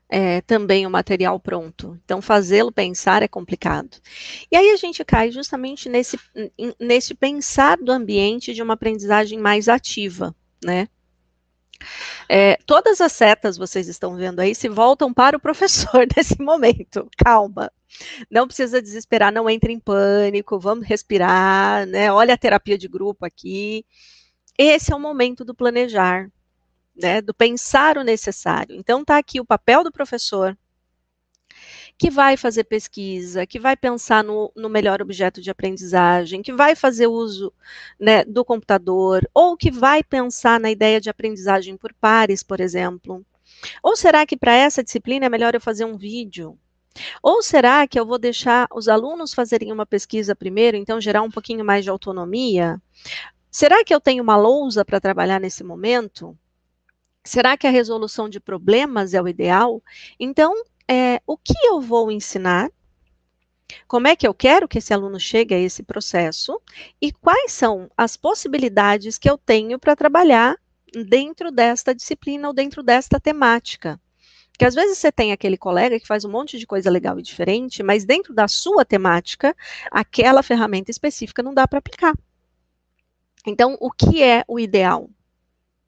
é, 0.07 0.39
também 0.41 0.87
o 0.87 0.89
material 0.89 1.37
pronto. 1.37 1.99
Então, 2.05 2.21
fazê-lo 2.21 2.71
pensar 2.71 3.21
é 3.21 3.27
complicado. 3.27 3.97
E 4.49 4.55
aí 4.55 4.71
a 4.71 4.77
gente 4.77 5.03
cai 5.03 5.31
justamente 5.31 5.89
nesse, 5.89 6.17
nesse 6.79 7.13
pensar 7.13 7.77
do 7.77 7.91
ambiente 7.91 8.53
de 8.53 8.63
uma 8.63 8.75
aprendizagem 8.75 9.37
mais 9.37 9.67
ativa, 9.67 10.33
né? 10.63 10.87
É, 12.29 12.57
todas 12.65 13.01
as 13.01 13.11
setas, 13.11 13.57
vocês 13.57 13.87
estão 13.87 14.15
vendo 14.15 14.39
aí, 14.39 14.55
se 14.55 14.67
voltam 14.69 15.13
para 15.13 15.37
o 15.37 15.39
professor 15.39 16.05
nesse 16.15 16.41
momento. 16.41 17.09
Calma. 17.17 17.71
Não 18.29 18.47
precisa 18.47 18.81
desesperar, 18.81 19.31
não 19.31 19.49
entre 19.49 19.71
em 19.71 19.79
pânico, 19.79 20.59
vamos 20.59 20.85
respirar, 20.85 21.85
né? 21.87 22.11
Olha 22.11 22.33
a 22.33 22.37
terapia 22.37 22.77
de 22.77 22.87
grupo 22.87 23.25
aqui. 23.25 23.85
Esse 24.57 24.91
é 24.91 24.95
o 24.95 24.99
momento 24.99 25.45
do 25.45 25.55
planejar, 25.55 26.29
né? 26.95 27.21
Do 27.21 27.33
pensar 27.33 27.97
o 27.97 28.03
necessário. 28.03 28.75
Então 28.75 29.03
tá 29.05 29.17
aqui 29.17 29.39
o 29.39 29.45
papel 29.45 29.83
do 29.83 29.91
professor, 29.91 30.57
que 31.97 32.09
vai 32.09 32.35
fazer 32.35 32.65
pesquisa, 32.65 33.45
que 33.45 33.59
vai 33.59 33.75
pensar 33.77 34.23
no, 34.23 34.51
no 34.55 34.69
melhor 34.69 35.01
objeto 35.01 35.41
de 35.41 35.49
aprendizagem, 35.49 36.41
que 36.41 36.53
vai 36.53 36.75
fazer 36.75 37.07
uso 37.07 37.53
né, 37.99 38.25
do 38.25 38.43
computador, 38.43 39.27
ou 39.33 39.55
que 39.55 39.71
vai 39.71 40.03
pensar 40.03 40.59
na 40.59 40.69
ideia 40.69 40.99
de 40.99 41.09
aprendizagem 41.09 41.77
por 41.77 41.93
pares, 41.93 42.43
por 42.43 42.59
exemplo. 42.59 43.25
Ou 43.81 43.95
será 43.95 44.25
que 44.25 44.35
para 44.35 44.53
essa 44.53 44.83
disciplina 44.83 45.25
é 45.25 45.29
melhor 45.29 45.55
eu 45.55 45.61
fazer 45.61 45.85
um 45.85 45.97
vídeo? 45.97 46.57
Ou 47.21 47.41
será 47.41 47.87
que 47.87 47.99
eu 47.99 48.05
vou 48.05 48.17
deixar 48.17 48.67
os 48.73 48.87
alunos 48.87 49.33
fazerem 49.33 49.71
uma 49.71 49.85
pesquisa 49.85 50.35
primeiro, 50.35 50.77
então 50.77 50.99
gerar 50.99 51.21
um 51.21 51.31
pouquinho 51.31 51.63
mais 51.63 51.83
de 51.83 51.89
autonomia? 51.89 52.81
Será 53.49 53.83
que 53.85 53.93
eu 53.93 54.01
tenho 54.01 54.21
uma 54.23 54.35
lousa 54.35 54.83
para 54.83 54.99
trabalhar 54.99 55.39
nesse 55.39 55.63
momento? 55.63 56.37
Será 57.23 57.57
que 57.57 57.65
a 57.65 57.71
resolução 57.71 58.29
de 58.29 58.39
problemas 58.39 59.13
é 59.13 59.21
o 59.21 59.27
ideal? 59.27 59.81
Então, 60.19 60.53
é, 60.87 61.21
o 61.25 61.37
que 61.37 61.53
eu 61.63 61.81
vou 61.81 62.11
ensinar, 62.11 62.69
como 63.87 64.07
é 64.07 64.15
que 64.15 64.27
eu 64.27 64.33
quero 64.33 64.67
que 64.67 64.77
esse 64.77 64.93
aluno 64.93 65.19
chegue 65.19 65.53
a 65.53 65.59
esse 65.59 65.83
processo 65.83 66.61
e 67.01 67.11
quais 67.11 67.51
são 67.51 67.89
as 67.97 68.15
possibilidades 68.15 69.17
que 69.17 69.29
eu 69.29 69.37
tenho 69.37 69.79
para 69.79 69.95
trabalhar 69.95 70.55
dentro 71.03 71.51
desta 71.51 71.93
disciplina 71.93 72.47
ou 72.47 72.53
dentro 72.53 72.83
desta 72.83 73.19
temática. 73.19 73.99
Porque 74.51 74.65
às 74.65 74.73
vezes 74.73 74.97
você 74.97 75.11
tem 75.11 75.33
aquele 75.33 75.57
colega 75.57 75.99
que 75.99 76.07
faz 76.07 76.23
um 76.23 76.31
monte 76.31 76.57
de 76.57 76.65
coisa 76.65 76.89
legal 76.89 77.19
e 77.19 77.23
diferente, 77.23 77.83
mas 77.83 78.05
dentro 78.05 78.33
da 78.33 78.47
sua 78.47 78.85
temática, 78.85 79.53
aquela 79.91 80.41
ferramenta 80.41 80.89
específica 80.89 81.43
não 81.43 81.53
dá 81.53 81.67
para 81.67 81.79
aplicar. 81.79 82.17
Então, 83.45 83.77
o 83.81 83.91
que 83.91 84.23
é 84.23 84.45
o 84.47 84.57
ideal 84.57 85.09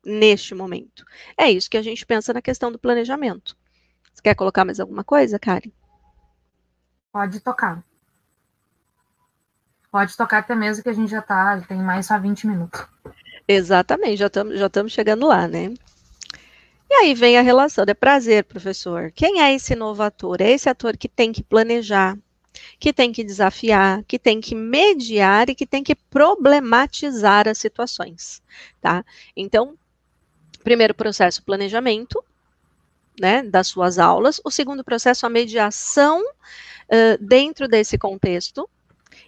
neste 0.06 0.54
momento? 0.54 1.06
É 1.38 1.50
isso 1.50 1.70
que 1.70 1.78
a 1.78 1.82
gente 1.82 2.06
pensa 2.06 2.34
na 2.34 2.42
questão 2.42 2.70
do 2.72 2.78
planejamento. 2.78 3.58
Você 4.18 4.24
quer 4.24 4.36
colocar 4.36 4.66
mais 4.66 4.80
alguma 4.80 5.04
coisa, 5.04 5.38
Karen? 5.38 5.72
Pode 7.14 7.40
tocar. 7.40 7.84
Pode 9.92 10.18
tocar 10.18 10.40
até 10.40 10.56
mesmo 10.56 10.82
que 10.82 10.90
a 10.90 10.94
gente 10.94 11.12
já 11.12 11.22
tá, 11.22 11.62
tem 11.62 11.78
mais 11.78 12.08
só 12.08 12.20
20 12.20 12.48
minutos. 12.48 12.84
Exatamente, 13.48 14.18
já 14.18 14.26
estamos 14.26 14.58
já 14.58 14.70
chegando 14.90 15.28
lá, 15.28 15.48
né? 15.48 15.72
E 16.90 16.94
aí 16.96 17.14
vem 17.14 17.38
a 17.38 17.44
relação, 17.44 17.86
é 17.88 17.94
prazer, 17.94 18.44
professor. 18.46 19.12
Quem 19.12 19.40
é 19.40 19.54
esse 19.54 19.76
novo 19.76 20.02
ator? 20.02 20.42
É 20.42 20.50
esse 20.50 20.68
ator 20.68 20.98
que 20.98 21.08
tem 21.08 21.32
que 21.32 21.44
planejar, 21.44 22.18
que 22.80 22.92
tem 22.92 23.12
que 23.12 23.24
desafiar, 23.24 24.04
que 24.06 24.18
tem 24.18 24.42
que 24.42 24.56
mediar 24.56 25.48
e 25.48 25.54
que 25.54 25.68
tem 25.68 25.84
que 25.84 25.94
problematizar 25.94 27.48
as 27.48 27.60
situações, 27.60 28.42
tá? 28.82 29.06
Então, 29.36 29.78
primeiro 30.64 30.96
processo, 30.96 31.44
planejamento, 31.44 32.24
né, 33.20 33.44
das 33.44 33.68
suas 33.68 33.98
aulas. 33.98 34.40
O 34.44 34.52
segundo 34.52 34.84
processo, 34.84 35.26
a 35.26 35.30
mediação 35.30 36.22
uh, 36.22 37.18
dentro 37.20 37.68
desse 37.68 37.98
contexto. 37.98 38.70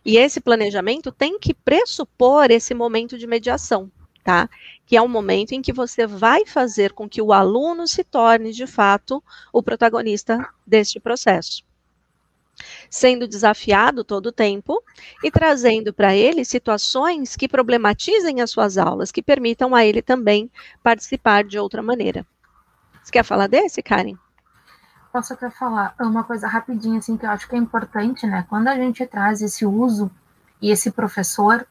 E 0.06 0.18
esse 0.18 0.40
planejamento 0.40 1.12
tem 1.12 1.38
que 1.40 1.54
pressupor 1.54 2.52
esse 2.52 2.74
momento 2.74 3.18
de 3.18 3.28
mediação, 3.28 3.92
tá? 4.24 4.50
Que 4.86 4.96
é 4.96 5.02
um 5.02 5.08
momento 5.08 5.52
em 5.52 5.62
que 5.62 5.74
você 5.74 6.08
vai 6.08 6.46
fazer 6.46 6.94
com 6.94 7.08
que 7.08 7.22
o 7.22 7.34
aluno 7.34 7.88
se 7.88 8.04
torne, 8.04 8.54
de 8.54 8.66
fato, 8.66 9.22
o 9.52 9.62
protagonista 9.62 10.48
deste 10.66 11.00
processo. 11.00 11.64
Sendo 12.90 13.28
desafiado 13.28 14.04
todo 14.04 14.28
o 14.28 14.32
tempo 14.32 14.82
e 15.24 15.32
trazendo 15.32 15.94
para 15.94 16.16
ele 16.16 16.46
situações 16.46 17.36
que 17.36 17.48
problematizem 17.48 18.42
as 18.42 18.52
suas 18.52 18.78
aulas, 18.78 19.12
que 19.12 19.22
permitam 19.22 19.76
a 19.76 19.86
ele 19.86 20.02
também 20.02 20.50
participar 20.82 21.44
de 21.44 21.60
outra 21.60 21.82
maneira. 21.82 22.26
Você 23.10 23.14
quer 23.14 23.24
falar 23.24 23.47
desse, 23.47 23.82
Karen? 23.82 24.16
Posso 25.12 25.34
até 25.34 25.49
falar 25.49 25.95
uma 25.99 26.24
coisa 26.24 26.47
rapidinho, 26.47 26.99
assim, 26.99 27.18
que 27.18 27.26
eu 27.26 27.32
acho 27.32 27.49
que 27.49 27.55
é 27.55 27.57
importante, 27.57 28.28
né? 28.28 28.45
Quando 28.47 28.68
a 28.68 28.76
gente 28.76 29.03
traz 29.07 29.41
esse 29.41 29.66
uso 29.66 30.12
e 30.62 30.70
esse 30.70 30.91
professor, 30.91 31.66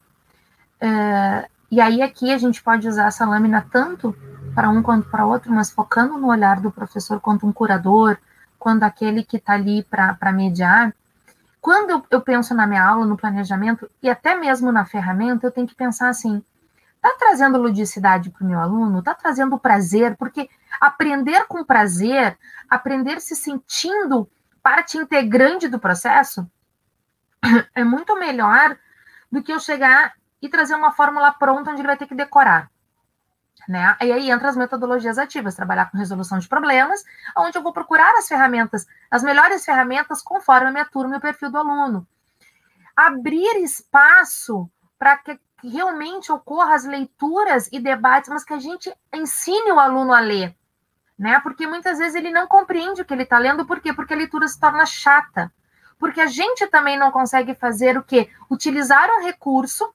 é, 0.81 1.47
e 1.71 1.79
aí 1.79 2.01
aqui 2.01 2.33
a 2.33 2.37
gente 2.37 2.61
pode 2.61 2.89
usar 2.89 3.07
essa 3.07 3.25
lâmina 3.25 3.65
tanto 3.71 4.13
para 4.53 4.69
um 4.69 4.83
quanto 4.83 5.09
para 5.09 5.25
outro, 5.25 5.49
mas 5.53 5.71
focando 5.71 6.17
no 6.17 6.27
olhar 6.27 6.59
do 6.59 6.71
professor 6.71 7.21
quanto 7.21 7.47
um 7.47 7.53
curador, 7.53 8.17
quando 8.57 8.83
aquele 8.83 9.23
que 9.23 9.37
está 9.37 9.53
ali 9.53 9.81
para 9.83 10.33
mediar. 10.33 10.93
Quando 11.61 12.03
eu 12.11 12.19
penso 12.19 12.53
na 12.53 12.67
minha 12.67 12.83
aula, 12.83 13.05
no 13.05 13.15
planejamento, 13.15 13.89
e 14.03 14.09
até 14.09 14.35
mesmo 14.35 14.73
na 14.73 14.83
ferramenta, 14.83 15.47
eu 15.47 15.51
tenho 15.51 15.67
que 15.67 15.75
pensar 15.75 16.09
assim, 16.09 16.43
Está 17.01 17.15
trazendo 17.17 17.57
ludicidade 17.57 18.29
para 18.29 18.43
o 18.43 18.47
meu 18.47 18.59
aluno? 18.59 18.99
Está 18.99 19.15
trazendo 19.15 19.57
prazer? 19.57 20.17
Porque 20.17 20.49
aprender 20.81 21.45
com 21.47 21.63
prazer, 21.63 22.37
aprender 22.69 23.21
se 23.21 23.37
sentindo 23.37 24.29
parte 24.61 24.97
integrante 24.97 25.69
do 25.69 25.79
processo, 25.79 26.45
é 27.73 27.85
muito 27.85 28.19
melhor 28.19 28.77
do 29.31 29.41
que 29.41 29.53
eu 29.53 29.61
chegar 29.61 30.13
e 30.41 30.49
trazer 30.49 30.75
uma 30.75 30.91
fórmula 30.91 31.31
pronta 31.31 31.71
onde 31.71 31.79
ele 31.79 31.87
vai 31.87 31.95
ter 31.95 32.05
que 32.05 32.15
decorar. 32.15 32.69
Né? 33.67 33.95
E 34.01 34.11
aí 34.11 34.29
entra 34.29 34.49
as 34.49 34.57
metodologias 34.57 35.17
ativas, 35.17 35.55
trabalhar 35.55 35.89
com 35.89 35.97
resolução 35.97 36.37
de 36.37 36.49
problemas, 36.49 37.05
onde 37.37 37.57
eu 37.57 37.63
vou 37.63 37.71
procurar 37.71 38.11
as 38.17 38.27
ferramentas, 38.27 38.85
as 39.09 39.23
melhores 39.23 39.63
ferramentas 39.63 40.21
conforme 40.21 40.67
a 40.67 40.71
minha 40.71 40.85
turma 40.85 41.15
e 41.15 41.17
o 41.17 41.21
perfil 41.21 41.49
do 41.49 41.59
aluno. 41.59 42.05
Abrir 42.93 43.63
espaço 43.63 44.69
para 44.97 45.17
que 45.17 45.39
que 45.59 45.69
realmente 45.69 46.31
ocorra 46.31 46.75
as 46.75 46.85
leituras 46.85 47.69
e 47.71 47.79
debates, 47.79 48.29
mas 48.29 48.43
que 48.43 48.53
a 48.53 48.59
gente 48.59 48.93
ensine 49.13 49.71
o 49.71 49.79
aluno 49.79 50.13
a 50.13 50.19
ler, 50.19 50.55
né? 51.17 51.39
Porque 51.41 51.67
muitas 51.67 51.97
vezes 51.97 52.15
ele 52.15 52.31
não 52.31 52.47
compreende 52.47 53.01
o 53.01 53.05
que 53.05 53.13
ele 53.13 53.23
está 53.23 53.37
lendo, 53.37 53.65
por 53.65 53.79
quê? 53.79 53.93
Porque 53.93 54.13
a 54.13 54.17
leitura 54.17 54.47
se 54.47 54.59
torna 54.59 54.85
chata. 54.85 55.51
Porque 55.99 56.21
a 56.21 56.27
gente 56.27 56.65
também 56.67 56.97
não 56.97 57.11
consegue 57.11 57.53
fazer 57.53 57.97
o 57.97 58.03
quê? 58.03 58.29
Utilizar 58.49 59.09
um 59.09 59.23
recurso 59.23 59.93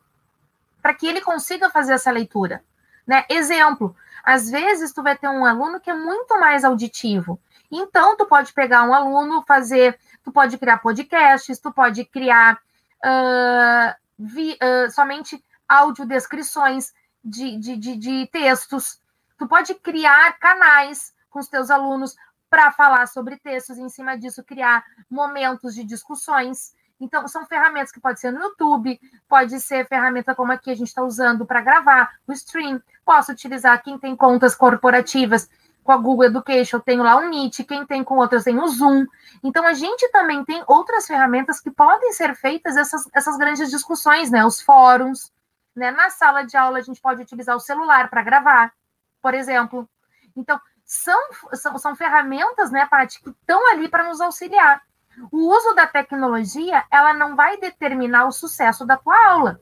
para 0.82 0.92
que 0.92 1.06
ele 1.06 1.22
consiga 1.22 1.70
fazer 1.70 1.94
essa 1.94 2.10
leitura. 2.10 2.62
Né? 3.06 3.24
Exemplo, 3.30 3.96
às 4.22 4.50
vezes 4.50 4.92
tu 4.92 5.02
vai 5.02 5.16
ter 5.16 5.28
um 5.28 5.46
aluno 5.46 5.80
que 5.80 5.90
é 5.90 5.94
muito 5.94 6.38
mais 6.38 6.62
auditivo. 6.62 7.40
Então, 7.72 8.16
tu 8.16 8.26
pode 8.26 8.52
pegar 8.52 8.84
um 8.84 8.92
aluno, 8.92 9.42
fazer, 9.42 9.98
tu 10.22 10.30
pode 10.30 10.58
criar 10.58 10.78
podcasts, 10.78 11.58
tu 11.58 11.72
pode 11.72 12.04
criar 12.04 12.58
uh, 13.04 13.94
vi, 14.18 14.58
uh, 14.62 14.90
somente 14.90 15.42
audiodescrições 15.74 16.92
de, 17.24 17.58
de, 17.58 17.76
de, 17.76 17.96
de 17.96 18.26
textos. 18.28 19.00
Tu 19.38 19.46
pode 19.46 19.74
criar 19.74 20.38
canais 20.38 21.14
com 21.30 21.38
os 21.38 21.48
teus 21.48 21.70
alunos 21.70 22.14
para 22.48 22.70
falar 22.70 23.08
sobre 23.08 23.36
textos 23.36 23.78
e, 23.78 23.82
em 23.82 23.88
cima 23.88 24.16
disso, 24.16 24.44
criar 24.44 24.84
momentos 25.10 25.74
de 25.74 25.82
discussões. 25.82 26.72
Então, 27.00 27.26
são 27.26 27.44
ferramentas 27.44 27.90
que 27.90 28.00
pode 28.00 28.20
ser 28.20 28.30
no 28.30 28.40
YouTube, 28.40 29.00
pode 29.28 29.58
ser 29.60 29.88
ferramenta 29.88 30.34
como 30.34 30.52
a 30.52 30.56
que 30.56 30.70
a 30.70 30.74
gente 30.76 30.86
está 30.86 31.02
usando 31.02 31.44
para 31.44 31.60
gravar, 31.60 32.14
o 32.26 32.32
stream. 32.32 32.80
Posso 33.04 33.32
utilizar 33.32 33.82
quem 33.82 33.98
tem 33.98 34.14
contas 34.14 34.54
corporativas 34.54 35.50
com 35.82 35.92
a 35.92 35.96
Google 35.98 36.24
Education, 36.26 36.78
eu 36.78 36.80
tenho 36.80 37.02
lá 37.02 37.16
o 37.16 37.28
Meet, 37.28 37.66
quem 37.66 37.84
tem 37.84 38.02
com 38.02 38.16
outras 38.16 38.44
tem 38.44 38.58
o 38.58 38.66
Zoom. 38.68 39.04
Então, 39.42 39.66
a 39.66 39.74
gente 39.74 40.08
também 40.10 40.44
tem 40.44 40.62
outras 40.66 41.06
ferramentas 41.06 41.60
que 41.60 41.70
podem 41.70 42.12
ser 42.12 42.34
feitas 42.34 42.76
essas, 42.76 43.06
essas 43.12 43.36
grandes 43.36 43.70
discussões, 43.70 44.30
né? 44.30 44.46
Os 44.46 44.62
fóruns, 44.62 45.30
né? 45.74 45.90
Na 45.90 46.10
sala 46.10 46.42
de 46.42 46.56
aula, 46.56 46.78
a 46.78 46.82
gente 46.82 47.00
pode 47.00 47.22
utilizar 47.22 47.56
o 47.56 47.60
celular 47.60 48.08
para 48.08 48.22
gravar, 48.22 48.72
por 49.20 49.34
exemplo. 49.34 49.88
Então, 50.36 50.60
são, 50.84 51.18
são, 51.52 51.78
são 51.78 51.96
ferramentas, 51.96 52.70
né, 52.70 52.86
Paty, 52.86 53.22
que 53.22 53.30
estão 53.30 53.72
ali 53.72 53.88
para 53.88 54.04
nos 54.04 54.20
auxiliar. 54.20 54.82
O 55.30 55.48
uso 55.54 55.74
da 55.74 55.86
tecnologia, 55.86 56.84
ela 56.90 57.14
não 57.14 57.36
vai 57.36 57.56
determinar 57.56 58.26
o 58.26 58.32
sucesso 58.32 58.84
da 58.84 58.96
tua 58.96 59.16
aula. 59.28 59.60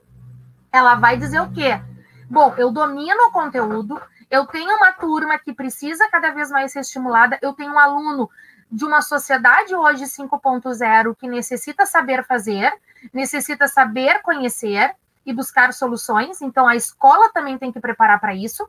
Ela 0.71 0.95
vai 0.95 1.17
dizer 1.17 1.39
o 1.39 1.51
quê? 1.51 1.79
Bom, 2.29 2.53
eu 2.57 2.71
domino 2.71 3.27
o 3.27 3.31
conteúdo, 3.31 4.01
eu 4.29 4.47
tenho 4.47 4.75
uma 4.75 4.91
turma 4.93 5.37
que 5.37 5.53
precisa 5.53 6.09
cada 6.09 6.31
vez 6.31 6.49
mais 6.49 6.71
ser 6.71 6.79
estimulada, 6.79 7.37
eu 7.41 7.53
tenho 7.53 7.73
um 7.73 7.79
aluno 7.79 8.29
de 8.71 8.83
uma 8.83 9.03
sociedade 9.03 9.75
hoje 9.75 10.05
5.0 10.05 11.15
que 11.15 11.27
necessita 11.27 11.85
saber 11.85 12.25
fazer, 12.25 12.73
necessita 13.13 13.67
saber 13.67 14.23
conhecer, 14.23 14.95
e 15.25 15.33
buscar 15.33 15.73
soluções. 15.73 16.41
Então, 16.41 16.67
a 16.67 16.75
escola 16.75 17.29
também 17.33 17.57
tem 17.57 17.71
que 17.71 17.79
preparar 17.79 18.19
para 18.19 18.35
isso. 18.35 18.67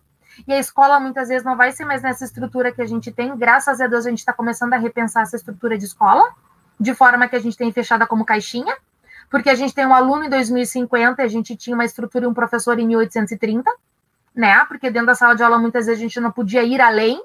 e 0.49 0.53
a 0.53 0.59
escola 0.59 0.99
muitas 0.99 1.29
vezes 1.29 1.45
não 1.45 1.57
vai 1.57 1.71
ser 1.71 1.85
mais 1.85 2.03
nessa 2.03 2.25
estrutura 2.25 2.73
que 2.73 2.83
a 2.83 2.87
gente 2.87 3.13
tem. 3.13 3.37
Graças 3.37 3.81
a 3.81 3.87
Deus 3.87 4.05
a 4.05 4.11
gente 4.11 4.19
está 4.19 4.33
começando 4.33 4.75
a 4.75 4.77
repensar 4.77 5.23
essa 5.23 5.37
estrutura 5.37 5.79
de 5.79 5.85
escola, 5.85 6.29
de 6.79 6.93
forma 6.95 7.29
que 7.29 7.37
a 7.37 7.39
gente 7.39 7.57
tem 7.57 7.71
fechada 7.71 8.05
como 8.07 8.25
caixinha, 8.25 8.77
porque 9.31 9.49
a 9.49 9.55
gente 9.55 9.75
tem 9.75 9.87
um 9.87 9.95
aluno 9.95 10.25
em 10.25 10.29
2050 10.29 11.23
e 11.23 11.25
a 11.25 11.29
gente 11.29 11.57
tinha 11.57 11.75
uma 11.75 11.85
estrutura 11.85 12.25
e 12.25 12.29
um 12.29 12.35
professor 12.35 12.79
em 12.79 12.87
1830, 12.87 13.71
né? 14.35 14.65
Porque 14.67 14.91
dentro 14.91 15.07
da 15.07 15.15
sala 15.15 15.35
de 15.35 15.43
aula 15.43 15.59
muitas 15.59 15.87
vezes 15.87 16.01
a 16.01 16.03
gente 16.03 16.21
não 16.21 16.33
podia 16.33 16.63
ir 16.63 16.81
além, 16.81 17.23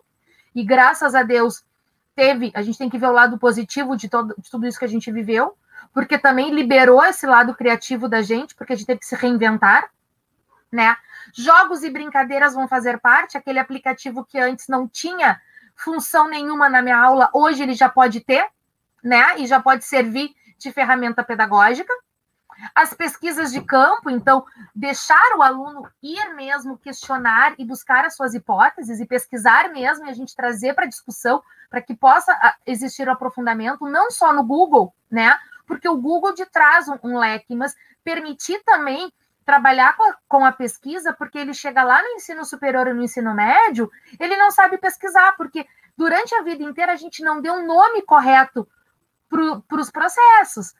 e 0.53 0.63
graças 0.63 1.15
a 1.15 1.23
Deus 1.23 1.63
teve, 2.15 2.51
a 2.53 2.61
gente 2.61 2.77
tem 2.77 2.89
que 2.89 2.97
ver 2.97 3.07
o 3.07 3.11
lado 3.11 3.37
positivo 3.37 3.95
de, 3.95 4.09
todo, 4.09 4.35
de 4.37 4.49
tudo 4.49 4.67
isso 4.67 4.77
que 4.77 4.85
a 4.85 4.89
gente 4.89 5.11
viveu, 5.11 5.55
porque 5.93 6.17
também 6.17 6.51
liberou 6.51 7.03
esse 7.03 7.25
lado 7.25 7.55
criativo 7.55 8.07
da 8.07 8.21
gente, 8.21 8.55
porque 8.55 8.73
a 8.73 8.75
gente 8.75 8.85
teve 8.85 8.99
que 8.99 9.05
se 9.05 9.15
reinventar, 9.15 9.89
né? 10.71 10.95
Jogos 11.33 11.83
e 11.83 11.89
brincadeiras 11.89 12.53
vão 12.53 12.67
fazer 12.67 12.99
parte, 12.99 13.37
aquele 13.37 13.59
aplicativo 13.59 14.23
que 14.23 14.39
antes 14.39 14.67
não 14.67 14.87
tinha 14.87 15.39
função 15.75 16.27
nenhuma 16.27 16.69
na 16.69 16.81
minha 16.81 16.97
aula, 16.97 17.29
hoje 17.33 17.63
ele 17.63 17.73
já 17.73 17.89
pode 17.89 18.19
ter, 18.19 18.45
né? 19.03 19.39
E 19.39 19.47
já 19.47 19.59
pode 19.59 19.85
servir 19.85 20.35
de 20.57 20.71
ferramenta 20.71 21.23
pedagógica. 21.23 21.93
As 22.75 22.93
pesquisas 22.93 23.53
de 23.53 23.61
campo, 23.61 24.09
então, 24.09 24.45
deixar 24.75 25.37
o 25.37 25.41
aluno 25.41 25.89
ir 26.03 26.35
mesmo 26.35 26.77
questionar 26.77 27.55
e 27.57 27.63
buscar 27.63 28.03
as 28.03 28.15
suas 28.15 28.33
hipóteses 28.33 28.99
e 28.99 29.05
pesquisar 29.05 29.69
mesmo 29.69 30.05
e 30.05 30.09
a 30.09 30.13
gente 30.13 30.35
trazer 30.35 30.73
para 30.73 30.85
discussão 30.85 31.41
para 31.69 31.81
que 31.81 31.95
possa 31.95 32.33
ah, 32.33 32.55
existir 32.65 33.07
o 33.07 33.11
um 33.11 33.13
aprofundamento, 33.13 33.87
não 33.87 34.11
só 34.11 34.33
no 34.33 34.43
Google, 34.43 34.93
né? 35.09 35.37
Porque 35.69 35.87
o 35.87 35.95
Google 35.95 36.33
de 36.33 36.47
traz 36.47 36.89
um, 36.89 36.97
um 37.03 37.19
leque, 37.19 37.55
mas 37.55 37.75
permitir 38.03 38.59
também 38.65 39.13
trabalhar 39.45 39.95
com 39.95 40.03
a, 40.03 40.15
com 40.27 40.43
a, 40.43 40.51
pesquisa, 40.51 41.13
porque 41.13 41.37
ele 41.37 41.53
chega 41.53 41.83
lá 41.83 42.01
no 42.01 42.09
ensino 42.09 42.43
superior 42.43 42.87
e 42.87 42.93
no 42.93 43.03
ensino 43.03 43.35
médio, 43.35 43.89
ele 44.19 44.35
não 44.35 44.49
sabe 44.49 44.79
pesquisar, 44.79 45.37
porque 45.37 45.67
durante 45.95 46.33
a 46.33 46.41
vida 46.41 46.63
inteira 46.63 46.93
a 46.93 46.95
gente 46.95 47.23
não 47.23 47.39
deu 47.39 47.53
um 47.53 47.67
nome 47.67 48.01
correto 48.01 48.67
para 49.29 49.79
os 49.79 49.91
processos. 49.91 50.73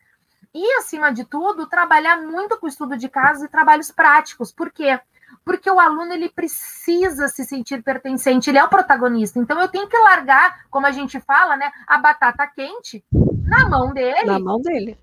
E, 0.52 0.74
acima 0.78 1.12
de 1.12 1.24
tudo, 1.24 1.68
trabalhar 1.68 2.20
muito 2.24 2.58
com 2.58 2.68
estudo 2.68 2.98
de 2.98 3.08
casos 3.08 3.44
e 3.44 3.48
trabalhos 3.48 3.92
práticos. 3.92 4.52
Por 4.52 4.72
quê? 4.72 5.00
Porque 5.46 5.70
o 5.70 5.80
aluno 5.80 6.12
ele 6.14 6.30
precisa 6.30 7.28
se 7.28 7.46
sentir 7.46 7.84
pertencente, 7.84 8.50
ele 8.50 8.58
é 8.58 8.64
o 8.64 8.70
protagonista. 8.70 9.38
Então, 9.38 9.60
eu 9.62 9.68
tenho 9.68 9.88
que 9.88 9.98
largar, 9.98 10.66
como 10.72 10.88
a 10.88 10.92
gente 10.92 11.20
fala, 11.20 11.56
né, 11.56 11.72
a 11.86 12.00
batata 12.00 12.48
quente 12.48 13.06
na 13.44 13.68
mão 13.68 13.94
dele. 13.94 14.26
Na 14.26 14.40
mão 14.40 14.62
dele. 14.62 14.98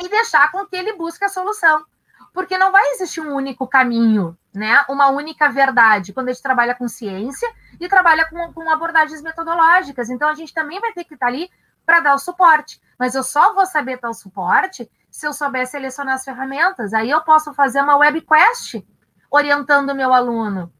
E 0.00 0.08
deixar 0.08 0.50
com 0.50 0.66
que 0.66 0.76
ele 0.76 0.94
busque 0.94 1.24
a 1.24 1.28
solução. 1.28 1.84
Porque 2.32 2.58
não 2.58 2.70
vai 2.70 2.82
existir 2.92 3.20
um 3.20 3.34
único 3.34 3.66
caminho, 3.66 4.36
né? 4.54 4.84
Uma 4.88 5.08
única 5.08 5.48
verdade. 5.48 6.12
Quando 6.12 6.28
a 6.28 6.32
gente 6.32 6.42
trabalha 6.42 6.74
com 6.74 6.86
ciência 6.86 7.48
e 7.80 7.88
trabalha 7.88 8.28
com, 8.28 8.52
com 8.52 8.70
abordagens 8.70 9.22
metodológicas. 9.22 10.10
Então, 10.10 10.28
a 10.28 10.34
gente 10.34 10.52
também 10.52 10.78
vai 10.80 10.92
ter 10.92 11.04
que 11.04 11.14
estar 11.14 11.28
ali 11.28 11.50
para 11.84 12.00
dar 12.00 12.14
o 12.14 12.18
suporte. 12.18 12.80
Mas 12.98 13.14
eu 13.14 13.22
só 13.22 13.54
vou 13.54 13.64
saber 13.64 13.98
dar 14.00 14.10
o 14.10 14.14
suporte 14.14 14.90
se 15.10 15.26
eu 15.26 15.32
souber 15.32 15.66
selecionar 15.66 16.14
as 16.14 16.24
ferramentas. 16.24 16.92
Aí 16.92 17.10
eu 17.10 17.22
posso 17.22 17.54
fazer 17.54 17.80
uma 17.80 17.96
web 17.96 18.20
quest 18.20 18.84
orientando 19.30 19.90
o 19.90 19.94
meu 19.94 20.12
aluno. 20.12 20.70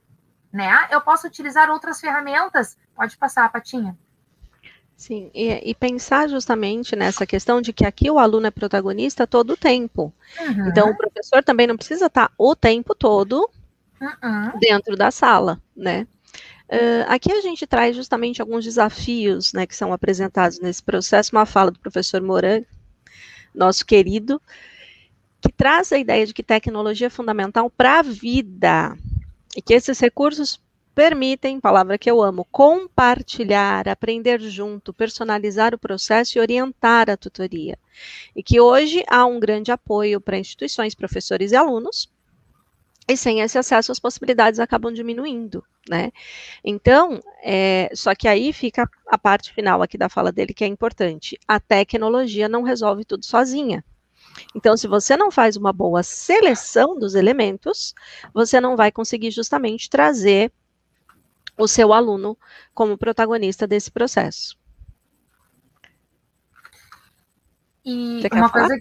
Né? 0.53 0.73
Eu 0.91 1.01
posso 1.01 1.27
utilizar 1.27 1.71
outras 1.71 2.01
ferramentas. 2.01 2.77
Pode 2.95 3.17
passar, 3.17 3.51
Patinha. 3.51 3.97
Sim, 4.97 5.31
e, 5.35 5.71
e, 5.71 5.75
pensar 5.75 6.27
justamente 6.27 6.97
nessa 6.97 7.27
questão 7.27 7.61
de 7.61 7.71
que 7.71 7.85
aqui 7.85 8.11
o 8.11 8.19
aluno 8.19 8.47
é 8.47 8.51
protagonista 8.51 9.27
todo 9.27 9.51
o 9.51 9.57
tempo. 9.57 10.13
Uhum. 10.41 10.69
Então, 10.69 10.91
o 10.91 10.97
professor 10.97 11.45
também 11.45 11.67
não 11.67 11.77
precisa 11.77 12.07
estar 12.07 12.33
o 12.39 12.57
tempo 12.57 12.95
todo 12.95 13.47
uhum. 14.01 14.59
dentro 14.59 14.97
da 14.97 15.11
sala, 15.11 15.61
né? 15.77 16.07
Uh, 16.69 17.05
aqui 17.09 17.31
a 17.31 17.43
gente 17.43 17.67
traz 17.67 17.95
justamente 17.95 18.41
alguns 18.41 18.65
desafios 18.65 19.53
né, 19.53 19.67
que 19.67 19.77
são 19.77 19.93
apresentados 19.93 20.59
nesse 20.59 20.83
processo, 20.83 21.37
uma 21.37 21.47
fala 21.47 21.71
do 21.71 21.79
professor 21.79 22.21
Moran, 22.21 22.63
nosso 23.55 23.87
querido, 23.87 24.41
que 25.41 25.53
traz 25.53 25.93
a 25.93 25.99
ideia 25.99 26.27
de 26.27 26.35
que 26.35 26.43
tecnologia 26.43 27.07
é 27.07 27.11
fundamental 27.11 27.71
para 27.71 28.01
a 28.01 28.03
vida 28.03 28.97
e 29.55 29.63
que 29.63 29.75
esses 29.75 30.01
recursos 30.01 30.61
permitem, 30.97 31.61
palavra 31.61 31.97
que 31.97 32.11
eu 32.11 32.21
amo, 32.23 32.45
compartilhar, 32.51 33.87
aprender 33.87 34.41
junto, 34.41 34.93
personalizar 34.93 35.75
o 35.75 35.79
processo 35.79 36.39
e 36.39 36.41
orientar 36.41 37.09
a 37.09 37.17
tutoria. 37.17 37.79
E 38.35 38.43
que 38.43 38.59
hoje 38.61 39.05
há 39.07 39.25
um 39.27 39.39
grande 39.39 39.71
apoio 39.71 40.21
para 40.21 40.39
instituições, 40.39 40.95
professores 40.95 41.53
e 41.53 41.57
alunos, 41.57 42.11
e 43.07 43.17
sem 43.17 43.41
esse 43.41 43.59
acesso 43.59 43.93
as 43.93 44.01
possibilidades 44.01 44.59
acabam 44.59 44.93
diminuindo 44.93 45.63
né? 45.89 46.11
Então, 46.65 47.23
é, 47.43 47.91
só 47.95 48.15
que 48.15 48.27
aí 48.29 48.53
fica 48.53 48.89
a 49.07 49.19
parte 49.19 49.53
final 49.53 49.83
aqui 49.83 49.97
da 49.97 50.09
fala 50.09 50.33
dele 50.33 50.53
que 50.53 50.65
é 50.65 50.67
importante. 50.67 51.39
A 51.47 51.61
tecnologia 51.61 52.49
não 52.49 52.63
resolve 52.63 53.05
tudo 53.05 53.25
sozinha. 53.25 53.85
Então, 54.55 54.77
se 54.77 54.87
você 54.87 55.17
não 55.17 55.31
faz 55.31 55.57
uma 55.57 55.73
boa 55.73 56.03
seleção 56.03 56.99
dos 56.99 57.15
elementos, 57.15 57.95
você 58.35 58.61
não 58.61 58.77
vai 58.77 58.93
conseguir 58.93 59.31
justamente 59.31 59.89
trazer 59.89 60.53
o 61.57 61.67
seu 61.67 61.93
aluno 61.93 62.37
como 62.75 62.99
protagonista 62.99 63.67
desse 63.67 63.91
processo. 63.91 64.59
E 67.85 68.23
uma 68.33 68.51
coisa, 68.51 68.77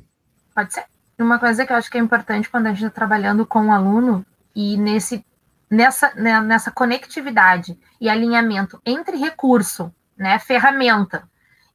pode 0.54 0.74
ser. 0.74 0.86
Uma 1.18 1.40
coisa 1.40 1.66
que 1.66 1.72
eu 1.72 1.78
acho 1.78 1.90
que 1.90 1.98
é 1.98 2.02
importante 2.02 2.50
quando 2.50 2.68
a 2.68 2.72
gente 2.72 2.88
está 2.88 2.92
trabalhando 2.96 3.46
com 3.46 3.68
o 3.68 3.72
aluno 3.72 4.26
e 4.56 4.78
nesse 4.78 5.26
nessa, 5.70 6.14
né, 6.16 6.40
nessa 6.42 6.72
conectividade 6.72 7.78
e 8.00 8.10
alinhamento 8.10 8.82
entre 8.86 9.18
recurso, 9.18 9.94
né, 10.18 10.40
ferramenta 10.40 11.30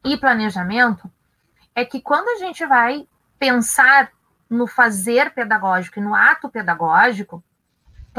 e 0.05 0.17
planejamento, 0.17 1.11
é 1.75 1.85
que 1.85 2.01
quando 2.01 2.29
a 2.29 2.45
gente 2.45 2.65
vai 2.67 3.07
pensar 3.39 4.11
no 4.49 4.67
fazer 4.67 5.33
pedagógico 5.33 5.99
e 5.99 6.03
no 6.03 6.15
ato 6.15 6.49
pedagógico, 6.49 7.43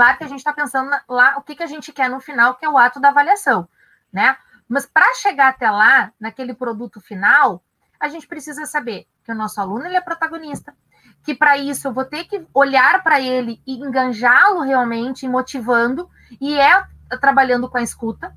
claro 0.02 0.18
que 0.18 0.24
a 0.24 0.28
gente 0.28 0.40
está 0.40 0.52
pensando 0.52 0.90
lá 1.08 1.38
o 1.38 1.44
que, 1.44 1.56
que 1.56 1.62
a 1.62 1.68
gente 1.68 1.94
quer 1.94 2.10
no 2.10 2.20
final, 2.20 2.56
que 2.56 2.66
é 2.66 2.70
o 2.70 2.76
ato 2.76 3.00
da 3.00 3.10
avaliação, 3.10 3.70
né? 4.12 4.36
Mas 4.68 4.84
para 4.84 5.14
chegar 5.14 5.50
até 5.50 5.70
lá, 5.70 6.12
naquele 6.20 6.56
produto 6.56 7.00
final, 7.00 7.64
a 8.00 8.08
gente 8.08 8.28
precisa 8.28 8.66
saber 8.66 9.06
que 9.24 9.32
o 9.32 9.36
nosso 9.36 9.62
aluno 9.62 9.86
ele 9.86 9.96
é 9.96 10.02
protagonista, 10.02 10.76
que 11.24 11.36
para 11.36 11.56
isso 11.56 11.88
eu 11.88 11.94
vou 11.94 12.04
ter 12.04 12.24
que 12.24 12.44
olhar 12.52 13.04
para 13.04 13.22
ele 13.22 13.62
e 13.64 13.76
enganjá-lo 13.76 14.62
realmente, 14.62 15.28
motivando, 15.28 16.10
e 16.42 16.60
é 16.60 16.84
trabalhando 17.20 17.70
com 17.70 17.78
a 17.78 17.84
escuta, 17.84 18.36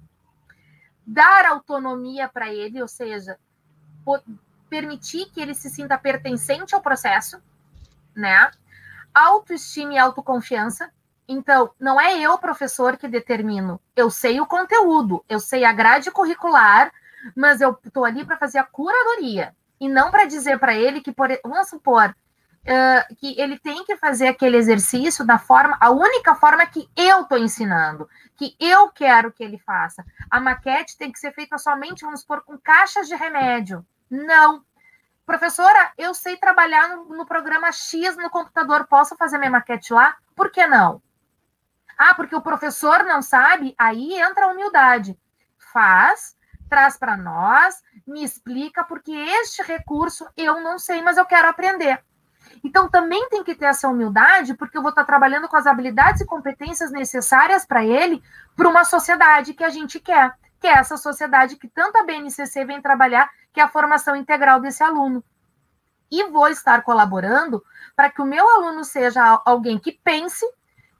dar 1.06 1.46
autonomia 1.46 2.28
para 2.28 2.52
ele, 2.52 2.82
ou 2.82 2.88
seja, 2.88 3.38
permitir 4.68 5.30
que 5.30 5.40
ele 5.40 5.54
se 5.54 5.70
sinta 5.70 5.96
pertencente 5.96 6.74
ao 6.74 6.82
processo, 6.82 7.42
né? 8.14 8.50
Autoestima 9.14 9.94
e 9.94 9.98
autoconfiança. 9.98 10.92
Então, 11.26 11.70
não 11.80 12.00
é 12.00 12.18
eu, 12.18 12.36
professor, 12.38 12.96
que 12.96 13.08
determino. 13.08 13.80
Eu 13.96 14.10
sei 14.10 14.40
o 14.40 14.46
conteúdo, 14.46 15.24
eu 15.28 15.40
sei 15.40 15.64
a 15.64 15.72
grade 15.72 16.10
curricular, 16.10 16.92
mas 17.34 17.60
eu 17.60 17.78
estou 17.84 18.04
ali 18.04 18.24
para 18.24 18.36
fazer 18.36 18.58
a 18.58 18.64
curadoria 18.64 19.54
e 19.80 19.88
não 19.88 20.10
para 20.10 20.26
dizer 20.26 20.58
para 20.58 20.74
ele 20.74 21.00
que, 21.00 21.12
por, 21.12 21.28
vamos 21.42 21.68
supor, 21.68 22.14
uh, 22.64 23.16
que 23.16 23.38
ele 23.40 23.58
tem 23.58 23.84
que 23.84 23.96
fazer 23.96 24.28
aquele 24.28 24.56
exercício 24.56 25.24
da 25.24 25.38
forma, 25.38 25.76
a 25.80 25.90
única 25.90 26.34
forma 26.34 26.66
que 26.66 26.88
eu 26.96 27.22
estou 27.22 27.38
ensinando, 27.38 28.08
que 28.36 28.54
eu 28.60 28.90
quero 28.90 29.32
que 29.32 29.42
ele 29.42 29.58
faça. 29.58 30.04
A 30.30 30.40
maquete 30.40 30.96
tem 30.96 31.10
que 31.10 31.18
ser 31.18 31.32
feita 31.32 31.58
somente, 31.58 32.04
vamos 32.04 32.20
supor, 32.20 32.42
com 32.42 32.58
caixas 32.58 33.08
de 33.08 33.14
remédio. 33.14 33.84
Não. 34.10 34.62
Professora, 35.24 35.92
eu 35.96 36.12
sei 36.12 36.36
trabalhar 36.36 36.88
no, 36.88 37.04
no 37.16 37.26
programa 37.26 37.72
X 37.72 38.16
no 38.16 38.28
computador, 38.28 38.86
posso 38.86 39.16
fazer 39.16 39.38
minha 39.38 39.50
maquete 39.50 39.92
lá? 39.92 40.16
Por 40.36 40.50
que 40.50 40.66
não? 40.66 41.00
Ah, 41.96 42.14
porque 42.14 42.34
o 42.34 42.42
professor 42.42 43.04
não 43.04 43.22
sabe? 43.22 43.74
Aí 43.78 44.14
entra 44.14 44.46
a 44.46 44.48
humildade. 44.48 45.18
Faz, 45.72 46.36
traz 46.68 46.96
para 46.96 47.16
nós, 47.16 47.82
me 48.06 48.24
explica, 48.24 48.84
porque 48.84 49.12
este 49.12 49.62
recurso 49.62 50.26
eu 50.36 50.60
não 50.60 50.78
sei, 50.78 51.02
mas 51.02 51.16
eu 51.16 51.24
quero 51.24 51.48
aprender. 51.48 52.02
Então, 52.62 52.88
também 52.88 53.28
tem 53.28 53.42
que 53.42 53.54
ter 53.54 53.66
essa 53.66 53.88
humildade, 53.88 54.54
porque 54.54 54.76
eu 54.76 54.82
vou 54.82 54.90
estar 54.90 55.04
trabalhando 55.04 55.48
com 55.48 55.56
as 55.56 55.66
habilidades 55.66 56.20
e 56.20 56.26
competências 56.26 56.90
necessárias 56.90 57.64
para 57.66 57.84
ele, 57.84 58.22
para 58.56 58.68
uma 58.68 58.84
sociedade 58.84 59.54
que 59.54 59.64
a 59.64 59.70
gente 59.70 60.00
quer, 60.00 60.34
que 60.60 60.66
é 60.66 60.72
essa 60.72 60.96
sociedade 60.96 61.56
que 61.56 61.68
tanto 61.68 61.98
a 61.98 62.04
BNCC 62.04 62.64
vem 62.64 62.80
trabalhar, 62.80 63.30
que 63.52 63.60
é 63.60 63.62
a 63.62 63.68
formação 63.68 64.16
integral 64.16 64.60
desse 64.60 64.82
aluno. 64.82 65.22
E 66.10 66.24
vou 66.30 66.48
estar 66.48 66.82
colaborando 66.82 67.62
para 67.96 68.10
que 68.10 68.22
o 68.22 68.26
meu 68.26 68.48
aluno 68.48 68.84
seja 68.84 69.42
alguém 69.44 69.78
que 69.78 69.92
pense, 70.04 70.46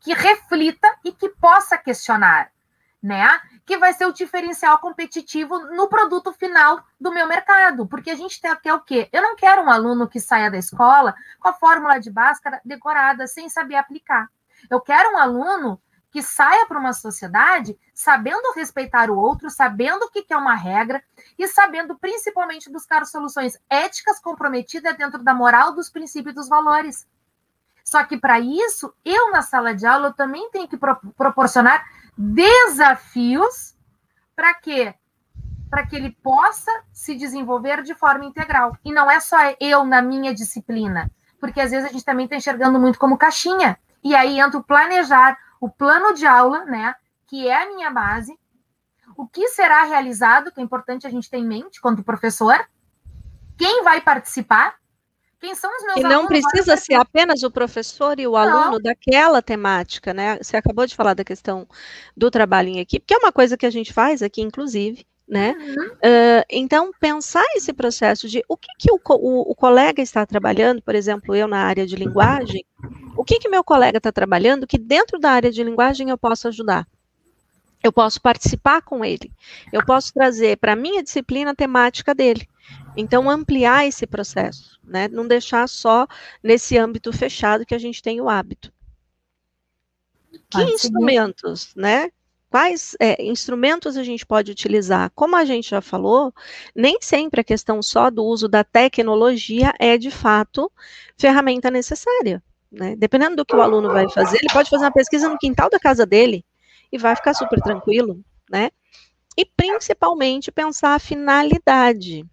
que 0.05 0.13
reflita 0.13 0.87
e 1.03 1.11
que 1.11 1.31
possa 1.31 1.79
questionar, 1.79 2.53
né? 3.03 3.41
que 3.67 3.79
vai 3.79 3.95
ser 3.95 4.05
o 4.07 4.13
diferencial 4.13 4.79
competitivo 4.79 5.59
no 5.75 5.89
produto 5.89 6.33
final 6.33 6.85
do 7.01 7.11
meu 7.11 7.27
mercado. 7.27 7.87
Porque 7.87 8.11
a 8.11 8.15
gente 8.15 8.41
quer 8.41 8.75
o 8.75 8.81
quê? 8.81 9.09
Eu 9.11 9.23
não 9.23 9.35
quero 9.35 9.63
um 9.63 9.71
aluno 9.71 10.07
que 10.07 10.21
saia 10.21 10.51
da 10.51 10.59
escola 10.59 11.15
com 11.41 11.49
a 11.49 11.55
fórmula 11.55 11.99
de 11.99 12.11
Bhaskara 12.11 12.61
decorada, 12.65 13.27
sem 13.27 13.49
saber 13.49 13.77
aplicar. 13.77 14.29
Eu 14.71 14.81
quero 14.81 15.15
um 15.15 15.19
aluno 15.19 15.81
que 16.11 16.23
saia 16.23 16.67
para 16.67 16.79
uma 16.79 16.93
sociedade 16.93 17.77
sabendo 17.93 18.53
respeitar 18.53 19.11
o 19.11 19.19
outro, 19.19 19.51
sabendo 19.51 20.05
o 20.05 20.11
que 20.11 20.25
é 20.31 20.37
uma 20.37 20.55
regra 20.55 21.03
e 21.39 21.49
sabendo 21.49 21.99
principalmente 21.99 22.71
buscar 22.71 23.05
soluções 23.07 23.59
éticas 23.69 24.21
comprometidas 24.21 24.97
dentro 24.97 25.25
da 25.25 25.35
moral, 25.35 25.75
dos 25.75 25.91
princípios 25.91 26.33
e 26.33 26.37
dos 26.37 26.49
valores. 26.49 27.07
Só 27.85 28.03
que 28.03 28.17
para 28.17 28.41
isso, 28.41 28.93
eu 29.05 29.31
na 29.31 29.43
sala 29.43 29.75
de 29.75 29.87
aula 29.87 30.09
eu 30.09 30.15
também 30.15 30.51
tenho 30.51 30.67
que 30.67 30.77
pro 30.77 30.97
proporcionar 31.17 31.85
desafios 32.17 33.77
para 34.35 34.55
quê? 34.55 34.95
Para 35.69 35.87
que 35.87 35.95
ele 35.95 36.11
possa 36.23 36.73
se 36.93 37.15
desenvolver 37.15 37.83
de 37.83 37.95
forma 37.95 38.25
integral. 38.25 38.77
E 38.83 38.91
não 38.91 39.11
é 39.11 39.21
só 39.21 39.37
eu 39.61 39.85
na 39.85 40.01
minha 40.01 40.35
disciplina, 40.35 41.11
porque 41.39 41.61
às 41.61 41.71
vezes 41.71 41.89
a 41.89 41.93
gente 41.93 42.05
também 42.05 42.25
está 42.25 42.37
enxergando 42.37 42.81
muito 42.81 42.99
como 42.99 43.19
caixinha. 43.19 43.79
E 44.03 44.15
aí 44.15 44.41
entra 44.41 44.59
o 44.59 44.65
planejar, 44.65 45.39
o 45.61 45.69
plano 45.69 46.15
de 46.15 46.27
aula, 46.27 46.65
né, 46.65 46.95
que 47.27 47.47
é 47.49 47.63
a 47.63 47.67
minha 47.67 47.91
base, 47.91 48.39
o 49.17 49.27
que 49.27 49.49
será 49.49 49.85
realizado, 49.85 50.51
que 50.51 50.61
é 50.61 50.63
importante 50.63 51.07
a 51.07 51.11
gente 51.11 51.31
ter 51.31 51.39
em 51.39 51.47
mente 51.47 51.81
quando 51.81 52.03
professor, 52.03 52.59
quem 53.57 53.85
vai 53.85 54.01
participar, 54.01 54.77
quem 55.45 55.55
são 55.55 55.71
os 55.77 55.85
meus 55.85 55.99
e 55.99 56.03
não 56.03 56.27
precisa 56.27 56.75
ser 56.77 56.95
apenas 56.95 57.43
o 57.43 57.51
professor 57.51 58.19
e 58.19 58.27
o 58.27 58.33
não. 58.33 58.39
aluno 58.39 58.81
daquela 58.81 59.43
temática, 59.43 60.15
né? 60.15 60.39
Você 60.41 60.57
acabou 60.57 60.87
de 60.87 60.95
falar 60.95 61.13
da 61.13 61.23
questão 61.23 61.69
do 62.17 62.31
trabalho 62.31 62.71
em 62.71 62.79
equipe, 62.79 63.05
que 63.07 63.13
é 63.13 63.19
uma 63.19 63.31
coisa 63.31 63.55
que 63.55 63.67
a 63.67 63.71
gente 63.71 63.93
faz 63.93 64.23
aqui, 64.23 64.41
inclusive, 64.41 65.07
né? 65.29 65.55
Uhum. 65.59 65.87
Uh, 65.97 66.45
então, 66.49 66.91
pensar 66.99 67.45
esse 67.57 67.75
processo 67.75 68.27
de 68.27 68.43
o 68.49 68.57
que, 68.57 68.69
que 68.79 68.91
o, 68.91 68.99
o, 69.07 69.53
o, 69.53 69.55
colega 69.55 70.01
está 70.01 70.25
trabalhando, 70.25 70.81
por 70.81 70.95
exemplo, 70.95 71.37
eu 71.37 71.47
na 71.47 71.59
área 71.59 71.87
de 71.87 71.95
linguagem, 71.95 72.65
o 73.15 73.23
que 73.23 73.39
que 73.39 73.49
meu 73.49 73.63
colega 73.63 73.99
está 73.99 74.11
trabalhando 74.11 74.67
que 74.67 74.79
dentro 74.79 75.19
da 75.19 75.31
área 75.31 75.53
de 75.53 75.63
linguagem 75.63 76.09
eu 76.09 76.17
posso 76.17 76.49
ajudar? 76.49 76.87
Eu 77.83 77.93
posso 77.93 78.19
participar 78.19 78.81
com 78.81 79.05
ele, 79.05 79.31
eu 79.71 79.85
posso 79.85 80.11
trazer 80.15 80.57
para 80.57 80.73
a 80.73 80.77
minha 80.77 81.03
disciplina 81.03 81.51
a 81.51 81.55
temática 81.55 82.15
dele. 82.15 82.49
Então, 82.97 83.29
ampliar 83.29 83.87
esse 83.87 84.07
processo, 84.07 84.79
né? 84.85 85.09
Não 85.09 85.27
deixar 85.27 85.69
só 85.69 86.07
nesse 86.43 86.79
âmbito 86.79 87.13
fechado 87.13 87.67
que 87.67 87.75
a 87.75 87.79
gente 87.79 88.03
tem 88.03 88.21
o 88.21 88.29
hábito. 88.29 88.73
Que 90.51 90.63
instrumentos, 90.63 91.75
né? 91.75 92.11
quais 92.55 92.97
é, 93.01 93.21
instrumentos 93.21 93.97
a 93.97 94.05
gente 94.05 94.25
pode 94.25 94.53
utilizar. 94.53 95.11
Como 95.13 95.35
a 95.35 95.45
gente 95.45 95.71
já 95.71 95.81
falou, 95.81 96.33
nem 96.73 96.99
sempre 97.01 97.41
a 97.41 97.45
questão 97.45 97.83
só 97.83 98.09
do 98.11 98.25
uso 98.25 98.47
da 98.47 98.63
tecnologia 98.63 99.73
é 99.77 99.99
de 99.99 100.09
fato 100.09 100.71
ferramenta 101.19 101.69
necessária. 101.69 102.41
Né? 102.71 102.95
Dependendo 102.95 103.35
do 103.35 103.45
que 103.45 103.57
o 103.57 103.61
aluno 103.61 103.89
vai 103.89 104.09
fazer, 104.09 104.37
ele 104.37 104.53
pode 104.53 104.71
fazer 104.71 104.85
uma 104.85 104.93
pesquisa 104.93 105.29
no 105.29 105.37
quintal 105.37 105.69
da 105.69 105.81
casa 105.81 106.07
dele 106.07 106.45
e 106.93 106.97
vai 106.97 107.17
ficar 107.17 107.35
super 107.35 107.61
tranquilo, 107.61 108.21
né? 108.49 108.71
E 109.37 109.45
principalmente 109.45 110.53
pensar 110.53 110.95
a 110.95 111.01
finalidade. 111.01 112.25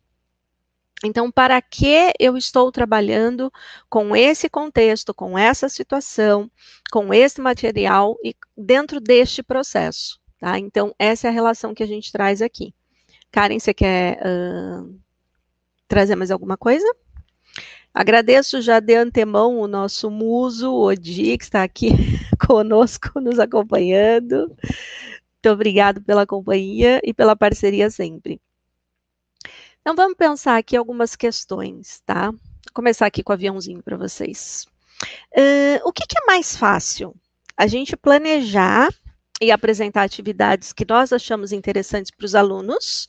Então, 1.04 1.32
para 1.32 1.60
que 1.62 2.14
eu 2.20 2.38
estou 2.38 2.72
trabalhando 2.72 3.52
com 3.90 4.16
esse 4.16 4.48
contexto, 4.50 5.14
com 5.14 5.38
essa 5.38 5.68
situação, 5.68 6.50
com 6.92 7.14
esse 7.14 7.42
material 7.42 8.16
e 8.24 8.36
dentro 8.56 9.00
deste 9.00 9.42
processo, 9.42 10.20
tá? 10.40 10.60
Então, 10.60 10.94
essa 11.00 11.28
é 11.28 11.30
a 11.30 11.34
relação 11.34 11.74
que 11.74 11.82
a 11.82 11.88
gente 11.88 12.12
traz 12.12 12.42
aqui. 12.42 12.74
Karen, 13.32 13.58
você 13.58 13.74
quer 13.74 14.20
uh, 14.20 15.00
trazer 15.88 16.16
mais 16.16 16.30
alguma 16.30 16.58
coisa? 16.58 16.86
Agradeço 17.94 18.62
já 18.62 18.80
de 18.80 18.96
antemão 18.96 19.58
o 19.60 19.68
nosso 19.68 20.10
muso, 20.10 20.74
Odi, 20.74 21.38
que 21.38 21.44
está 21.44 21.64
aqui 21.64 21.90
conosco, 22.48 23.20
nos 23.20 23.40
acompanhando. 23.40 24.48
Muito 24.48 25.54
obrigado 25.54 26.02
pela 26.02 26.28
companhia 26.28 27.02
e 27.04 27.14
pela 27.14 27.36
parceria 27.36 27.90
sempre. 27.90 28.40
Então, 29.82 29.96
vamos 29.96 30.16
pensar 30.16 30.58
aqui 30.58 30.78
algumas 30.78 31.16
questões, 31.16 32.02
tá? 32.06 32.32
Vou 32.32 32.40
começar 32.74 33.08
aqui 33.08 33.24
com 33.24 33.32
o 33.32 33.34
aviãozinho 33.34 33.82
para 33.82 33.98
vocês. 33.98 34.68
Uh, 35.36 35.82
o 35.84 35.92
que, 35.92 36.06
que 36.06 36.18
é 36.18 36.26
mais 36.26 36.56
fácil? 36.56 37.16
A 37.58 37.66
gente 37.66 37.98
planejar 37.98 38.90
e 39.42 39.52
apresentar 39.52 40.04
atividades 40.04 40.72
que 40.72 40.86
nós 40.88 41.12
achamos 41.12 41.52
interessantes 41.52 42.12
para 42.12 42.26
os 42.26 42.36
alunos, 42.36 43.08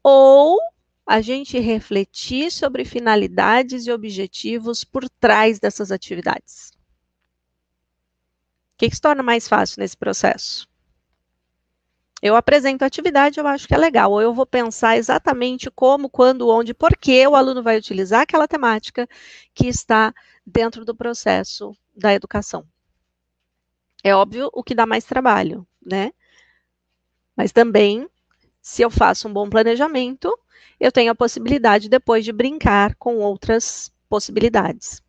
ou 0.00 0.60
a 1.04 1.20
gente 1.20 1.58
refletir 1.58 2.52
sobre 2.52 2.84
finalidades 2.84 3.86
e 3.86 3.90
objetivos 3.90 4.84
por 4.84 5.08
trás 5.08 5.58
dessas 5.58 5.90
atividades. 5.90 6.70
O 8.74 8.78
que, 8.78 8.88
que 8.88 8.94
se 8.94 9.00
torna 9.00 9.22
mais 9.22 9.48
fácil 9.48 9.80
nesse 9.80 9.96
processo? 9.96 10.68
Eu 12.26 12.34
apresento 12.34 12.82
a 12.82 12.88
atividade, 12.88 13.38
eu 13.38 13.46
acho 13.46 13.68
que 13.68 13.74
é 13.74 13.78
legal, 13.78 14.10
ou 14.10 14.20
eu 14.20 14.34
vou 14.34 14.44
pensar 14.44 14.96
exatamente 14.96 15.70
como, 15.70 16.10
quando, 16.10 16.48
onde, 16.48 16.74
por 16.74 16.96
que 16.96 17.24
o 17.24 17.36
aluno 17.36 17.62
vai 17.62 17.78
utilizar 17.78 18.22
aquela 18.22 18.48
temática 18.48 19.08
que 19.54 19.68
está 19.68 20.12
dentro 20.44 20.84
do 20.84 20.92
processo 20.92 21.72
da 21.96 22.12
educação. 22.12 22.66
É 24.02 24.12
óbvio 24.12 24.50
o 24.52 24.64
que 24.64 24.74
dá 24.74 24.84
mais 24.84 25.04
trabalho, 25.04 25.64
né? 25.80 26.10
Mas 27.36 27.52
também, 27.52 28.08
se 28.60 28.82
eu 28.82 28.90
faço 28.90 29.28
um 29.28 29.32
bom 29.32 29.48
planejamento, 29.48 30.36
eu 30.80 30.90
tenho 30.90 31.12
a 31.12 31.14
possibilidade 31.14 31.88
depois 31.88 32.24
de 32.24 32.32
brincar 32.32 32.96
com 32.96 33.18
outras 33.18 33.92
possibilidades. 34.08 35.00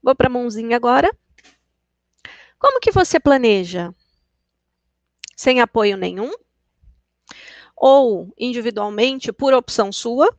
Vou 0.00 0.14
para 0.14 0.28
a 0.28 0.30
mãozinha 0.30 0.76
agora. 0.76 1.10
Como 2.60 2.78
que 2.78 2.92
você 2.92 3.18
planeja? 3.18 3.92
Sem 5.36 5.60
apoio 5.60 5.98
nenhum? 5.98 6.32
Ou 7.76 8.32
individualmente, 8.38 9.30
por 9.30 9.52
opção 9.52 9.92
sua? 9.92 10.34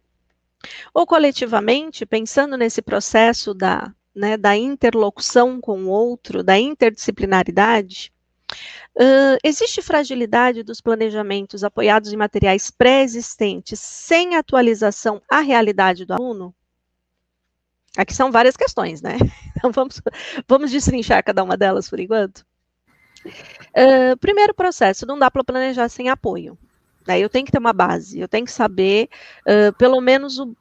Ou 0.91 1.05
coletivamente, 1.05 2.03
pensando 2.03 2.57
nesse 2.57 2.81
processo 2.81 3.53
da, 3.53 3.93
né, 4.15 4.35
da 4.35 4.57
interlocução 4.57 5.61
com 5.61 5.83
o 5.83 5.89
outro, 5.89 6.43
da 6.43 6.57
interdisciplinaridade? 6.57 8.11
Uh, 8.95 9.37
existe 9.43 9.83
fragilidade 9.83 10.63
dos 10.63 10.81
planejamentos 10.81 11.63
apoiados 11.63 12.11
em 12.11 12.17
materiais 12.17 12.71
pré-existentes 12.71 13.79
sem 13.79 14.35
atualização 14.35 15.21
à 15.29 15.41
realidade 15.41 16.05
do 16.05 16.13
aluno? 16.13 16.55
Aqui 17.95 18.15
são 18.15 18.31
várias 18.31 18.57
questões, 18.57 19.01
né? 19.01 19.17
Então 19.57 19.71
vamos, 19.71 19.99
vamos 20.47 20.69
destrinchar 20.69 21.23
cada 21.23 21.43
uma 21.43 21.57
delas 21.57 21.89
por 21.89 21.99
enquanto. 21.99 22.45
Uh, 23.29 24.17
primeiro 24.17 24.53
processo, 24.53 25.05
não 25.05 25.17
dá 25.17 25.29
para 25.29 25.43
planejar 25.43 25.89
sem 25.89 26.09
apoio. 26.09 26.57
Né? 27.07 27.19
Eu 27.19 27.29
tenho 27.29 27.45
que 27.45 27.51
ter 27.51 27.59
uma 27.59 27.73
base, 27.73 28.19
eu 28.19 28.27
tenho 28.27 28.45
que 28.45 28.51
saber 28.51 29.09
uh, 29.41 29.73
pelo 29.77 30.01
menos 30.01 30.39
o, 30.39 30.55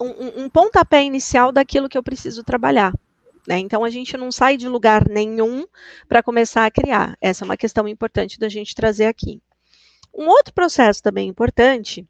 um, 0.00 0.44
um 0.44 0.48
pontapé 0.48 1.02
inicial 1.02 1.52
daquilo 1.52 1.88
que 1.88 1.98
eu 1.98 2.02
preciso 2.02 2.44
trabalhar. 2.44 2.92
Né? 3.46 3.58
Então, 3.58 3.84
a 3.84 3.90
gente 3.90 4.16
não 4.16 4.30
sai 4.30 4.56
de 4.56 4.68
lugar 4.68 5.08
nenhum 5.08 5.66
para 6.08 6.22
começar 6.22 6.64
a 6.64 6.70
criar. 6.70 7.16
Essa 7.20 7.44
é 7.44 7.46
uma 7.46 7.56
questão 7.56 7.88
importante 7.88 8.38
da 8.38 8.48
gente 8.48 8.74
trazer 8.74 9.06
aqui. 9.06 9.42
Um 10.14 10.28
outro 10.28 10.52
processo 10.52 11.02
também 11.02 11.28
importante 11.28 12.06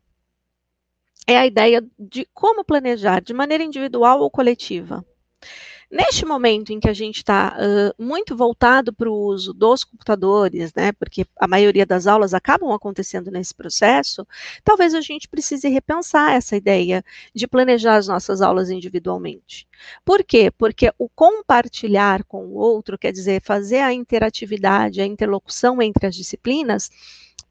é 1.26 1.38
a 1.38 1.46
ideia 1.46 1.84
de 1.98 2.26
como 2.34 2.64
planejar 2.64 3.20
de 3.20 3.32
maneira 3.32 3.62
individual 3.62 4.20
ou 4.20 4.30
coletiva. 4.30 5.04
Neste 5.92 6.24
momento 6.24 6.72
em 6.72 6.80
que 6.80 6.88
a 6.88 6.94
gente 6.94 7.18
está 7.18 7.54
uh, 7.54 8.02
muito 8.02 8.34
voltado 8.34 8.94
para 8.94 9.10
o 9.10 9.26
uso 9.26 9.52
dos 9.52 9.84
computadores, 9.84 10.72
né, 10.72 10.90
porque 10.92 11.26
a 11.38 11.46
maioria 11.46 11.84
das 11.84 12.06
aulas 12.06 12.32
acabam 12.32 12.72
acontecendo 12.72 13.30
nesse 13.30 13.54
processo, 13.54 14.26
talvez 14.64 14.94
a 14.94 15.02
gente 15.02 15.28
precise 15.28 15.68
repensar 15.68 16.32
essa 16.32 16.56
ideia 16.56 17.04
de 17.34 17.46
planejar 17.46 17.96
as 17.96 18.08
nossas 18.08 18.40
aulas 18.40 18.70
individualmente. 18.70 19.68
Por 20.02 20.24
quê? 20.24 20.50
Porque 20.50 20.90
o 20.98 21.10
compartilhar 21.10 22.24
com 22.24 22.46
o 22.46 22.54
outro, 22.54 22.96
quer 22.96 23.12
dizer, 23.12 23.42
fazer 23.42 23.80
a 23.80 23.92
interatividade, 23.92 25.02
a 25.02 25.06
interlocução 25.06 25.82
entre 25.82 26.06
as 26.06 26.16
disciplinas, 26.16 26.90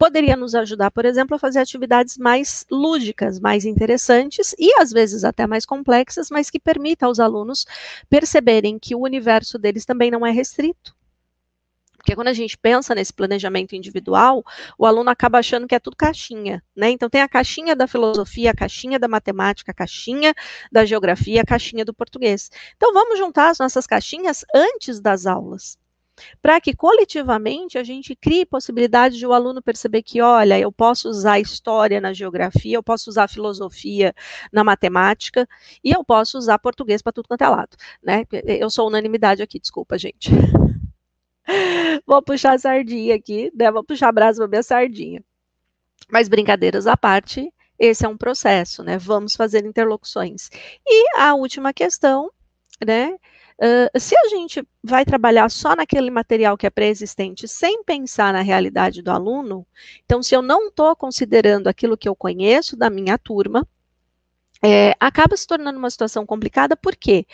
poderia 0.01 0.35
nos 0.35 0.55
ajudar, 0.55 0.89
por 0.89 1.05
exemplo, 1.05 1.35
a 1.35 1.39
fazer 1.39 1.59
atividades 1.59 2.17
mais 2.17 2.65
lúdicas, 2.71 3.39
mais 3.39 3.65
interessantes 3.65 4.55
e 4.57 4.73
às 4.81 4.91
vezes 4.91 5.23
até 5.23 5.45
mais 5.45 5.63
complexas, 5.63 6.31
mas 6.31 6.49
que 6.49 6.59
permita 6.59 7.05
aos 7.05 7.19
alunos 7.19 7.67
perceberem 8.09 8.79
que 8.79 8.95
o 8.95 9.01
universo 9.01 9.59
deles 9.59 9.85
também 9.85 10.09
não 10.09 10.25
é 10.25 10.31
restrito. 10.31 10.95
Porque 11.95 12.15
quando 12.15 12.29
a 12.29 12.33
gente 12.33 12.57
pensa 12.57 12.95
nesse 12.95 13.13
planejamento 13.13 13.75
individual, 13.75 14.43
o 14.75 14.87
aluno 14.87 15.11
acaba 15.11 15.37
achando 15.37 15.67
que 15.67 15.75
é 15.75 15.79
tudo 15.79 15.95
caixinha, 15.95 16.63
né? 16.75 16.89
Então 16.89 17.07
tem 17.07 17.21
a 17.21 17.29
caixinha 17.29 17.75
da 17.75 17.85
filosofia, 17.85 18.49
a 18.49 18.55
caixinha 18.55 18.97
da 18.97 19.07
matemática, 19.07 19.69
a 19.69 19.75
caixinha 19.75 20.33
da 20.71 20.83
geografia, 20.83 21.43
a 21.43 21.45
caixinha 21.45 21.85
do 21.85 21.93
português. 21.93 22.49
Então 22.75 22.91
vamos 22.91 23.19
juntar 23.19 23.51
as 23.51 23.59
nossas 23.59 23.85
caixinhas 23.85 24.43
antes 24.51 24.99
das 24.99 25.27
aulas 25.27 25.77
para 26.41 26.59
que 26.59 26.75
coletivamente 26.75 27.77
a 27.77 27.83
gente 27.83 28.15
crie 28.15 28.45
possibilidade 28.45 29.17
de 29.17 29.25
o 29.25 29.33
aluno 29.33 29.61
perceber 29.61 30.03
que, 30.03 30.21
olha, 30.21 30.59
eu 30.59 30.71
posso 30.71 31.09
usar 31.09 31.39
história 31.39 32.01
na 32.01 32.13
geografia, 32.13 32.75
eu 32.75 32.83
posso 32.83 33.09
usar 33.09 33.27
filosofia 33.27 34.13
na 34.51 34.63
matemática 34.63 35.47
e 35.83 35.91
eu 35.91 36.03
posso 36.03 36.37
usar 36.37 36.59
português 36.59 37.01
para 37.01 37.11
tudo 37.11 37.27
quanto 37.27 37.43
é 37.43 37.49
lado, 37.49 37.77
né? 38.03 38.25
Eu 38.45 38.69
sou 38.69 38.87
unanimidade 38.87 39.41
aqui, 39.41 39.59
desculpa, 39.59 39.97
gente. 39.97 40.31
Vou 42.05 42.21
puxar 42.21 42.53
a 42.53 42.59
sardinha 42.59 43.15
aqui, 43.15 43.51
né? 43.55 43.71
Vou 43.71 43.83
puxar 43.83 44.09
a 44.09 44.11
brasa 44.11 44.39
para 44.39 44.47
minha 44.47 44.63
sardinha. 44.63 45.23
Mas 46.09 46.27
brincadeiras 46.27 46.87
à 46.87 46.95
parte, 46.95 47.51
esse 47.79 48.05
é 48.05 48.09
um 48.09 48.17
processo, 48.17 48.83
né? 48.83 48.97
Vamos 48.97 49.35
fazer 49.35 49.65
interlocuções. 49.65 50.49
E 50.85 51.17
a 51.17 51.33
última 51.33 51.73
questão, 51.73 52.31
né? 52.85 53.17
Uh, 53.61 53.99
se 53.99 54.17
a 54.17 54.27
gente 54.27 54.67
vai 54.83 55.05
trabalhar 55.05 55.47
só 55.51 55.75
naquele 55.75 56.09
material 56.09 56.57
que 56.57 56.65
é 56.65 56.69
pré-existente, 56.71 57.47
sem 57.47 57.83
pensar 57.83 58.33
na 58.33 58.41
realidade 58.41 59.03
do 59.03 59.11
aluno, 59.11 59.67
então, 60.03 60.23
se 60.23 60.35
eu 60.35 60.41
não 60.41 60.69
estou 60.69 60.95
considerando 60.95 61.67
aquilo 61.67 61.95
que 61.95 62.09
eu 62.09 62.15
conheço 62.15 62.75
da 62.75 62.89
minha 62.89 63.19
turma, 63.19 63.67
é, 64.63 64.95
acaba 64.99 65.37
se 65.37 65.45
tornando 65.45 65.77
uma 65.77 65.91
situação 65.91 66.25
complicada, 66.25 66.75
por 66.75 66.95
quê? 66.95 67.27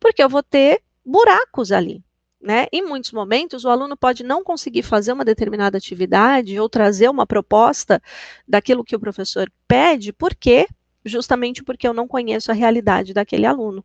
Porque 0.00 0.22
eu 0.22 0.28
vou 0.28 0.42
ter 0.42 0.82
buracos 1.04 1.70
ali. 1.70 2.02
Né? 2.40 2.66
Em 2.72 2.82
muitos 2.82 3.12
momentos, 3.12 3.64
o 3.64 3.70
aluno 3.70 3.96
pode 3.96 4.22
não 4.22 4.42
conseguir 4.42 4.82
fazer 4.82 5.12
uma 5.12 5.24
determinada 5.24 5.76
atividade 5.76 6.58
ou 6.58 6.68
trazer 6.68 7.10
uma 7.10 7.26
proposta 7.26 8.02
daquilo 8.46 8.84
que 8.84 8.96
o 8.96 9.00
professor 9.00 9.50
pede, 9.68 10.12
por 10.12 10.34
quê? 10.34 10.66
Justamente 11.04 11.62
porque 11.62 11.86
eu 11.86 11.92
não 11.92 12.08
conheço 12.08 12.50
a 12.50 12.54
realidade 12.54 13.12
daquele 13.12 13.44
aluno. 13.44 13.84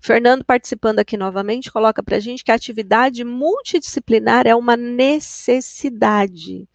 Fernando, 0.00 0.44
participando 0.44 1.00
aqui 1.00 1.16
novamente, 1.16 1.72
coloca 1.72 2.02
para 2.02 2.16
a 2.16 2.20
gente 2.20 2.44
que 2.44 2.52
a 2.52 2.54
atividade 2.54 3.24
multidisciplinar 3.24 4.46
é 4.46 4.54
uma 4.54 4.76
necessidade. 4.76 6.68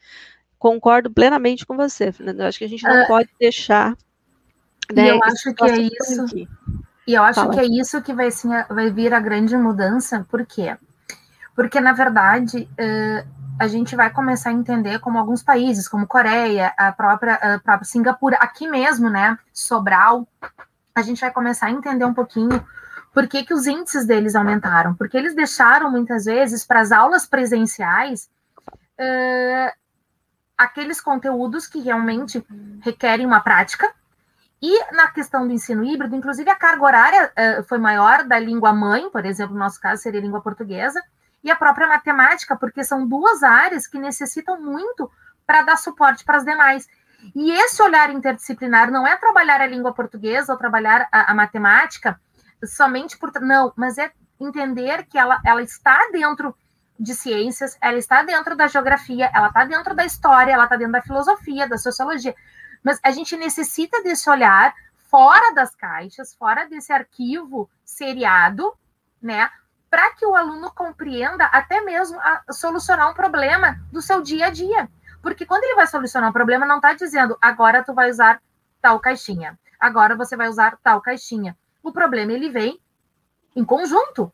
Concordo 0.59 1.11
plenamente 1.11 1.65
com 1.65 1.77
você, 1.77 2.11
Fernando. 2.11 2.41
Eu 2.41 2.47
acho 2.47 2.57
que 2.57 2.65
a 2.65 2.69
gente 2.69 2.83
não 2.83 3.03
uh, 3.03 3.07
pode 3.07 3.29
deixar. 3.39 3.95
Né, 4.93 5.11
eu 5.11 5.19
acho 5.23 5.53
que 5.53 5.63
é 5.63 5.77
isso. 5.77 6.21
Aqui. 6.21 6.47
E 7.07 7.13
eu 7.13 7.23
acho 7.23 7.39
Fala. 7.39 7.53
que 7.53 7.59
é 7.59 7.65
isso 7.65 8.01
que 8.01 8.13
vai, 8.13 8.29
vai 8.69 8.91
vir 8.91 9.13
a 9.13 9.19
grande 9.19 9.55
mudança, 9.55 10.25
por 10.29 10.45
quê? 10.45 10.75
Porque, 11.55 11.79
na 11.79 11.93
verdade, 11.93 12.69
uh, 12.73 13.36
a 13.59 13.67
gente 13.67 13.95
vai 13.95 14.09
começar 14.09 14.49
a 14.49 14.53
entender 14.53 14.99
como 14.99 15.17
alguns 15.17 15.41
países, 15.41 15.87
como 15.87 16.07
Coreia, 16.07 16.73
a 16.77 16.91
própria, 16.91 17.35
a 17.35 17.59
própria 17.59 17.85
Singapura, 17.85 18.37
aqui 18.37 18.67
mesmo, 18.67 19.09
né, 19.09 19.37
Sobral, 19.51 20.27
a 20.93 21.01
gente 21.01 21.21
vai 21.21 21.31
começar 21.31 21.67
a 21.67 21.71
entender 21.71 22.05
um 22.05 22.13
pouquinho 22.13 22.65
por 23.13 23.27
que, 23.27 23.43
que 23.43 23.53
os 23.53 23.65
índices 23.65 24.05
deles 24.05 24.35
aumentaram. 24.35 24.93
Porque 24.93 25.17
eles 25.17 25.35
deixaram, 25.35 25.89
muitas 25.89 26.25
vezes, 26.25 26.65
para 26.65 26.81
as 26.81 26.91
aulas 26.91 27.25
presenciais, 27.25 28.29
uh, 28.99 29.71
aqueles 30.57 31.01
conteúdos 31.01 31.67
que 31.67 31.79
realmente 31.79 32.45
requerem 32.81 33.25
uma 33.25 33.39
prática. 33.39 33.91
E 34.61 34.93
na 34.93 35.07
questão 35.07 35.47
do 35.47 35.53
ensino 35.53 35.83
híbrido, 35.83 36.15
inclusive 36.15 36.49
a 36.49 36.55
carga 36.55 36.83
horária 36.83 37.31
uh, 37.59 37.63
foi 37.63 37.77
maior 37.77 38.23
da 38.23 38.39
língua 38.39 38.73
mãe, 38.73 39.09
por 39.09 39.25
exemplo, 39.25 39.53
no 39.53 39.59
nosso 39.59 39.79
caso 39.79 40.01
seria 40.01 40.21
língua 40.21 40.41
portuguesa, 40.41 41.01
e 41.47 41.51
a 41.51 41.55
própria 41.55 41.87
matemática, 41.87 42.57
porque 42.57 42.83
são 42.83 43.07
duas 43.07 43.41
áreas 43.41 43.87
que 43.87 43.97
necessitam 43.97 44.59
muito 44.59 45.09
para 45.45 45.61
dar 45.61 45.77
suporte 45.77 46.25
para 46.25 46.37
as 46.37 46.43
demais. 46.43 46.89
E 47.33 47.51
esse 47.51 47.81
olhar 47.81 48.09
interdisciplinar 48.09 48.91
não 48.91 49.07
é 49.07 49.15
trabalhar 49.15 49.61
a 49.61 49.65
língua 49.65 49.93
portuguesa 49.93 50.51
ou 50.51 50.59
trabalhar 50.59 51.07
a, 51.09 51.31
a 51.31 51.33
matemática 51.33 52.19
somente 52.65 53.17
por. 53.17 53.31
Não, 53.39 53.71
mas 53.77 53.97
é 53.97 54.11
entender 54.37 55.05
que 55.05 55.17
ela, 55.17 55.39
ela 55.45 55.63
está 55.63 55.97
dentro 56.11 56.53
de 56.99 57.15
ciências, 57.15 57.77
ela 57.81 57.97
está 57.97 58.23
dentro 58.23 58.53
da 58.53 58.67
geografia, 58.67 59.31
ela 59.33 59.47
está 59.47 59.63
dentro 59.63 59.95
da 59.95 60.03
história, 60.03 60.51
ela 60.51 60.65
está 60.65 60.75
dentro 60.75 60.91
da 60.93 61.01
filosofia, 61.01 61.65
da 61.65 61.77
sociologia. 61.77 62.35
Mas 62.83 62.99
a 63.01 63.11
gente 63.11 63.37
necessita 63.37 64.03
desse 64.03 64.29
olhar 64.29 64.75
fora 65.09 65.53
das 65.53 65.73
caixas, 65.73 66.35
fora 66.35 66.67
desse 66.67 66.91
arquivo 66.91 67.69
seriado, 67.85 68.73
né? 69.21 69.49
Para 69.89 70.13
que 70.13 70.25
o 70.25 70.35
aluno 70.35 70.71
compreenda 70.71 71.45
até 71.45 71.81
mesmo 71.81 72.19
solucionar 72.51 73.09
um 73.09 73.13
problema 73.13 73.79
do 73.91 74.01
seu 74.01 74.21
dia 74.21 74.47
a 74.47 74.49
dia. 74.49 74.89
Porque 75.21 75.45
quando 75.45 75.63
ele 75.63 75.75
vai 75.75 75.87
solucionar 75.87 76.29
um 76.29 76.33
problema, 76.33 76.65
não 76.65 76.77
está 76.77 76.93
dizendo 76.93 77.37
agora 77.41 77.83
tu 77.83 77.93
vai 77.93 78.09
usar 78.09 78.41
tal 78.81 78.99
caixinha, 78.99 79.57
agora 79.79 80.15
você 80.15 80.35
vai 80.35 80.47
usar 80.47 80.77
tal 80.83 81.01
caixinha. 81.01 81.57
O 81.81 81.91
problema 81.91 82.33
ele 82.33 82.49
vem 82.49 82.79
em 83.55 83.65
conjunto. 83.65 84.31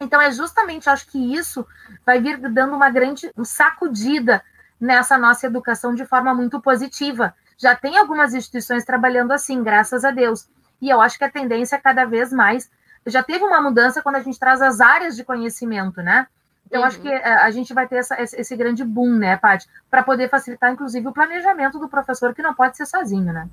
Então 0.00 0.20
é 0.20 0.30
justamente, 0.30 0.90
acho 0.90 1.06
que 1.06 1.34
isso 1.34 1.66
vai 2.04 2.20
vir 2.20 2.36
dando 2.36 2.74
uma 2.74 2.90
grande 2.90 3.32
sacudida 3.42 4.42
nessa 4.80 5.16
nossa 5.16 5.46
educação 5.46 5.94
de 5.94 6.04
forma 6.04 6.34
muito 6.34 6.60
positiva. 6.60 7.34
Já 7.56 7.74
tem 7.74 7.96
algumas 7.96 8.34
instituições 8.34 8.84
trabalhando 8.84 9.32
assim, 9.32 9.62
graças 9.62 10.04
a 10.04 10.10
Deus. 10.10 10.48
E 10.80 10.90
eu 10.90 11.00
acho 11.00 11.16
que 11.16 11.24
a 11.24 11.30
tendência 11.30 11.76
é 11.76 11.80
cada 11.80 12.04
vez 12.04 12.32
mais. 12.32 12.70
Já 13.06 13.22
teve 13.22 13.44
uma 13.44 13.60
mudança 13.60 14.02
quando 14.02 14.16
a 14.16 14.22
gente 14.22 14.38
traz 14.38 14.62
as 14.62 14.80
áreas 14.80 15.16
de 15.16 15.24
conhecimento, 15.24 16.02
né? 16.02 16.26
Então, 16.66 16.80
uhum. 16.80 16.86
acho 16.86 17.00
que 17.00 17.08
eh, 17.08 17.34
a 17.34 17.50
gente 17.50 17.74
vai 17.74 17.86
ter 17.86 17.96
essa, 17.96 18.20
esse 18.20 18.56
grande 18.56 18.82
boom, 18.82 19.18
né, 19.18 19.36
Paty? 19.36 19.66
Para 19.90 20.02
poder 20.02 20.28
facilitar, 20.28 20.72
inclusive, 20.72 21.06
o 21.06 21.12
planejamento 21.12 21.78
do 21.78 21.88
professor, 21.88 22.34
que 22.34 22.42
não 22.42 22.54
pode 22.54 22.76
ser 22.76 22.86
sozinho, 22.86 23.32
né? 23.32 23.48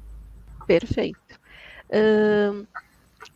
Perfeito. 0.65 1.19
Uh, 1.89 2.65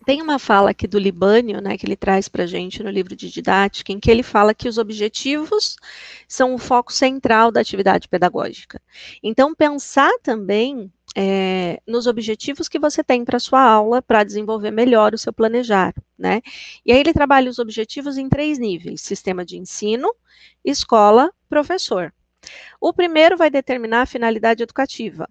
tem 0.06 0.22
uma 0.22 0.40
fala 0.40 0.70
aqui 0.70 0.88
do 0.88 0.98
Libânio, 0.98 1.62
né, 1.62 1.78
que 1.78 1.86
ele 1.86 1.96
traz 1.96 2.28
para 2.28 2.44
a 2.44 2.48
gente 2.48 2.82
no 2.82 2.90
livro 2.90 3.16
de 3.16 3.30
didática, 3.30 3.92
em 3.92 4.00
que 4.00 4.10
ele 4.10 4.24
fala 4.24 4.54
que 4.54 4.70
os 4.70 4.78
objetivos 4.78 5.76
são 6.28 6.54
o 6.54 6.58
foco 6.58 6.94
central 6.94 7.52
da 7.52 7.60
atividade 7.60 8.08
pedagógica. 8.08 8.82
Então, 9.22 9.54
pensar 9.54 10.12
também 10.24 10.92
é, 11.16 11.82
nos 11.88 12.08
objetivos 12.08 12.68
que 12.68 12.78
você 12.78 13.02
tem 13.02 13.24
para 13.24 13.40
sua 13.40 13.62
aula 13.62 14.02
para 14.02 14.24
desenvolver 14.24 14.72
melhor 14.72 15.14
o 15.14 15.18
seu 15.18 15.32
planejar, 15.32 15.94
né? 16.20 16.42
E 16.86 16.92
aí 16.92 17.00
ele 17.00 17.14
trabalha 17.14 17.50
os 17.50 17.58
objetivos 17.58 18.18
em 18.18 18.28
três 18.28 18.60
níveis: 18.60 19.02
sistema 19.02 19.46
de 19.46 19.58
ensino, 19.58 20.14
escola, 20.64 21.32
professor. 21.48 22.14
O 22.82 22.94
primeiro 22.94 23.38
vai 23.38 23.50
determinar 23.50 24.02
a 24.02 24.06
finalidade 24.06 24.62
educativa. 24.62 25.30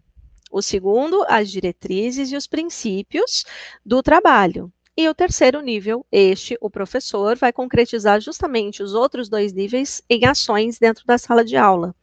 O 0.51 0.63
segundo, 0.63 1.25
as 1.29 1.51
diretrizes 1.51 2.33
e 2.33 2.37
os 2.37 2.47
princípios 2.47 3.45
do 3.85 4.03
trabalho. 4.03 4.73
E 4.97 5.09
o 5.09 5.15
terceiro 5.15 5.61
nível, 5.61 6.07
este, 6.11 6.57
o 6.61 6.71
professor, 6.71 7.37
vai 7.37 7.53
concretizar 7.53 8.21
justamente 8.21 8.81
os 8.81 8.95
outros 8.95 9.29
dois 9.29 9.53
níveis 9.53 10.01
em 10.09 10.25
ações 10.25 10.79
dentro 10.79 11.05
da 11.05 11.19
sala 11.19 11.45
de 11.45 11.57
aula. 11.57 11.95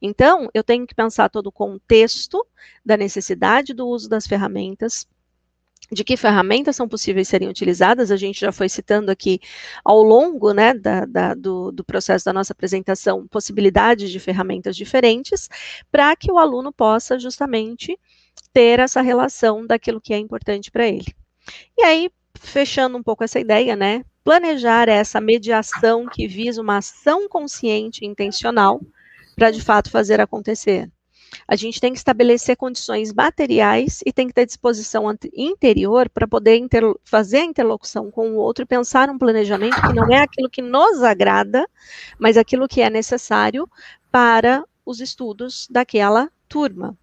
Então, 0.00 0.48
eu 0.52 0.64
tenho 0.64 0.84
que 0.84 0.94
pensar 0.94 1.28
todo 1.28 1.46
o 1.46 1.52
contexto 1.52 2.44
da 2.84 2.96
necessidade 2.96 3.72
do 3.72 3.86
uso 3.86 4.08
das 4.08 4.26
ferramentas, 4.26 5.06
de 5.92 6.02
que 6.02 6.16
ferramentas 6.16 6.74
são 6.74 6.88
possíveis 6.88 7.28
serem 7.28 7.48
utilizadas, 7.48 8.10
a 8.10 8.16
gente 8.16 8.40
já 8.40 8.50
foi 8.50 8.68
citando 8.68 9.10
aqui 9.10 9.38
ao 9.84 10.02
longo 10.02 10.52
né, 10.52 10.74
da, 10.74 11.04
da, 11.04 11.34
do, 11.34 11.70
do, 11.70 11.84
processo 11.84 12.24
da 12.24 12.32
nossa 12.32 12.52
apresentação 12.52 13.26
possibilidades 13.28 14.10
de 14.10 14.18
ferramentas 14.18 14.74
diferentes, 14.74 15.48
para 15.92 16.16
que 16.16 16.32
o 16.32 16.38
aluno 16.38 16.72
possa 16.72 17.20
justamente 17.20 17.96
ter 18.52 18.80
essa 18.80 19.00
relação 19.00 19.64
daquilo 19.64 20.00
que 20.00 20.14
é 20.14 20.18
importante 20.18 20.70
para 20.70 20.88
ele. 20.88 21.14
E 21.76 21.82
aí, 21.82 22.10
fechando 22.38 22.96
um 22.96 23.02
pouco 23.02 23.24
essa 23.24 23.40
ideia, 23.40 23.76
né? 23.76 24.04
Planejar 24.24 24.88
essa 24.88 25.20
mediação 25.20 26.06
que 26.06 26.26
visa 26.26 26.60
uma 26.60 26.78
ação 26.78 27.28
consciente 27.28 28.04
e 28.04 28.08
intencional 28.08 28.80
para 29.36 29.50
de 29.50 29.60
fato 29.60 29.90
fazer 29.90 30.20
acontecer. 30.20 30.90
A 31.48 31.56
gente 31.56 31.80
tem 31.80 31.92
que 31.92 31.98
estabelecer 31.98 32.56
condições 32.56 33.12
materiais 33.12 34.00
e 34.04 34.12
tem 34.12 34.26
que 34.28 34.34
ter 34.34 34.46
disposição 34.46 35.04
interior 35.34 36.08
para 36.10 36.28
poder 36.28 36.60
fazer 37.04 37.38
a 37.38 37.44
interlocução 37.44 38.10
com 38.10 38.32
o 38.32 38.36
outro 38.36 38.64
e 38.64 38.66
pensar 38.66 39.08
um 39.08 39.18
planejamento 39.18 39.80
que 39.80 39.92
não 39.94 40.12
é 40.12 40.18
aquilo 40.18 40.50
que 40.50 40.62
nos 40.62 41.02
agrada, 41.02 41.66
mas 42.18 42.36
aquilo 42.36 42.68
que 42.68 42.82
é 42.82 42.90
necessário 42.90 43.68
para 44.10 44.64
os 44.84 45.00
estudos 45.00 45.66
daquela 45.70 46.30
turma. 46.48 46.96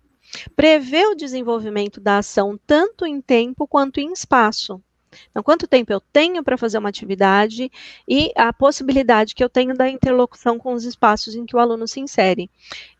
Prever 0.55 1.07
o 1.07 1.15
desenvolvimento 1.15 1.99
da 1.99 2.19
ação 2.19 2.59
tanto 2.67 3.05
em 3.05 3.19
tempo 3.19 3.67
quanto 3.67 3.99
em 3.99 4.13
espaço. 4.13 4.81
Então, 5.29 5.43
quanto 5.43 5.67
tempo 5.67 5.91
eu 5.91 5.99
tenho 5.99 6.43
para 6.43 6.57
fazer 6.57 6.77
uma 6.77 6.89
atividade 6.89 7.71
e 8.07 8.31
a 8.35 8.51
possibilidade 8.53 9.35
que 9.35 9.43
eu 9.43 9.49
tenho 9.49 9.75
da 9.75 9.89
interlocução 9.89 10.57
com 10.57 10.73
os 10.73 10.85
espaços 10.85 11.35
em 11.35 11.45
que 11.45 11.55
o 11.55 11.59
aluno 11.59 11.87
se 11.87 11.99
insere. 11.99 12.49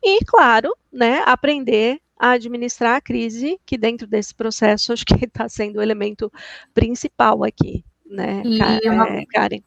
E, 0.04 0.24
claro, 0.26 0.76
né, 0.92 1.22
aprender 1.26 2.00
a 2.18 2.32
administrar 2.32 2.98
a 2.98 3.02
crise, 3.02 3.60
que 3.66 3.78
dentro 3.78 4.06
desse 4.06 4.36
processo 4.36 4.92
acho 4.94 5.06
que 5.06 5.26
está 5.26 5.48
sendo 5.48 5.78
o 5.80 5.82
elemento 5.82 6.32
principal 6.74 7.44
aqui, 7.44 7.84
né, 8.06 8.42
e 8.44 8.90
uma, 8.90 9.08
é, 9.08 9.26
Karen? 9.26 9.62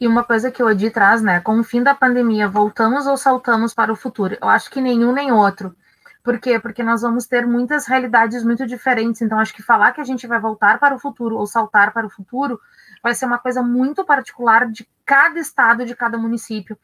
E 0.00 0.06
uma 0.08 0.24
coisa 0.24 0.50
que 0.50 0.62
o 0.62 0.66
Odi 0.66 0.90
traz, 0.90 1.22
né, 1.22 1.40
com 1.40 1.60
o 1.60 1.64
fim 1.64 1.82
da 1.82 1.94
pandemia, 1.94 2.48
voltamos 2.48 3.06
ou 3.06 3.16
saltamos 3.16 3.72
para 3.72 3.92
o 3.92 3.96
futuro? 3.96 4.36
Eu 4.40 4.48
acho 4.48 4.68
que 4.70 4.80
nenhum 4.80 5.12
nem 5.12 5.30
outro. 5.30 5.76
Por 6.22 6.38
quê? 6.38 6.58
Porque 6.58 6.82
nós 6.82 7.02
vamos 7.02 7.26
ter 7.26 7.46
muitas 7.46 7.86
realidades 7.86 8.44
muito 8.44 8.64
diferentes. 8.66 9.20
Então, 9.20 9.38
acho 9.38 9.52
que 9.52 9.62
falar 9.62 9.92
que 9.92 10.00
a 10.00 10.04
gente 10.04 10.26
vai 10.26 10.38
voltar 10.38 10.78
para 10.78 10.94
o 10.94 10.98
futuro 10.98 11.36
ou 11.36 11.46
saltar 11.46 11.92
para 11.92 12.06
o 12.06 12.10
futuro 12.10 12.60
vai 13.02 13.14
ser 13.14 13.26
uma 13.26 13.38
coisa 13.38 13.62
muito 13.62 14.04
particular 14.04 14.70
de 14.70 14.88
cada 15.04 15.40
estado, 15.40 15.84
de 15.84 15.96
cada 15.96 16.16
município. 16.16 16.78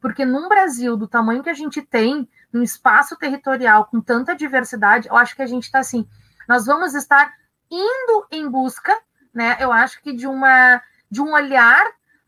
Porque 0.00 0.24
num 0.24 0.48
Brasil 0.48 0.96
do 0.96 1.08
tamanho 1.08 1.42
que 1.42 1.50
a 1.50 1.54
gente 1.54 1.80
tem, 1.80 2.28
num 2.52 2.62
espaço 2.62 3.16
territorial 3.16 3.86
com 3.86 4.00
tanta 4.00 4.36
diversidade, 4.36 5.08
eu 5.08 5.16
acho 5.16 5.34
que 5.34 5.42
a 5.42 5.46
gente 5.46 5.64
está 5.64 5.78
assim. 5.78 6.06
Nós 6.48 6.66
vamos 6.66 6.94
estar 6.94 7.32
indo 7.70 8.26
em 8.30 8.48
busca, 8.48 8.96
né? 9.32 9.56
Eu 9.58 9.72
acho 9.72 10.02
que 10.02 10.12
de 10.12 10.26
uma 10.26 10.82
de 11.10 11.20
um 11.20 11.32
olhar 11.32 11.86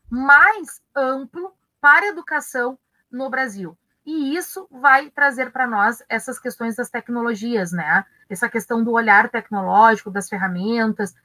mais 0.09 0.81
amplo 0.95 1.53
para 1.79 2.05
a 2.05 2.09
educação 2.09 2.77
no 3.11 3.29
Brasil. 3.29 3.77
E 4.05 4.35
isso 4.35 4.67
vai 4.71 5.09
trazer 5.09 5.51
para 5.51 5.65
nós 5.65 6.03
essas 6.07 6.37
questões 6.37 6.75
das 6.75 6.89
tecnologias, 6.89 7.71
né? 7.71 8.05
Essa 8.29 8.47
questão 8.47 8.83
do 8.83 8.91
olhar 8.91 9.29
tecnológico, 9.29 10.11
das 10.11 10.29
ferramentas. 10.29 11.15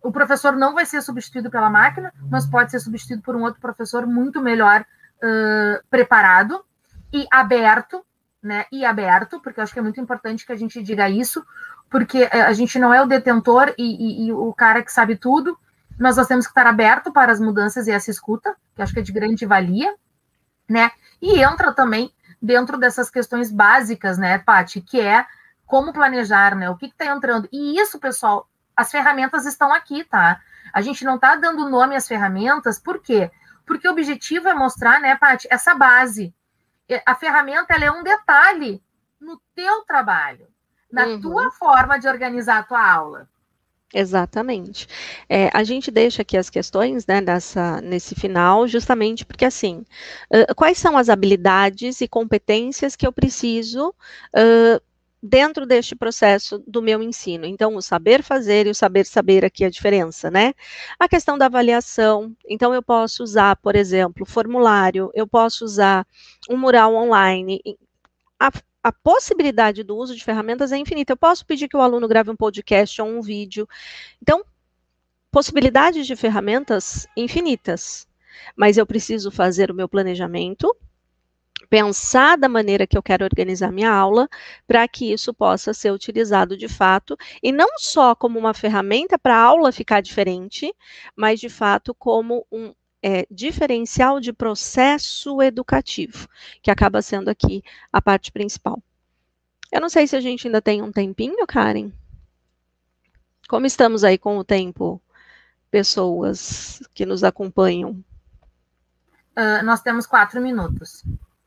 O 0.00 0.12
professor 0.12 0.56
não 0.56 0.72
vai 0.72 0.86
ser 0.86 1.02
substituído 1.02 1.50
pela 1.50 1.68
máquina, 1.68 2.12
mas 2.30 2.46
pode 2.46 2.70
ser 2.70 2.78
substituído 2.78 3.22
por 3.22 3.34
um 3.34 3.42
outro 3.42 3.60
professor 3.60 4.06
muito 4.06 4.40
melhor 4.40 4.84
uh, 5.16 5.84
preparado 5.90 6.64
e 7.12 7.26
aberto, 7.30 8.04
né? 8.40 8.66
E 8.70 8.84
aberto, 8.84 9.40
porque 9.40 9.58
eu 9.58 9.64
acho 9.64 9.72
que 9.72 9.80
é 9.80 9.82
muito 9.82 10.00
importante 10.00 10.46
que 10.46 10.52
a 10.52 10.56
gente 10.56 10.80
diga 10.80 11.10
isso, 11.10 11.44
porque 11.90 12.28
eh, 12.30 12.42
a 12.42 12.52
gente 12.52 12.78
não 12.78 12.94
é 12.94 13.02
o 13.02 13.06
detentor 13.06 13.74
e, 13.76 14.26
e, 14.26 14.26
e 14.28 14.32
o 14.32 14.52
cara 14.52 14.82
que 14.82 14.92
sabe 14.92 15.16
tudo, 15.16 15.58
mas 15.98 16.16
nós 16.16 16.28
temos 16.28 16.46
que 16.46 16.52
estar 16.52 16.66
aberto 16.66 17.12
para 17.12 17.32
as 17.32 17.40
mudanças 17.40 17.88
e 17.88 17.90
essa 17.90 18.10
escuta, 18.10 18.54
que 18.76 18.82
acho 18.82 18.92
que 18.92 19.00
é 19.00 19.02
de 19.02 19.10
grande 19.10 19.44
valia, 19.44 19.92
né? 20.68 20.92
E 21.20 21.40
entra 21.40 21.72
também 21.72 22.12
dentro 22.40 22.78
dessas 22.78 23.10
questões 23.10 23.50
básicas, 23.50 24.18
né, 24.18 24.38
Paty, 24.38 24.80
que 24.80 25.00
é 25.00 25.26
como 25.66 25.92
planejar, 25.92 26.54
né? 26.54 26.70
O 26.70 26.76
que 26.76 26.86
está 26.86 27.06
entrando. 27.06 27.48
E 27.52 27.78
isso, 27.78 27.98
pessoal, 27.98 28.48
as 28.74 28.90
ferramentas 28.90 29.44
estão 29.44 29.72
aqui, 29.72 30.02
tá? 30.04 30.40
A 30.72 30.80
gente 30.80 31.04
não 31.04 31.16
está 31.16 31.36
dando 31.36 31.68
nome 31.68 31.94
às 31.94 32.08
ferramentas, 32.08 32.78
por 32.78 33.00
quê? 33.00 33.30
Porque 33.66 33.86
o 33.86 33.92
objetivo 33.92 34.48
é 34.48 34.54
mostrar, 34.54 35.00
né, 35.00 35.16
Paty, 35.16 35.46
essa 35.50 35.74
base. 35.74 36.34
A 37.04 37.14
ferramenta 37.14 37.74
ela 37.74 37.84
é 37.84 37.90
um 37.90 38.02
detalhe 38.02 38.82
no 39.20 39.38
teu 39.54 39.82
trabalho, 39.82 40.48
na 40.90 41.04
uhum. 41.04 41.20
tua 41.20 41.50
forma 41.50 41.98
de 41.98 42.08
organizar 42.08 42.58
a 42.58 42.62
tua 42.62 42.90
aula. 42.90 43.28
Exatamente. 43.94 44.86
É, 45.28 45.48
a 45.54 45.64
gente 45.64 45.90
deixa 45.90 46.20
aqui 46.20 46.36
as 46.36 46.50
questões, 46.50 47.06
né, 47.06 47.22
dessa, 47.22 47.80
nesse 47.80 48.14
final, 48.14 48.68
justamente 48.68 49.24
porque, 49.24 49.46
assim, 49.46 49.82
uh, 50.30 50.54
quais 50.54 50.76
são 50.76 50.96
as 50.98 51.08
habilidades 51.08 52.00
e 52.02 52.08
competências 52.08 52.94
que 52.94 53.06
eu 53.06 53.12
preciso 53.12 53.88
uh, 53.88 54.80
dentro 55.22 55.64
deste 55.66 55.96
processo 55.96 56.62
do 56.66 56.82
meu 56.82 57.02
ensino? 57.02 57.46
Então, 57.46 57.76
o 57.76 57.80
saber 57.82 58.22
fazer 58.22 58.66
e 58.66 58.70
o 58.70 58.74
saber 58.74 59.06
saber 59.06 59.42
aqui 59.42 59.64
a 59.64 59.70
diferença, 59.70 60.30
né? 60.30 60.52
A 61.00 61.08
questão 61.08 61.38
da 61.38 61.46
avaliação, 61.46 62.36
então 62.46 62.74
eu 62.74 62.82
posso 62.82 63.22
usar, 63.22 63.56
por 63.56 63.74
exemplo, 63.74 64.26
formulário, 64.26 65.10
eu 65.14 65.26
posso 65.26 65.64
usar 65.64 66.06
um 66.50 66.58
mural 66.58 66.94
online, 66.94 67.58
a, 68.38 68.50
a 68.82 68.92
possibilidade 68.92 69.82
do 69.82 69.96
uso 69.96 70.14
de 70.14 70.24
ferramentas 70.24 70.72
é 70.72 70.78
infinita. 70.78 71.12
Eu 71.12 71.16
posso 71.16 71.44
pedir 71.44 71.68
que 71.68 71.76
o 71.76 71.80
aluno 71.80 72.08
grave 72.08 72.30
um 72.30 72.36
podcast 72.36 73.00
ou 73.02 73.08
um 73.08 73.20
vídeo. 73.20 73.68
Então, 74.22 74.44
possibilidades 75.30 76.06
de 76.06 76.16
ferramentas 76.16 77.06
infinitas. 77.16 78.06
Mas 78.56 78.76
eu 78.76 78.86
preciso 78.86 79.30
fazer 79.30 79.70
o 79.70 79.74
meu 79.74 79.88
planejamento, 79.88 80.74
pensar 81.68 82.38
da 82.38 82.48
maneira 82.48 82.86
que 82.86 82.96
eu 82.96 83.02
quero 83.02 83.24
organizar 83.24 83.72
minha 83.72 83.90
aula, 83.90 84.28
para 84.66 84.86
que 84.86 85.12
isso 85.12 85.34
possa 85.34 85.74
ser 85.74 85.92
utilizado 85.92 86.56
de 86.56 86.68
fato, 86.68 87.16
e 87.42 87.52
não 87.52 87.78
só 87.78 88.14
como 88.14 88.38
uma 88.38 88.54
ferramenta 88.54 89.18
para 89.18 89.36
a 89.36 89.42
aula 89.42 89.72
ficar 89.72 90.00
diferente, 90.00 90.72
mas 91.16 91.40
de 91.40 91.48
fato 91.48 91.94
como 91.94 92.46
um 92.50 92.72
é, 93.02 93.26
diferencial 93.30 94.20
de 94.20 94.32
processo 94.32 95.40
educativo, 95.42 96.28
que 96.62 96.70
acaba 96.70 97.02
sendo 97.02 97.28
aqui 97.28 97.62
a 97.92 98.00
parte 98.00 98.32
principal. 98.32 98.82
Eu 99.70 99.80
não 99.80 99.88
sei 99.88 100.06
se 100.06 100.16
a 100.16 100.20
gente 100.20 100.46
ainda 100.46 100.62
tem 100.62 100.82
um 100.82 100.90
tempinho, 100.90 101.46
Karen. 101.46 101.92
Como 103.48 103.66
estamos 103.66 104.04
aí 104.04 104.18
com 104.18 104.38
o 104.38 104.44
tempo, 104.44 105.00
pessoas 105.70 106.82
que 106.94 107.06
nos 107.06 107.22
acompanham? 107.22 107.92
Uh, 109.36 109.64
nós 109.64 109.80
temos 109.80 110.06
quatro 110.06 110.40
minutos. 110.40 111.04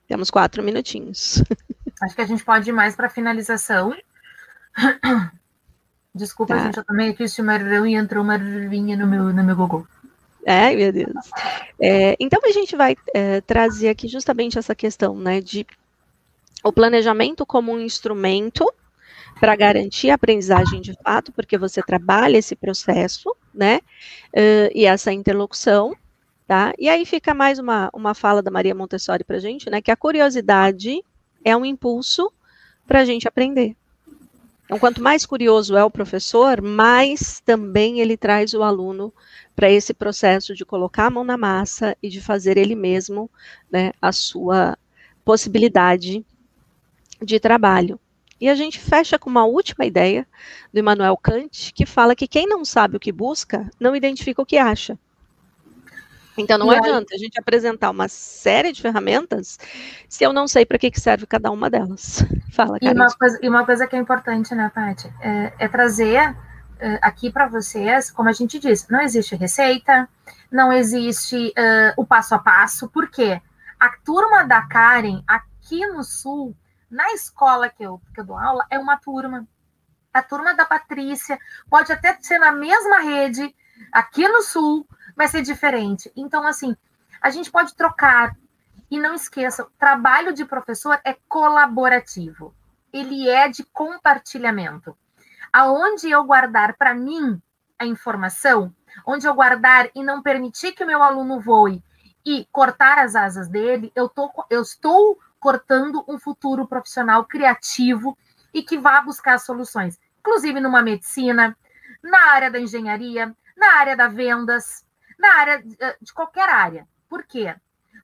Temos 0.07 0.29
quatro 0.29 0.63
minutinhos. 0.63 1.43
Acho 2.01 2.15
que 2.15 2.21
a 2.21 2.25
gente 2.25 2.43
pode 2.43 2.69
ir 2.69 2.73
mais 2.73 2.95
para 2.95 3.07
a 3.07 3.09
finalização. 3.09 3.95
Desculpa, 6.13 6.55
tá. 6.55 6.63
gente, 6.63 6.77
eu 6.77 6.83
também 6.83 7.09
aqui 7.09 7.23
o 7.23 7.29
chimarrão 7.29 7.85
e 7.85 7.95
entrou 7.95 8.23
uma 8.23 8.35
ervinha 8.35 8.97
no 8.97 9.07
meu, 9.07 9.25
no 9.31 9.43
meu 9.43 9.55
Google. 9.55 9.87
Ai, 10.47 10.75
meu 10.75 10.91
Deus. 10.91 11.29
É, 11.79 12.15
então 12.19 12.39
a 12.43 12.51
gente 12.51 12.75
vai 12.75 12.95
é, 13.13 13.41
trazer 13.41 13.89
aqui 13.89 14.07
justamente 14.07 14.57
essa 14.57 14.73
questão, 14.73 15.15
né, 15.15 15.39
de 15.39 15.65
o 16.63 16.71
planejamento 16.71 17.45
como 17.45 17.71
um 17.71 17.79
instrumento 17.79 18.65
para 19.39 19.55
garantir 19.55 20.09
a 20.11 20.15
aprendizagem 20.15 20.81
de 20.81 20.93
fato, 21.03 21.31
porque 21.31 21.57
você 21.57 21.81
trabalha 21.81 22.37
esse 22.37 22.55
processo, 22.55 23.35
né, 23.53 23.77
uh, 24.35 24.71
e 24.73 24.85
essa 24.85 25.11
interlocução, 25.11 25.95
tá? 26.47 26.73
E 26.77 26.87
aí 26.87 27.05
fica 27.05 27.33
mais 27.33 27.57
uma, 27.57 27.89
uma 27.93 28.13
fala 28.13 28.41
da 28.41 28.51
Maria 28.51 28.75
Montessori 28.75 29.23
para 29.23 29.37
a 29.37 29.39
gente, 29.39 29.69
né, 29.69 29.81
que 29.81 29.89
a 29.89 29.95
curiosidade 29.95 31.03
é 31.43 31.57
um 31.57 31.65
impulso 31.65 32.31
para 32.85 32.99
a 32.99 33.05
gente 33.05 33.27
aprender. 33.27 33.75
Então, 34.71 34.79
quanto 34.79 35.03
mais 35.03 35.25
curioso 35.25 35.75
é 35.75 35.83
o 35.83 35.91
professor, 35.91 36.61
mais 36.61 37.41
também 37.41 37.99
ele 37.99 38.15
traz 38.15 38.53
o 38.53 38.63
aluno 38.63 39.13
para 39.53 39.69
esse 39.69 39.93
processo 39.93 40.55
de 40.55 40.63
colocar 40.63 41.07
a 41.07 41.09
mão 41.09 41.25
na 41.25 41.37
massa 41.37 41.93
e 42.01 42.07
de 42.07 42.21
fazer 42.21 42.57
ele 42.57 42.73
mesmo 42.73 43.29
né, 43.69 43.91
a 44.01 44.13
sua 44.13 44.77
possibilidade 45.25 46.25
de 47.21 47.37
trabalho. 47.37 47.99
E 48.39 48.47
a 48.47 48.55
gente 48.55 48.79
fecha 48.79 49.19
com 49.19 49.29
uma 49.29 49.43
última 49.43 49.83
ideia 49.83 50.25
do 50.71 50.79
Immanuel 50.79 51.17
Kant, 51.17 51.73
que 51.75 51.85
fala 51.85 52.15
que 52.15 52.25
quem 52.25 52.47
não 52.47 52.63
sabe 52.63 52.95
o 52.95 52.99
que 52.99 53.11
busca, 53.11 53.69
não 53.77 53.93
identifica 53.93 54.41
o 54.41 54.45
que 54.45 54.57
acha. 54.57 54.97
Então 56.37 56.57
não 56.57 56.71
e 56.71 56.77
adianta 56.77 57.13
aí... 57.13 57.17
a 57.17 57.19
gente 57.19 57.39
apresentar 57.39 57.89
uma 57.89 58.07
série 58.07 58.71
de 58.71 58.81
ferramentas 58.81 59.59
se 60.07 60.23
eu 60.23 60.31
não 60.31 60.47
sei 60.47 60.65
para 60.65 60.77
que, 60.77 60.91
que 60.91 60.99
serve 60.99 61.25
cada 61.25 61.51
uma 61.51 61.69
delas. 61.69 62.23
Fala, 62.51 62.77
E 62.81 62.89
uma, 62.89 63.07
coisa, 63.07 63.39
e 63.41 63.49
uma 63.49 63.65
coisa 63.65 63.87
que 63.87 63.95
é 63.95 63.99
importante, 63.99 64.53
né, 64.55 64.71
Paty, 64.73 65.13
é, 65.21 65.53
é 65.59 65.67
trazer 65.67 66.35
é, 66.79 66.99
aqui 67.01 67.31
para 67.31 67.47
vocês, 67.47 68.09
como 68.09 68.29
a 68.29 68.33
gente 68.33 68.59
disse, 68.59 68.91
não 68.91 69.01
existe 69.01 69.35
receita, 69.35 70.09
não 70.51 70.73
existe 70.73 71.49
uh, 71.49 71.93
o 71.95 72.05
passo 72.05 72.35
a 72.35 72.39
passo, 72.39 72.89
por 72.89 73.09
quê? 73.09 73.41
A 73.79 73.89
turma 74.03 74.43
da 74.43 74.63
Karen, 74.63 75.23
aqui 75.27 75.85
no 75.87 76.03
Sul, 76.03 76.55
na 76.89 77.13
escola 77.13 77.69
que 77.69 77.83
eu, 77.83 78.01
que 78.13 78.19
eu 78.19 78.25
dou 78.25 78.37
aula, 78.37 78.65
é 78.69 78.77
uma 78.77 78.97
turma. 78.97 79.47
A 80.13 80.21
turma 80.21 80.53
da 80.53 80.65
Patrícia 80.65 81.39
pode 81.69 81.91
até 81.93 82.17
ser 82.19 82.37
na 82.37 82.51
mesma 82.51 82.99
rede, 82.99 83.55
aqui 83.91 84.27
no 84.27 84.41
Sul, 84.41 84.87
vai 85.15 85.27
ser 85.27 85.41
diferente. 85.41 86.11
Então, 86.15 86.45
assim, 86.45 86.75
a 87.21 87.29
gente 87.29 87.51
pode 87.51 87.75
trocar. 87.75 88.35
E 88.89 88.99
não 88.99 89.13
esqueça, 89.13 89.67
trabalho 89.79 90.33
de 90.33 90.43
professor 90.43 90.99
é 91.05 91.15
colaborativo. 91.29 92.53
Ele 92.91 93.29
é 93.29 93.47
de 93.47 93.63
compartilhamento. 93.63 94.97
Aonde 95.53 96.09
eu 96.09 96.23
guardar 96.25 96.75
para 96.75 96.93
mim 96.93 97.41
a 97.79 97.85
informação, 97.85 98.73
onde 99.05 99.25
eu 99.25 99.33
guardar 99.33 99.89
e 99.95 100.03
não 100.03 100.21
permitir 100.21 100.73
que 100.73 100.83
o 100.83 100.87
meu 100.87 101.01
aluno 101.01 101.39
voe 101.39 101.81
e 102.25 102.45
cortar 102.51 102.99
as 102.99 103.15
asas 103.15 103.47
dele, 103.47 103.91
eu, 103.95 104.09
tô, 104.09 104.29
eu 104.49 104.61
estou 104.61 105.17
cortando 105.39 106.03
um 106.07 106.19
futuro 106.19 106.67
profissional 106.67 107.25
criativo 107.25 108.17
e 108.53 108.61
que 108.61 108.77
vá 108.77 109.01
buscar 109.01 109.39
soluções, 109.39 109.99
inclusive 110.19 110.59
numa 110.59 110.81
medicina, 110.81 111.57
na 112.03 112.31
área 112.31 112.51
da 112.51 112.59
engenharia, 112.59 113.35
na 113.61 113.79
área 113.79 113.95
da 113.95 114.09
vendas, 114.09 114.85
na 115.17 115.33
área 115.35 115.63
eh, 115.79 115.97
de 116.01 116.13
qualquer 116.13 116.49
área. 116.49 116.85
Por 117.07 117.23
quê? 117.23 117.55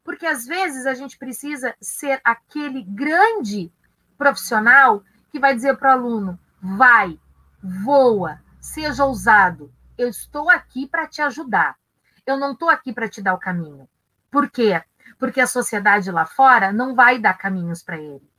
Porque 0.04 0.26
às 0.26 0.46
vezes 0.46 0.86
a 0.86 0.94
gente 0.94 1.18
precisa 1.18 1.76
ser 1.82 2.22
aquele 2.24 2.84
grande 2.84 3.70
profissional 4.18 5.04
que 5.30 5.40
vai 5.40 5.54
dizer 5.54 5.76
para 5.76 5.90
o 5.90 6.00
aluno: 6.00 6.40
vai, 6.62 7.20
voa, 7.62 8.40
seja 8.62 9.04
ousado. 9.04 9.74
Eu 9.98 10.08
estou 10.08 10.50
aqui 10.50 10.88
para 10.88 11.08
te 11.08 11.22
ajudar. 11.22 11.76
Eu 12.26 12.38
não 12.38 12.52
estou 12.54 12.70
aqui 12.70 12.94
para 12.94 13.10
te 13.10 13.22
dar 13.22 13.34
o 13.34 13.40
caminho. 13.40 13.90
Por 14.30 14.50
quê? 14.50 14.82
porque 15.18 15.42
a 15.42 15.48
sociedade 15.48 16.12
lá 16.12 16.26
fora 16.26 16.72
não 16.72 16.96
vai 16.96 17.20
dar 17.20 17.38
caminhos 17.38 17.82
para 17.82 17.98
ele. 17.98 18.30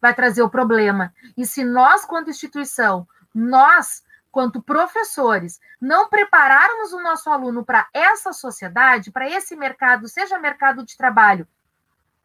Vai 0.00 0.14
trazer 0.14 0.42
o 0.42 0.50
problema. 0.50 1.12
E 1.36 1.46
se 1.46 1.64
nós, 1.64 2.04
quanto 2.04 2.30
instituição, 2.30 3.08
nós, 3.34 4.02
quanto 4.36 4.60
professores, 4.60 5.58
não 5.80 6.10
prepararmos 6.10 6.92
o 6.92 7.00
nosso 7.00 7.30
aluno 7.30 7.64
para 7.64 7.88
essa 7.90 8.34
sociedade, 8.34 9.10
para 9.10 9.26
esse 9.26 9.56
mercado, 9.56 10.06
seja 10.08 10.38
mercado 10.38 10.84
de 10.84 10.94
trabalho 10.94 11.48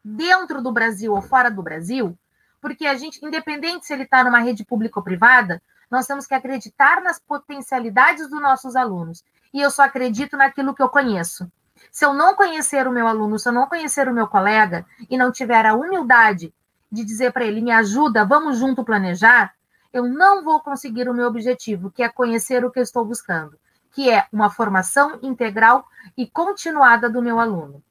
dentro 0.04 0.60
do 0.60 0.70
Brasil 0.70 1.14
ou 1.14 1.22
fora 1.22 1.50
do 1.50 1.62
Brasil, 1.62 2.14
porque 2.60 2.84
a 2.84 2.98
gente, 2.98 3.24
independente 3.24 3.86
se 3.86 3.94
ele 3.94 4.02
está 4.02 4.22
numa 4.22 4.40
rede 4.40 4.62
pública 4.62 5.00
ou 5.00 5.02
privada, 5.02 5.62
nós 5.90 6.06
temos 6.06 6.26
que 6.26 6.34
acreditar 6.34 7.00
nas 7.00 7.18
potencialidades 7.18 8.28
dos 8.28 8.42
nossos 8.42 8.76
alunos. 8.76 9.24
E 9.50 9.62
eu 9.62 9.70
só 9.70 9.84
acredito 9.84 10.36
naquilo 10.36 10.74
que 10.74 10.82
eu 10.82 10.90
conheço. 10.90 11.50
Se 11.90 12.04
eu 12.04 12.12
não 12.12 12.34
conhecer 12.34 12.86
o 12.86 12.92
meu 12.92 13.08
aluno, 13.08 13.38
se 13.38 13.48
eu 13.48 13.54
não 13.54 13.66
conhecer 13.66 14.06
o 14.06 14.12
meu 14.12 14.28
colega 14.28 14.84
e 15.08 15.16
não 15.16 15.32
tiver 15.32 15.64
a 15.64 15.72
humildade 15.72 16.52
de 16.90 17.06
dizer 17.06 17.32
para 17.32 17.46
ele, 17.46 17.62
me 17.62 17.70
ajuda, 17.70 18.22
vamos 18.22 18.58
junto 18.58 18.84
planejar, 18.84 19.54
eu 19.92 20.04
não 20.04 20.42
vou 20.42 20.60
conseguir 20.60 21.08
o 21.08 21.14
meu 21.14 21.26
objetivo, 21.26 21.90
que 21.90 22.02
é 22.02 22.08
conhecer 22.08 22.64
o 22.64 22.70
que 22.70 22.78
eu 22.78 22.82
estou 22.82 23.04
buscando, 23.04 23.58
que 23.90 24.10
é 24.10 24.26
uma 24.32 24.50
formação 24.50 25.18
integral 25.22 25.86
e 26.16 26.26
continuada 26.26 27.10
do 27.10 27.22
meu 27.22 27.38
aluno. 27.38 27.82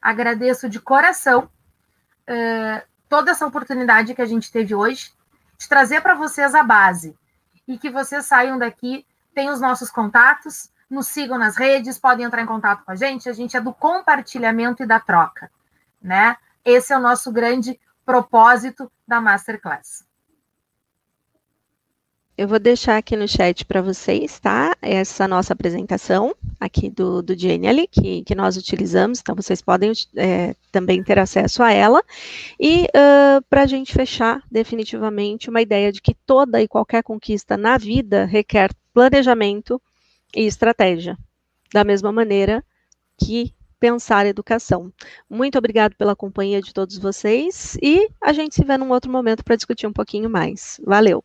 Agradeço 0.00 0.68
de 0.68 0.78
coração 0.78 1.50
uh, 2.28 2.86
toda 3.08 3.30
essa 3.30 3.46
oportunidade 3.46 4.14
que 4.14 4.22
a 4.22 4.26
gente 4.26 4.52
teve 4.52 4.74
hoje 4.74 5.12
de 5.58 5.68
trazer 5.68 6.02
para 6.02 6.14
vocês 6.14 6.54
a 6.54 6.62
base 6.62 7.16
e 7.66 7.78
que 7.78 7.90
vocês 7.90 8.26
saiam 8.26 8.58
daqui, 8.58 9.06
tenham 9.34 9.54
os 9.54 9.60
nossos 9.60 9.90
contatos, 9.90 10.70
nos 10.88 11.08
sigam 11.08 11.38
nas 11.38 11.56
redes, 11.56 11.98
podem 11.98 12.26
entrar 12.26 12.42
em 12.42 12.46
contato 12.46 12.84
com 12.84 12.92
a 12.92 12.94
gente. 12.94 13.28
A 13.28 13.32
gente 13.32 13.56
é 13.56 13.60
do 13.60 13.72
compartilhamento 13.72 14.82
e 14.82 14.86
da 14.86 15.00
troca, 15.00 15.50
né? 16.00 16.36
Esse 16.64 16.92
é 16.92 16.96
o 16.96 17.00
nosso 17.00 17.32
grande 17.32 17.80
propósito 18.04 18.90
da 19.06 19.20
Masterclass. 19.20 20.05
Eu 22.38 22.46
vou 22.46 22.58
deixar 22.58 22.98
aqui 22.98 23.16
no 23.16 23.26
chat 23.26 23.64
para 23.64 23.80
vocês, 23.80 24.38
tá? 24.38 24.76
Essa 24.82 25.26
nossa 25.26 25.54
apresentação 25.54 26.36
aqui 26.60 26.90
do, 26.90 27.22
do 27.22 27.38
Genially, 27.38 27.86
que, 27.86 28.22
que 28.24 28.34
nós 28.34 28.58
utilizamos, 28.58 29.20
então 29.20 29.34
vocês 29.34 29.62
podem 29.62 29.92
é, 30.14 30.54
também 30.70 31.02
ter 31.02 31.18
acesso 31.18 31.62
a 31.62 31.72
ela. 31.72 32.02
E 32.60 32.84
uh, 32.84 33.42
para 33.48 33.62
a 33.62 33.66
gente 33.66 33.94
fechar 33.94 34.42
definitivamente 34.50 35.48
uma 35.48 35.62
ideia 35.62 35.90
de 35.90 36.02
que 36.02 36.12
toda 36.26 36.60
e 36.60 36.68
qualquer 36.68 37.02
conquista 37.02 37.56
na 37.56 37.78
vida 37.78 38.26
requer 38.26 38.70
planejamento 38.92 39.80
e 40.34 40.42
estratégia. 40.42 41.16
Da 41.72 41.84
mesma 41.84 42.12
maneira 42.12 42.62
que 43.16 43.54
pensar 43.80 44.26
educação. 44.26 44.92
Muito 45.28 45.56
obrigado 45.56 45.94
pela 45.96 46.14
companhia 46.14 46.60
de 46.60 46.74
todos 46.74 46.98
vocês 46.98 47.78
e 47.80 48.10
a 48.20 48.34
gente 48.34 48.54
se 48.54 48.64
vê 48.64 48.76
num 48.76 48.90
outro 48.90 49.10
momento 49.10 49.42
para 49.42 49.56
discutir 49.56 49.86
um 49.86 49.92
pouquinho 49.92 50.28
mais. 50.28 50.78
Valeu! 50.84 51.24